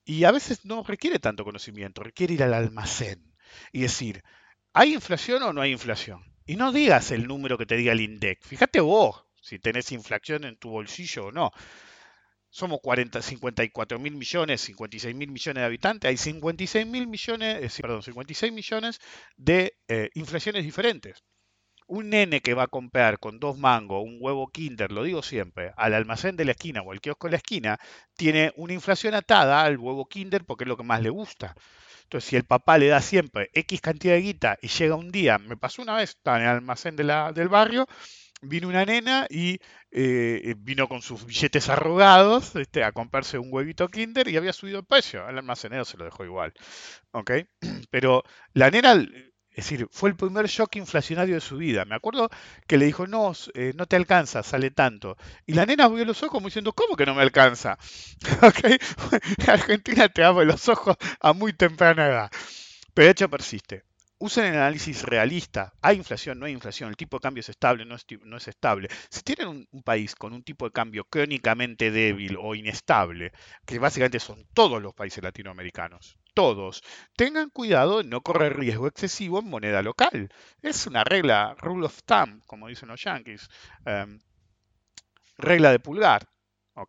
y 0.04 0.24
a 0.24 0.30
veces 0.30 0.64
no 0.64 0.84
requiere 0.84 1.18
tanto 1.18 1.44
conocimiento, 1.44 2.02
requiere 2.02 2.34
ir 2.34 2.42
al 2.44 2.54
almacén 2.54 3.34
y 3.72 3.80
decir, 3.82 4.22
¿hay 4.72 4.94
inflación 4.94 5.42
o 5.42 5.52
no 5.52 5.60
hay 5.60 5.72
inflación? 5.72 6.22
Y 6.46 6.56
no 6.56 6.72
digas 6.72 7.10
el 7.10 7.26
número 7.26 7.58
que 7.58 7.66
te 7.66 7.76
diga 7.76 7.92
el 7.92 8.00
INDEC. 8.00 8.44
Fíjate 8.44 8.80
vos 8.80 9.24
si 9.40 9.58
tenés 9.58 9.90
inflación 9.90 10.44
en 10.44 10.56
tu 10.56 10.70
bolsillo 10.70 11.26
o 11.26 11.32
no 11.32 11.50
somos 12.52 12.80
40, 12.82 13.22
54 13.22 13.98
mil 13.98 14.14
millones, 14.14 14.60
56 14.60 15.14
mil 15.14 15.30
millones 15.30 15.62
de 15.62 15.66
habitantes, 15.66 16.08
hay 16.08 16.18
56 16.18 16.86
mil 16.86 17.06
millones, 17.08 17.78
eh, 17.78 17.82
perdón, 17.82 18.02
56 18.02 18.52
millones 18.52 19.00
de 19.36 19.78
eh, 19.88 20.10
inflaciones 20.14 20.62
diferentes. 20.62 21.24
Un 21.86 22.10
nene 22.10 22.40
que 22.42 22.54
va 22.54 22.64
a 22.64 22.68
comprar 22.68 23.18
con 23.18 23.40
dos 23.40 23.58
mangos 23.58 24.02
un 24.04 24.18
huevo 24.20 24.48
Kinder, 24.48 24.92
lo 24.92 25.04
digo 25.04 25.22
siempre, 25.22 25.72
al 25.76 25.94
almacén 25.94 26.36
de 26.36 26.44
la 26.44 26.52
esquina 26.52 26.82
o 26.82 26.92
al 26.92 27.00
kiosco 27.00 27.26
de 27.26 27.32
la 27.32 27.36
esquina, 27.38 27.78
tiene 28.16 28.52
una 28.56 28.74
inflación 28.74 29.14
atada 29.14 29.62
al 29.62 29.78
huevo 29.78 30.06
Kinder 30.06 30.44
porque 30.44 30.64
es 30.64 30.68
lo 30.68 30.76
que 30.76 30.84
más 30.84 31.02
le 31.02 31.10
gusta. 31.10 31.54
Entonces, 32.04 32.28
si 32.28 32.36
el 32.36 32.44
papá 32.44 32.76
le 32.76 32.88
da 32.88 33.00
siempre 33.00 33.50
X 33.54 33.80
cantidad 33.80 34.14
de 34.14 34.20
guita 34.20 34.58
y 34.60 34.68
llega 34.68 34.94
un 34.94 35.10
día, 35.10 35.38
me 35.38 35.56
pasó 35.56 35.80
una 35.80 35.96
vez, 35.96 36.10
estaba 36.10 36.36
en 36.36 36.42
el 36.42 36.50
almacén 36.50 36.96
del 36.96 37.48
barrio, 37.48 37.86
vino 38.42 38.68
una 38.68 38.84
nena 38.84 39.26
y 39.30 39.60
eh, 39.90 40.54
vino 40.58 40.88
con 40.88 41.00
sus 41.00 41.24
billetes 41.24 41.68
arrugados 41.68 42.54
este, 42.56 42.84
a 42.84 42.92
comprarse 42.92 43.38
un 43.38 43.48
huevito 43.50 43.88
Kinder 43.88 44.28
y 44.28 44.36
había 44.36 44.52
subido 44.52 44.80
el 44.80 44.84
precio. 44.84 45.24
Al 45.26 45.38
almacenero 45.38 45.84
se 45.84 45.96
lo 45.96 46.04
dejó 46.04 46.24
igual. 46.24 46.52
¿Ok? 47.12 47.30
Pero 47.90 48.24
la 48.52 48.70
nena, 48.70 48.94
es 48.94 49.56
decir, 49.56 49.88
fue 49.90 50.10
el 50.10 50.16
primer 50.16 50.46
shock 50.46 50.76
inflacionario 50.76 51.36
de 51.36 51.40
su 51.40 51.56
vida. 51.56 51.84
Me 51.84 51.94
acuerdo 51.94 52.30
que 52.66 52.78
le 52.78 52.86
dijo, 52.86 53.06
no, 53.06 53.32
eh, 53.54 53.72
no 53.76 53.86
te 53.86 53.96
alcanza, 53.96 54.42
sale 54.42 54.70
tanto. 54.70 55.16
Y 55.46 55.54
la 55.54 55.66
nena 55.66 55.84
abrió 55.84 56.04
los 56.04 56.18
ojos 56.22 56.32
como 56.32 56.48
diciendo, 56.48 56.72
¿cómo 56.72 56.96
que 56.96 57.06
no 57.06 57.14
me 57.14 57.22
alcanza? 57.22 57.78
¿Ok? 58.42 58.80
Argentina 59.48 60.08
te 60.08 60.24
abre 60.24 60.46
los 60.46 60.68
ojos 60.68 60.96
a 61.20 61.32
muy 61.32 61.52
temprana 61.52 62.06
edad. 62.06 62.30
Pero 62.94 63.06
de 63.06 63.12
hecho 63.12 63.30
persiste 63.30 63.84
usen 64.22 64.44
el 64.44 64.54
análisis 64.54 65.02
realista. 65.02 65.72
¿Hay 65.82 65.96
inflación? 65.96 66.38
¿No 66.38 66.46
hay 66.46 66.52
inflación? 66.52 66.90
¿El 66.90 66.96
tipo 66.96 67.16
de 67.16 67.22
cambio 67.22 67.40
es 67.40 67.48
estable? 67.48 67.84
¿No 67.84 67.96
es, 67.96 68.06
no 68.24 68.36
es 68.36 68.46
estable? 68.46 68.88
Si 69.10 69.22
tienen 69.22 69.48
un, 69.48 69.82
país 69.82 70.14
con 70.14 70.32
un 70.32 70.44
tipo 70.44 70.64
de 70.64 70.70
cambio 70.70 71.04
crónicamente 71.04 71.90
débil 71.90 72.38
o 72.40 72.54
inestable, 72.54 73.32
que 73.66 73.80
básicamente 73.80 74.20
son 74.20 74.46
todos 74.54 74.80
los 74.80 74.94
países 74.94 75.24
latinoamericanos, 75.24 76.18
todos, 76.34 76.82
tengan 77.16 77.50
cuidado 77.50 77.98
de 77.98 78.04
no 78.04 78.20
correr 78.20 78.56
riesgo 78.56 78.86
excesivo 78.86 79.40
en 79.40 79.50
moneda 79.50 79.82
local. 79.82 80.28
Es 80.62 80.86
una 80.86 81.02
regla, 81.02 81.56
rule 81.58 81.86
of 81.86 81.98
thumb, 82.04 82.44
como 82.46 82.68
dicen 82.68 82.90
los 82.90 83.02
yankees. 83.02 83.48
Em, 83.84 84.20
regla 85.36 85.72
de 85.72 85.80
pulgar. 85.80 86.28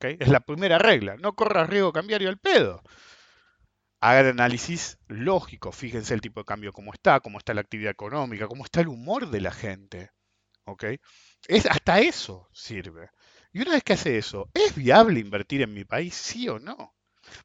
Es 0.01 0.29
la 0.29 0.39
primera 0.39 0.77
regla. 0.77 1.15
No 1.17 1.33
corras 1.33 1.67
riesgo 1.67 1.91
cambiario 1.91 2.29
al 2.29 2.37
pedo 2.37 2.83
hagan 4.09 4.27
análisis 4.27 4.97
lógico, 5.07 5.71
fíjense 5.71 6.13
el 6.13 6.21
tipo 6.21 6.41
de 6.41 6.45
cambio 6.45 6.73
cómo 6.73 6.93
está, 6.93 7.19
cómo 7.21 7.37
está 7.37 7.53
la 7.53 7.61
actividad 7.61 7.91
económica, 7.91 8.47
cómo 8.47 8.65
está 8.65 8.81
el 8.81 8.89
humor 8.89 9.29
de 9.29 9.41
la 9.41 9.51
gente. 9.51 10.11
¿ok? 10.65 10.83
Es, 11.47 11.65
hasta 11.65 11.99
eso 11.99 12.49
sirve. 12.53 13.09
Y 13.51 13.61
una 13.61 13.71
vez 13.71 13.83
que 13.83 13.93
hace 13.93 14.17
eso, 14.17 14.49
¿es 14.53 14.75
viable 14.75 15.19
invertir 15.19 15.61
en 15.61 15.73
mi 15.73 15.85
país, 15.85 16.15
sí 16.15 16.49
o 16.49 16.59
no? 16.59 16.95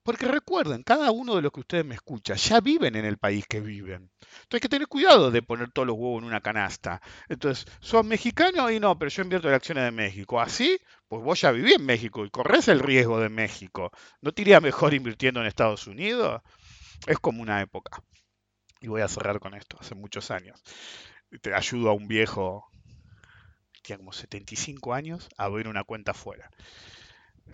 Porque 0.03 0.27
recuerden, 0.27 0.83
cada 0.83 1.11
uno 1.11 1.37
de 1.37 1.42
los 1.42 1.53
que 1.53 1.61
ustedes 1.61 1.85
me 1.85 1.94
escuchan 1.94 2.37
ya 2.37 2.61
viven 2.61 2.96
en 2.96 3.05
el 3.05 3.18
país 3.18 3.46
que 3.46 3.61
viven. 3.61 4.11
Entonces 4.20 4.55
hay 4.55 4.61
que 4.61 4.68
tener 4.68 4.88
cuidado 4.88 5.31
de 5.31 5.42
poner 5.42 5.70
todos 5.70 5.87
los 5.87 5.96
huevos 5.96 6.22
en 6.22 6.29
una 6.29 6.40
canasta. 6.40 7.01
Entonces, 7.29 7.66
¿son 7.81 8.09
mexicanos? 8.09 8.70
Y 8.72 8.81
no, 8.81 8.98
pero 8.98 9.11
yo 9.11 9.22
invierto 9.22 9.48
en 9.48 9.55
acciones 9.55 9.85
de 9.85 9.90
México. 9.90 10.40
¿Así? 10.40 10.79
Pues 11.09 11.22
vos 11.22 11.40
ya 11.40 11.51
vivís 11.51 11.77
en 11.77 11.87
México 11.87 12.24
y 12.24 12.31
corres 12.31 12.68
el 12.68 12.81
riesgo 12.81 13.20
de 13.20 13.29
México. 13.29 13.90
¿No 14.20 14.33
te 14.33 14.42
iría 14.42 14.61
mejor 14.61 14.94
invirtiendo 14.94 15.40
en 15.40 15.46
Estados 15.46 15.87
Unidos? 15.87 16.42
Es 17.07 17.18
como 17.18 17.42
una 17.42 17.61
época. 17.61 18.03
Y 18.81 18.88
voy 18.88 19.01
a 19.01 19.09
cerrar 19.09 19.40
con 19.40 19.55
esto, 19.55 19.77
hace 19.81 19.94
muchos 19.94 20.31
años. 20.31 20.62
Te 21.42 21.52
ayudo 21.54 21.90
a 21.90 21.94
un 21.94 22.08
viejo 22.08 22.71
como 23.96 24.13
75 24.13 24.92
años 24.92 25.29
a 25.38 25.44
abrir 25.44 25.69
una 25.69 25.85
cuenta 25.85 26.10
afuera. 26.10 26.50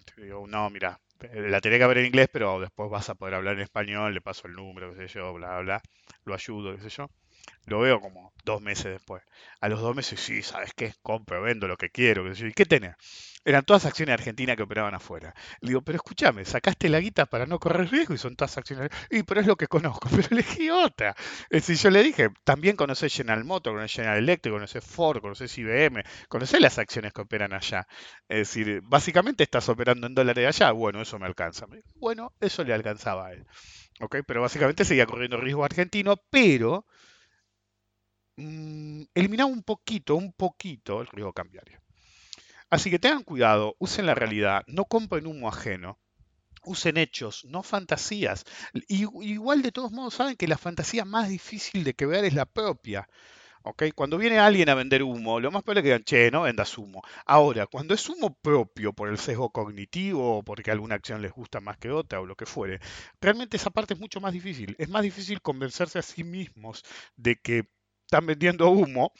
Te 0.04 0.22
digo, 0.22 0.46
no, 0.46 0.68
mira, 0.70 1.00
la 1.32 1.60
tenía 1.60 1.78
que 1.78 1.86
ver 1.86 1.98
en 1.98 2.06
inglés, 2.06 2.28
pero 2.32 2.60
después 2.60 2.90
vas 2.90 3.08
a 3.10 3.14
poder 3.14 3.34
hablar 3.34 3.54
en 3.56 3.62
español, 3.62 4.14
le 4.14 4.20
paso 4.20 4.46
el 4.48 4.54
número, 4.54 4.90
qué 4.94 5.08
sé 5.08 5.18
yo, 5.18 5.32
bla, 5.34 5.58
bla, 5.60 5.82
lo 6.24 6.34
ayudo, 6.34 6.76
qué 6.76 6.82
sé 6.82 6.88
yo. 6.90 7.08
Lo 7.66 7.80
veo 7.80 8.00
como 8.00 8.32
dos 8.44 8.60
meses 8.60 8.92
después. 8.92 9.22
A 9.60 9.68
los 9.68 9.80
dos 9.80 9.96
meses, 9.96 10.20
sí, 10.20 10.42
¿sabes 10.42 10.72
qué? 10.74 10.92
Compro, 11.02 11.42
vendo 11.42 11.66
lo 11.66 11.76
que 11.76 11.90
quiero. 11.90 12.30
¿Y 12.30 12.52
qué 12.52 12.66
tenés? 12.66 12.94
Eran 13.46 13.64
todas 13.64 13.84
acciones 13.84 14.14
argentinas 14.14 14.56
que 14.56 14.62
operaban 14.62 14.94
afuera. 14.94 15.34
Le 15.60 15.68
digo, 15.68 15.82
pero 15.82 15.96
escúchame, 15.96 16.44
sacaste 16.44 16.88
la 16.88 17.00
guita 17.00 17.26
para 17.26 17.46
no 17.46 17.58
correr 17.58 17.90
riesgo 17.90 18.14
y 18.14 18.18
son 18.18 18.36
todas 18.36 18.56
acciones. 18.56 18.90
Y 19.10 19.22
pero 19.22 19.40
es 19.40 19.46
lo 19.46 19.56
que 19.56 19.66
conozco, 19.66 20.08
pero 20.14 20.28
elegí 20.30 20.70
otra. 20.70 21.14
Es 21.50 21.66
decir, 21.66 21.76
yo 21.76 21.90
le 21.90 22.02
dije, 22.02 22.28
también 22.44 22.76
conoces 22.76 23.14
General 23.14 23.44
Motors, 23.44 23.74
conoces 23.74 23.96
General 23.96 24.18
Electric, 24.18 24.54
conoces 24.54 24.84
Ford, 24.84 25.20
conoces 25.20 25.56
IBM, 25.58 26.02
conoces 26.28 26.60
las 26.60 26.78
acciones 26.78 27.12
que 27.12 27.22
operan 27.22 27.52
allá. 27.52 27.86
Es 28.28 28.38
decir, 28.38 28.80
básicamente 28.82 29.44
estás 29.44 29.68
operando 29.68 30.06
en 30.06 30.14
dólares 30.14 30.46
allá. 30.48 30.72
Bueno, 30.72 31.02
eso 31.02 31.18
me 31.18 31.26
alcanza. 31.26 31.66
Bueno, 31.96 32.32
eso 32.40 32.64
le 32.64 32.72
alcanzaba 32.74 33.28
a 33.28 33.32
él. 33.32 33.46
Pero 34.26 34.42
básicamente 34.42 34.84
seguía 34.84 35.06
corriendo 35.06 35.36
riesgo 35.38 35.64
argentino, 35.64 36.16
pero 36.30 36.86
mmm, 38.36 39.02
un 39.46 39.62
poquito, 39.62 40.16
un 40.16 40.32
poquito 40.32 41.00
el 41.00 41.06
riesgo 41.08 41.32
cambiario. 41.32 41.80
Así 42.70 42.90
que 42.90 42.98
tengan 42.98 43.22
cuidado, 43.22 43.76
usen 43.78 44.06
la 44.06 44.14
realidad, 44.14 44.64
no 44.66 44.84
compren 44.86 45.26
humo 45.26 45.48
ajeno. 45.48 45.98
Usen 46.66 46.96
hechos, 46.96 47.44
no 47.44 47.62
fantasías. 47.62 48.44
igual 48.88 49.62
de 49.62 49.70
todos 49.70 49.92
modos 49.92 50.14
saben 50.14 50.36
que 50.36 50.48
la 50.48 50.56
fantasía 50.56 51.04
más 51.04 51.28
difícil 51.28 51.84
de 51.84 51.94
quebrar 51.94 52.24
es 52.24 52.34
la 52.34 52.46
propia. 52.46 53.06
Cuando 53.94 54.18
viene 54.18 54.38
alguien 54.38 54.68
a 54.68 54.74
vender 54.74 55.02
humo, 55.02 55.40
lo 55.40 55.50
más 55.50 55.62
probable 55.62 55.80
es 55.80 55.84
que 55.84 55.88
digan, 55.88 56.04
che, 56.04 56.30
no 56.30 56.42
vendas 56.42 56.76
humo. 56.76 57.02
Ahora, 57.24 57.66
cuando 57.66 57.94
es 57.94 58.08
humo 58.10 58.34
propio 58.34 58.92
por 58.92 59.08
el 59.08 59.18
sesgo 59.18 59.50
cognitivo 59.50 60.38
o 60.38 60.42
porque 60.42 60.70
alguna 60.70 60.96
acción 60.96 61.22
les 61.22 61.32
gusta 61.32 61.60
más 61.60 61.78
que 61.78 61.90
otra 61.90 62.20
o 62.20 62.26
lo 62.26 62.36
que 62.36 62.44
fuere, 62.44 62.80
realmente 63.22 63.56
esa 63.56 63.70
parte 63.70 63.94
es 63.94 64.00
mucho 64.00 64.20
más 64.20 64.34
difícil. 64.34 64.76
Es 64.78 64.90
más 64.90 65.02
difícil 65.02 65.40
convencerse 65.40 65.98
a 65.98 66.02
sí 66.02 66.24
mismos 66.24 66.82
de 67.16 67.36
que 67.36 67.64
están 68.14 68.26
vendiendo 68.26 68.70
humo 68.70 69.12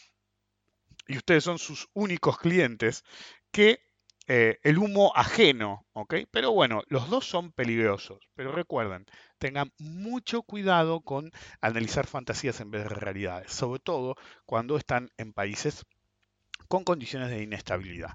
y 1.09 1.17
ustedes 1.17 1.43
son 1.43 1.59
sus 1.59 1.89
únicos 1.95 2.39
clientes 2.39 3.03
que 3.51 3.81
eh, 4.29 4.61
el 4.63 4.79
humo 4.79 5.11
ajeno, 5.17 5.85
¿ok? 5.95 6.15
Pero 6.31 6.53
bueno, 6.53 6.85
los 6.87 7.11
dos 7.11 7.27
son 7.27 7.51
peligrosos, 7.51 8.21
pero 8.37 8.53
recuerden, 8.53 9.05
tengan 9.39 9.73
mucho 9.79 10.43
cuidado 10.43 11.01
con 11.01 11.33
analizar 11.61 12.07
fantasías 12.07 12.61
en 12.61 12.71
vez 12.71 12.85
de 12.85 12.91
realidades, 12.91 13.51
sobre 13.51 13.81
todo 13.81 14.15
cuando 14.47 14.77
están 14.77 15.11
en 15.17 15.33
países 15.33 15.85
con 16.69 16.85
condiciones 16.85 17.31
de 17.31 17.43
inestabilidad. 17.43 18.13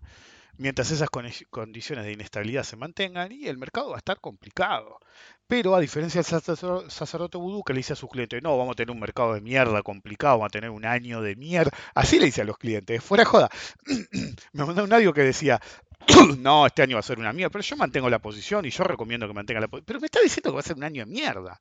Mientras 0.60 0.92
esas 0.92 1.10
condiciones 1.10 2.04
de 2.04 2.12
inestabilidad 2.12 2.64
se 2.64 2.76
mantengan 2.76 3.32
y 3.32 3.48
el 3.48 3.58
mercado 3.58 3.92
va 3.92 3.96
a 3.96 4.00
estar 4.00 4.20
complicado. 4.20 5.00
Pero 5.48 5.74
a 5.74 5.80
diferencia 5.80 6.22
del 6.22 6.92
sacerdote 6.92 7.38
vudú 7.38 7.64
que 7.64 7.72
le 7.72 7.78
dice 7.78 7.94
a 7.94 7.96
sus 7.96 8.10
clientes, 8.10 8.44
no, 8.44 8.58
vamos 8.58 8.74
a 8.74 8.76
tener 8.76 8.92
un 8.92 9.00
mercado 9.00 9.36
de 9.36 9.40
mierda 9.40 9.82
complicado, 9.84 10.34
vamos 10.34 10.48
a 10.48 10.50
tener 10.50 10.70
un 10.70 10.84
año 10.84 11.22
de 11.22 11.38
mierda. 11.38 11.72
Así 11.96 12.20
le 12.20 12.26
dice 12.26 12.42
a 12.42 12.44
los 12.44 12.58
clientes, 12.58 13.02
fuera 13.02 13.24
joda. 13.24 13.50
Me 14.52 14.66
mandó 14.66 14.84
un 14.84 14.92
audio 14.92 15.14
que 15.14 15.22
decía, 15.22 15.62
no, 16.40 16.66
este 16.66 16.82
año 16.82 16.98
va 16.98 17.00
a 17.00 17.04
ser 17.04 17.20
una 17.20 17.32
mierda, 17.32 17.52
pero 17.52 17.64
yo 17.64 17.78
mantengo 17.78 18.10
la 18.10 18.20
posición 18.20 18.66
y 18.66 18.70
yo 18.70 18.84
recomiendo 18.84 19.28
que 19.28 19.34
mantenga 19.34 19.62
la 19.62 19.70
posición. 19.70 19.86
Pero 19.86 20.02
me 20.02 20.08
está 20.08 20.20
diciendo 20.20 20.50
que 20.50 20.56
va 20.56 20.60
a 20.60 20.64
ser 20.64 20.76
un 20.76 20.84
año 20.84 21.06
de 21.06 21.12
mierda. 21.12 21.58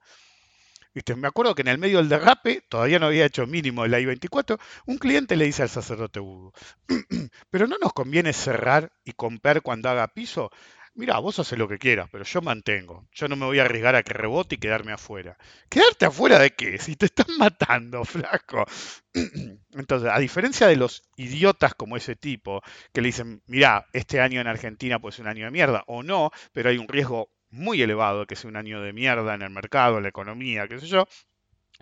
Me 1.17 1.29
acuerdo 1.29 1.55
que 1.55 1.63
en 1.63 1.69
el 1.69 1.79
medio 1.79 1.99
del 1.99 2.09
derrape, 2.09 2.63
todavía 2.69 2.99
no 2.99 3.07
había 3.07 3.27
hecho 3.27 3.47
mínimo 3.47 3.85
el 3.85 3.95
I-24, 3.95 4.59
un 4.87 4.99
cliente 4.99 5.37
le 5.37 5.45
dice 5.45 5.63
al 5.63 5.69
sacerdote 5.69 6.21
Hugo, 6.21 6.53
pero 7.51 7.67
no 7.67 7.77
nos 7.81 7.93
conviene 7.93 8.33
cerrar 8.33 8.93
y 9.05 9.13
comprar 9.13 9.63
cuando 9.63 9.89
haga 9.89 10.09
piso. 10.09 10.51
Mira, 10.95 11.21
vos 11.21 11.39
haces 11.39 11.57
lo 11.57 11.69
que 11.69 11.79
quieras, 11.79 12.09
pero 12.11 12.25
yo 12.25 12.43
mantengo. 12.43 13.07
Yo 13.13 13.29
no 13.29 13.37
me 13.37 13.47
voy 13.47 13.61
a 13.61 13.63
arriesgar 13.63 13.95
a 13.95 14.03
que 14.03 14.13
rebote 14.15 14.57
y 14.57 14.59
quedarme 14.59 14.91
afuera. 14.93 15.39
¿Quedarte 15.69 16.07
afuera 16.07 16.41
de 16.41 16.51
qué? 16.51 16.79
Si 16.79 16.97
te 16.97 17.07
están 17.07 17.27
matando, 17.39 18.05
flaco. 18.05 18.67
Entonces, 19.75 20.11
a 20.13 20.19
diferencia 20.19 20.67
de 20.67 20.75
los 20.75 21.05
idiotas 21.17 21.75
como 21.75 21.97
ese 21.97 22.17
tipo, 22.17 22.63
que 22.93 23.01
le 23.01 23.09
dicen, 23.09 23.43
mira, 23.47 23.87
este 23.93 24.21
año 24.21 24.41
en 24.41 24.49
Argentina 24.49 24.99
pues 24.99 25.15
es 25.15 25.21
un 25.21 25.29
año 25.29 25.45
de 25.45 25.53
mierda, 25.53 25.85
o 25.87 26.03
no, 26.03 26.33
pero 26.53 26.71
hay 26.71 26.79
un 26.79 26.89
riesgo 26.89 27.31
muy 27.51 27.83
elevado 27.83 28.27
que 28.27 28.37
sea 28.37 28.51
un 28.51 28.57
año 28.57 28.81
de 28.81 28.93
mierda 28.93 29.35
en 29.35 29.43
el 29.43 29.51
mercado, 29.51 29.97
en 29.97 30.05
la 30.05 30.09
economía, 30.11 30.69
qué 30.69 30.79
sé 30.79 30.87
yo. 30.87 31.07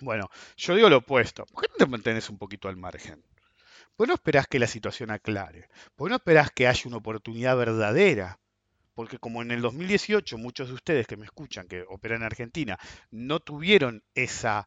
Bueno, 0.00 0.28
yo 0.56 0.74
digo 0.74 0.88
lo 0.88 0.98
opuesto. 0.98 1.46
¿Por 1.46 1.62
qué 1.62 1.68
no 1.70 1.76
te 1.76 1.90
mantienes 1.90 2.28
un 2.30 2.38
poquito 2.38 2.68
al 2.68 2.76
margen? 2.76 3.22
¿Por 3.96 4.06
qué 4.06 4.08
no 4.08 4.14
esperás 4.14 4.46
que 4.46 4.58
la 4.58 4.66
situación 4.66 5.10
aclare? 5.10 5.68
¿Por 5.94 6.08
qué 6.08 6.10
no 6.10 6.16
esperás 6.16 6.50
que 6.50 6.68
haya 6.68 6.82
una 6.86 6.98
oportunidad 6.98 7.56
verdadera? 7.56 8.38
porque 8.96 9.18
como 9.18 9.42
en 9.42 9.50
el 9.50 9.60
2018 9.60 10.38
muchos 10.38 10.68
de 10.68 10.74
ustedes 10.74 11.06
que 11.06 11.18
me 11.18 11.26
escuchan, 11.26 11.68
que 11.68 11.84
operan 11.86 12.22
en 12.22 12.26
Argentina, 12.26 12.78
no 13.10 13.40
tuvieron 13.40 14.02
esa... 14.14 14.66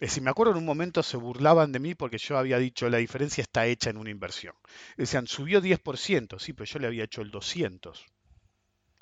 Eh, 0.00 0.08
si 0.08 0.20
me 0.20 0.30
acuerdo 0.30 0.52
en 0.52 0.58
un 0.58 0.64
momento 0.64 1.02
se 1.02 1.16
burlaban 1.16 1.72
de 1.72 1.80
mí 1.80 1.96
porque 1.96 2.18
yo 2.18 2.38
había 2.38 2.58
dicho 2.58 2.88
la 2.88 2.98
diferencia 2.98 3.42
está 3.42 3.66
hecha 3.66 3.90
en 3.90 3.96
una 3.96 4.10
inversión. 4.10 4.54
Decían, 4.96 5.26
subió 5.26 5.60
10%, 5.60 6.38
sí, 6.38 6.52
pero 6.52 6.66
yo 6.66 6.78
le 6.78 6.86
había 6.86 7.02
hecho 7.02 7.20
el 7.20 7.32
200. 7.32 8.06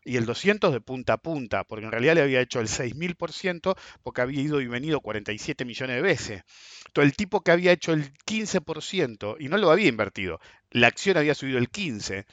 Y 0.05 0.17
el 0.17 0.27
200 0.27 0.73
de 0.73 0.81
punta 0.81 1.15
a 1.15 1.17
punta, 1.17 1.65
porque 1.65 1.87
en 1.87 1.93
realidad 1.93 2.15
le 2.15 2.23
había 2.23 2.41
hecho 2.41 2.61
el 2.61 2.69
6000% 2.69 3.75
porque 4.03 4.21
había 4.21 4.43
ido 4.43 4.61
y 4.61 4.67
venido 4.67 5.01
47 5.01 5.65
millones 5.65 5.97
de 5.97 6.03
veces. 6.03 6.43
Entonces 6.87 7.11
el 7.11 7.17
tipo 7.17 7.43
que 7.43 7.53
había 7.53 7.73
hecho 7.73 7.93
el 7.93 8.13
15% 8.27 9.37
y 9.41 9.49
no 9.49 9.57
lo 9.57 9.71
había 9.71 9.89
invertido, 9.89 10.41
la 10.71 10.89
acción 10.89 11.17
había 11.17 11.35
subido 11.35 11.59
el 11.59 11.71
15%, 11.71 12.27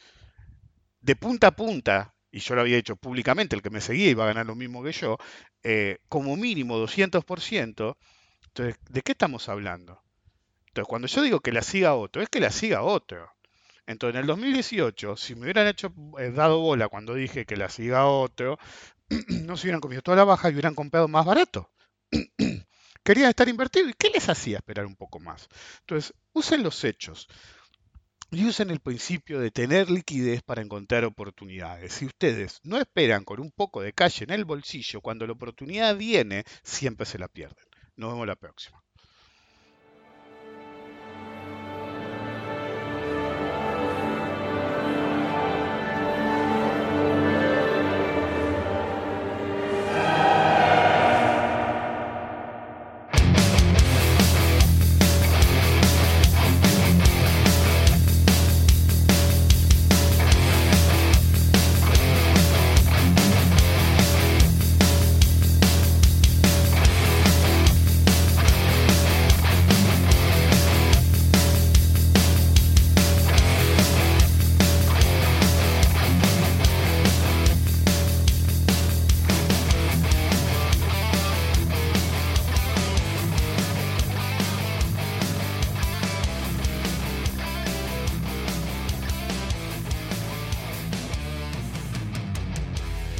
de 1.01 1.15
punta 1.15 1.47
a 1.47 1.51
punta, 1.51 2.13
y 2.31 2.39
yo 2.39 2.55
lo 2.55 2.61
había 2.61 2.77
hecho 2.77 2.95
públicamente, 2.95 3.55
el 3.55 3.61
que 3.61 3.69
me 3.69 3.81
seguía 3.81 4.09
iba 4.09 4.23
a 4.23 4.27
ganar 4.27 4.45
lo 4.45 4.55
mismo 4.55 4.83
que 4.83 4.91
yo, 4.91 5.17
eh, 5.63 5.97
como 6.07 6.35
mínimo 6.37 6.77
200%, 6.77 7.97
entonces, 8.47 8.75
¿de 8.89 9.01
qué 9.01 9.13
estamos 9.13 9.49
hablando? 9.49 10.01
Entonces, 10.67 10.87
cuando 10.87 11.07
yo 11.07 11.21
digo 11.21 11.39
que 11.39 11.51
la 11.51 11.61
siga 11.61 11.95
otro, 11.95 12.21
es 12.21 12.29
que 12.29 12.39
la 12.39 12.51
siga 12.51 12.81
otro. 12.81 13.29
Entonces, 13.87 14.15
en 14.15 14.21
el 14.21 14.27
2018, 14.27 15.17
si 15.17 15.35
me 15.35 15.41
hubieran 15.43 15.67
hecho 15.67 15.93
eh, 16.19 16.31
dado 16.31 16.59
bola 16.59 16.87
cuando 16.87 17.13
dije 17.13 17.45
que 17.45 17.57
la 17.57 17.69
siga 17.69 18.05
otro, 18.05 18.57
no 19.27 19.57
se 19.57 19.67
hubieran 19.67 19.81
comido 19.81 20.01
toda 20.01 20.17
la 20.17 20.23
baja 20.23 20.49
y 20.49 20.53
hubieran 20.53 20.75
comprado 20.75 21.07
más 21.07 21.25
barato. 21.25 21.71
Querían 23.03 23.29
estar 23.29 23.49
invertidos. 23.49 23.89
¿Y 23.91 23.93
qué 23.97 24.09
les 24.09 24.29
hacía 24.29 24.57
esperar 24.57 24.85
un 24.85 24.95
poco 24.95 25.19
más? 25.19 25.47
Entonces, 25.81 26.13
usen 26.33 26.63
los 26.63 26.83
hechos 26.83 27.27
y 28.29 28.45
usen 28.45 28.69
el 28.69 28.79
principio 28.79 29.39
de 29.39 29.51
tener 29.51 29.89
liquidez 29.89 30.41
para 30.41 30.61
encontrar 30.61 31.03
oportunidades. 31.03 31.93
Si 31.93 32.05
ustedes 32.05 32.61
no 32.63 32.77
esperan 32.77 33.25
con 33.25 33.41
un 33.41 33.51
poco 33.51 33.81
de 33.81 33.91
calle 33.91 34.23
en 34.23 34.31
el 34.31 34.45
bolsillo, 34.45 35.01
cuando 35.01 35.27
la 35.27 35.33
oportunidad 35.33 35.97
viene, 35.97 36.45
siempre 36.63 37.05
se 37.05 37.19
la 37.19 37.27
pierden. 37.27 37.65
Nos 37.97 38.13
vemos 38.13 38.27
la 38.27 38.37
próxima. 38.37 38.80